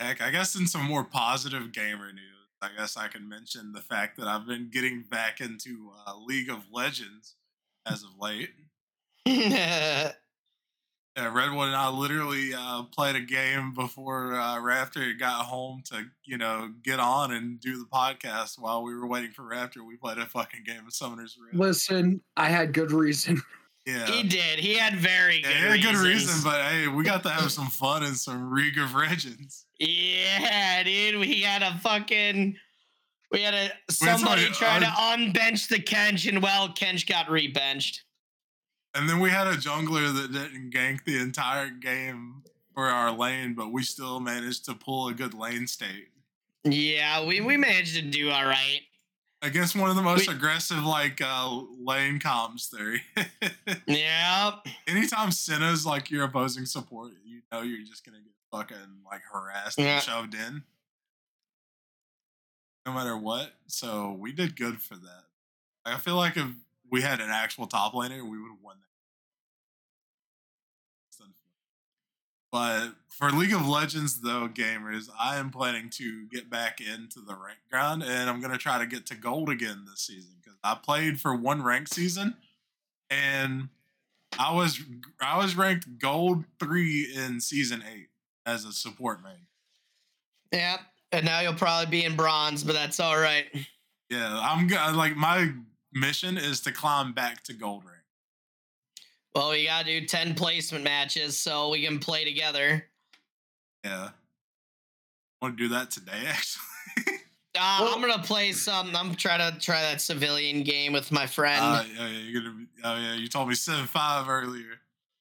[0.00, 2.24] Heck, I guess in some more positive gamer news,
[2.62, 6.50] I guess I can mention the fact that I've been getting back into uh, League
[6.50, 7.36] of Legends
[7.86, 8.50] as of late.
[11.16, 16.04] Yeah, Redwood and I literally uh, played a game before uh, Raptor got home to,
[16.24, 19.84] you know, get on and do the podcast while we were waiting for Raptor.
[19.84, 21.56] We played a fucking game of Summoner's Rift.
[21.56, 23.42] Listen, I had good reason.
[23.86, 24.04] Yeah.
[24.04, 24.58] he did.
[24.58, 27.50] He had very Yeah, good, he had good reason, but hey, we got to have
[27.58, 29.64] some fun and some League of Legends.
[29.78, 31.18] Yeah, dude.
[31.18, 32.54] We had a fucking.
[33.32, 38.00] We had a somebody like, try to unbench the Kench, and well, Kench got rebenched.
[38.94, 42.42] And then we had a jungler that didn't gank the entire game
[42.74, 46.08] for our lane, but we still managed to pull a good lane state.
[46.64, 48.80] Yeah, we, we managed to do all right.
[49.40, 53.00] Against one of the most We- aggressive like uh, lane comms there.
[53.86, 54.52] yeah.
[54.88, 59.78] anytime Senna's like your opposing support, you know you're just gonna get fucking like harassed
[59.78, 59.96] Yeah.
[59.96, 60.64] and shoved in.
[62.84, 63.52] No matter what.
[63.68, 65.24] So we did good for that.
[65.84, 66.48] I feel like if
[66.90, 68.88] we had an actual top laner, we would have won that.
[72.50, 77.34] But for League of Legends, though, gamers, I am planning to get back into the
[77.34, 80.74] rank ground, and I'm gonna try to get to gold again this season because I
[80.74, 82.36] played for one rank season,
[83.10, 83.68] and
[84.38, 84.80] I was
[85.20, 88.08] I was ranked gold three in season eight
[88.46, 89.46] as a support main.
[90.52, 90.80] Yep.
[91.12, 93.46] And now you'll probably be in bronze, but that's all right.
[94.10, 95.52] Yeah, I'm like my
[95.92, 97.96] mission is to climb back to gold rank.
[99.34, 102.84] Well, we gotta do ten placement matches so we can play together.
[103.84, 104.10] Yeah,
[105.40, 106.62] want to do that today actually.
[107.58, 108.94] Uh, Well- I'm gonna play some.
[108.96, 111.60] I'm trying to try that civilian game with my friend.
[111.62, 112.54] uh, yeah, yeah, you're gonna.
[112.54, 114.80] Be, oh yeah, you told me seven five earlier.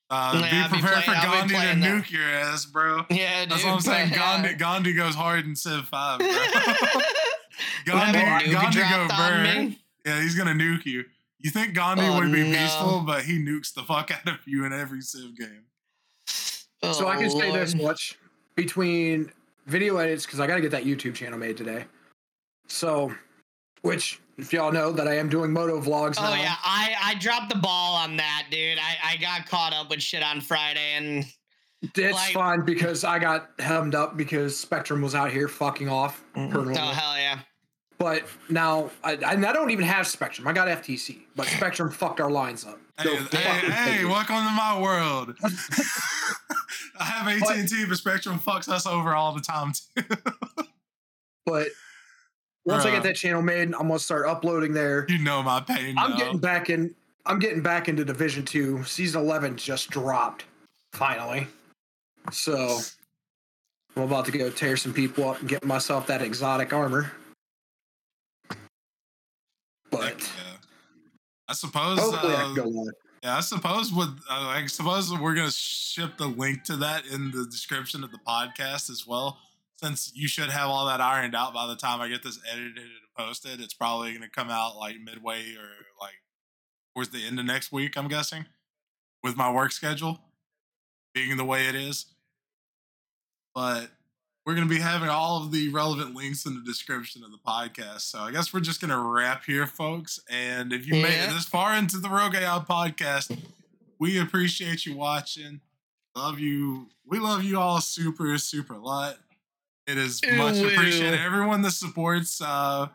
[0.09, 2.03] Uh, Yeah, I'll be be prepared playing- for I'll Gandhi to playing that.
[2.05, 3.05] nuke your ass, bro.
[3.09, 3.51] yeah, dude.
[3.51, 4.09] That's what I'm saying.
[4.09, 6.27] but, Gandhi, Gandhi goes hard in Civ five, bro.
[7.85, 9.43] Gandhi, Gandhi, Gandhi go burn.
[9.69, 9.79] me.
[10.07, 11.03] Yeah, he's gonna nuke you.
[11.39, 12.57] You think Gandhi Oh, would be no.
[12.57, 15.65] peaceful, but he nukes the fuck out of you in every Civ game.
[16.27, 17.87] so I Oh, can say this Lord.
[17.91, 18.17] much
[18.55, 19.31] between
[19.65, 21.85] video edits because I got to get that YouTube channel made today.
[22.67, 23.13] So,
[23.81, 26.31] which if y'all know that I am doing moto vlogs oh, now.
[26.31, 28.77] Oh yeah, I I dropped the ball on that, dude.
[28.79, 31.25] I I got caught up with shit on Friday, and
[31.81, 36.23] it's like- fine because I got hemmed up because Spectrum was out here fucking off.
[36.35, 37.39] oh hell yeah.
[37.97, 40.47] But now I, I, don't even have Spectrum.
[40.47, 42.79] I got FTC, but Spectrum fucked our lines up.
[42.99, 45.35] Hey, hey, hey, welcome to my world.
[46.99, 50.03] I have AT and T, but Spectrum fucks us over all the time too.
[51.45, 51.69] But
[52.65, 55.05] once I get that channel made, I'm gonna start uploading there.
[55.07, 55.95] you know my pain.
[55.97, 56.17] I'm though.
[56.17, 56.93] getting back in.
[57.25, 58.83] I'm getting back into Division Two.
[58.83, 60.45] Season 11 just dropped,
[60.91, 61.47] finally.
[62.31, 62.79] So
[63.95, 67.11] I'm about to go tear some people up and get myself that exotic armor.
[69.91, 70.57] But yeah.
[71.47, 71.99] I suppose.
[71.99, 72.93] hopefully I uh, can go live.
[73.23, 77.31] Yeah, I suppose with uh, I suppose we're gonna ship the link to that in
[77.31, 79.39] the description of the podcast as well.
[79.77, 82.77] Since you should have all that ironed out by the time I get this edited
[82.77, 82.87] and
[83.17, 85.69] posted, it's probably gonna come out like midway or
[85.99, 86.15] like
[86.93, 87.97] towards the end of next week.
[87.97, 88.45] I'm guessing
[89.23, 90.19] with my work schedule
[91.13, 92.05] being the way it is.
[93.55, 93.89] But
[94.47, 97.99] we're gonna be having all of the relevant links in the description of the podcast.
[97.99, 100.21] So I guess we're just gonna wrap here, folks.
[100.29, 103.37] And if you made it this far into the Rogue AI podcast,
[103.99, 105.59] we appreciate you watching.
[106.15, 106.87] Love you.
[107.05, 109.17] We love you all super, super a lot.
[109.85, 111.19] It is much Ooh, appreciated.
[111.19, 111.25] ew.
[111.25, 112.87] Everyone that supports, uh,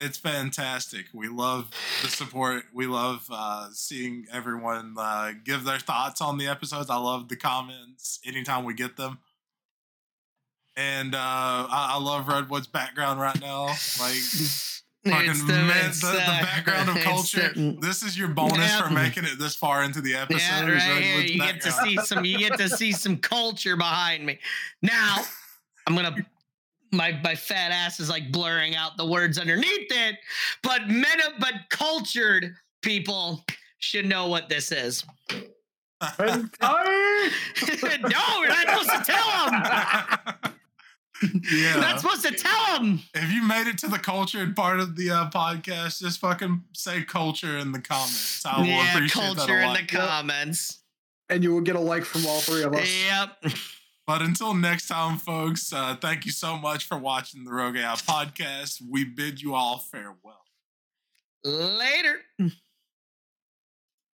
[0.00, 1.06] it's fantastic.
[1.14, 1.70] We love
[2.02, 2.64] the support.
[2.74, 6.90] We love uh, seeing everyone uh, give their thoughts on the episodes.
[6.90, 9.18] I love the comments anytime we get them.
[10.76, 13.66] And uh, I, I love Redwood's background right now.
[14.00, 14.14] Like
[15.06, 17.52] Fucking It's man, the, it's, the background of culture.
[17.54, 18.82] the- this is your bonus Yeah.
[18.88, 20.38] for making it this far into the episode.
[20.40, 21.16] Yeah, right like here.
[21.16, 22.24] with You get to see some.
[22.24, 24.38] You get to see some culture behind me.
[24.80, 25.18] Now,
[25.86, 26.16] I'm gonna.
[26.90, 30.16] My my fat ass is like blurring out the words underneath it,
[30.62, 33.44] but men, of but cultured people
[33.78, 35.04] should know what this is.
[36.00, 36.38] No, we're
[38.48, 40.53] not supposed to tell them.
[41.52, 41.72] Yeah.
[41.72, 43.00] You're not supposed to tell them.
[43.14, 47.02] if you made it to the cultured part of the uh, podcast, just fucking say
[47.02, 48.44] culture in the comments.
[48.46, 50.80] I will Yeah, appreciate that culture a in the comments.
[51.28, 52.88] and you will get a like from all three of us.
[53.06, 53.54] Yep.
[54.06, 57.94] But until next time, folks, uh, thank you so much for watching the Rogue AI
[57.94, 58.82] podcast.
[58.86, 60.42] We bid you all farewell.
[61.44, 62.20] Later.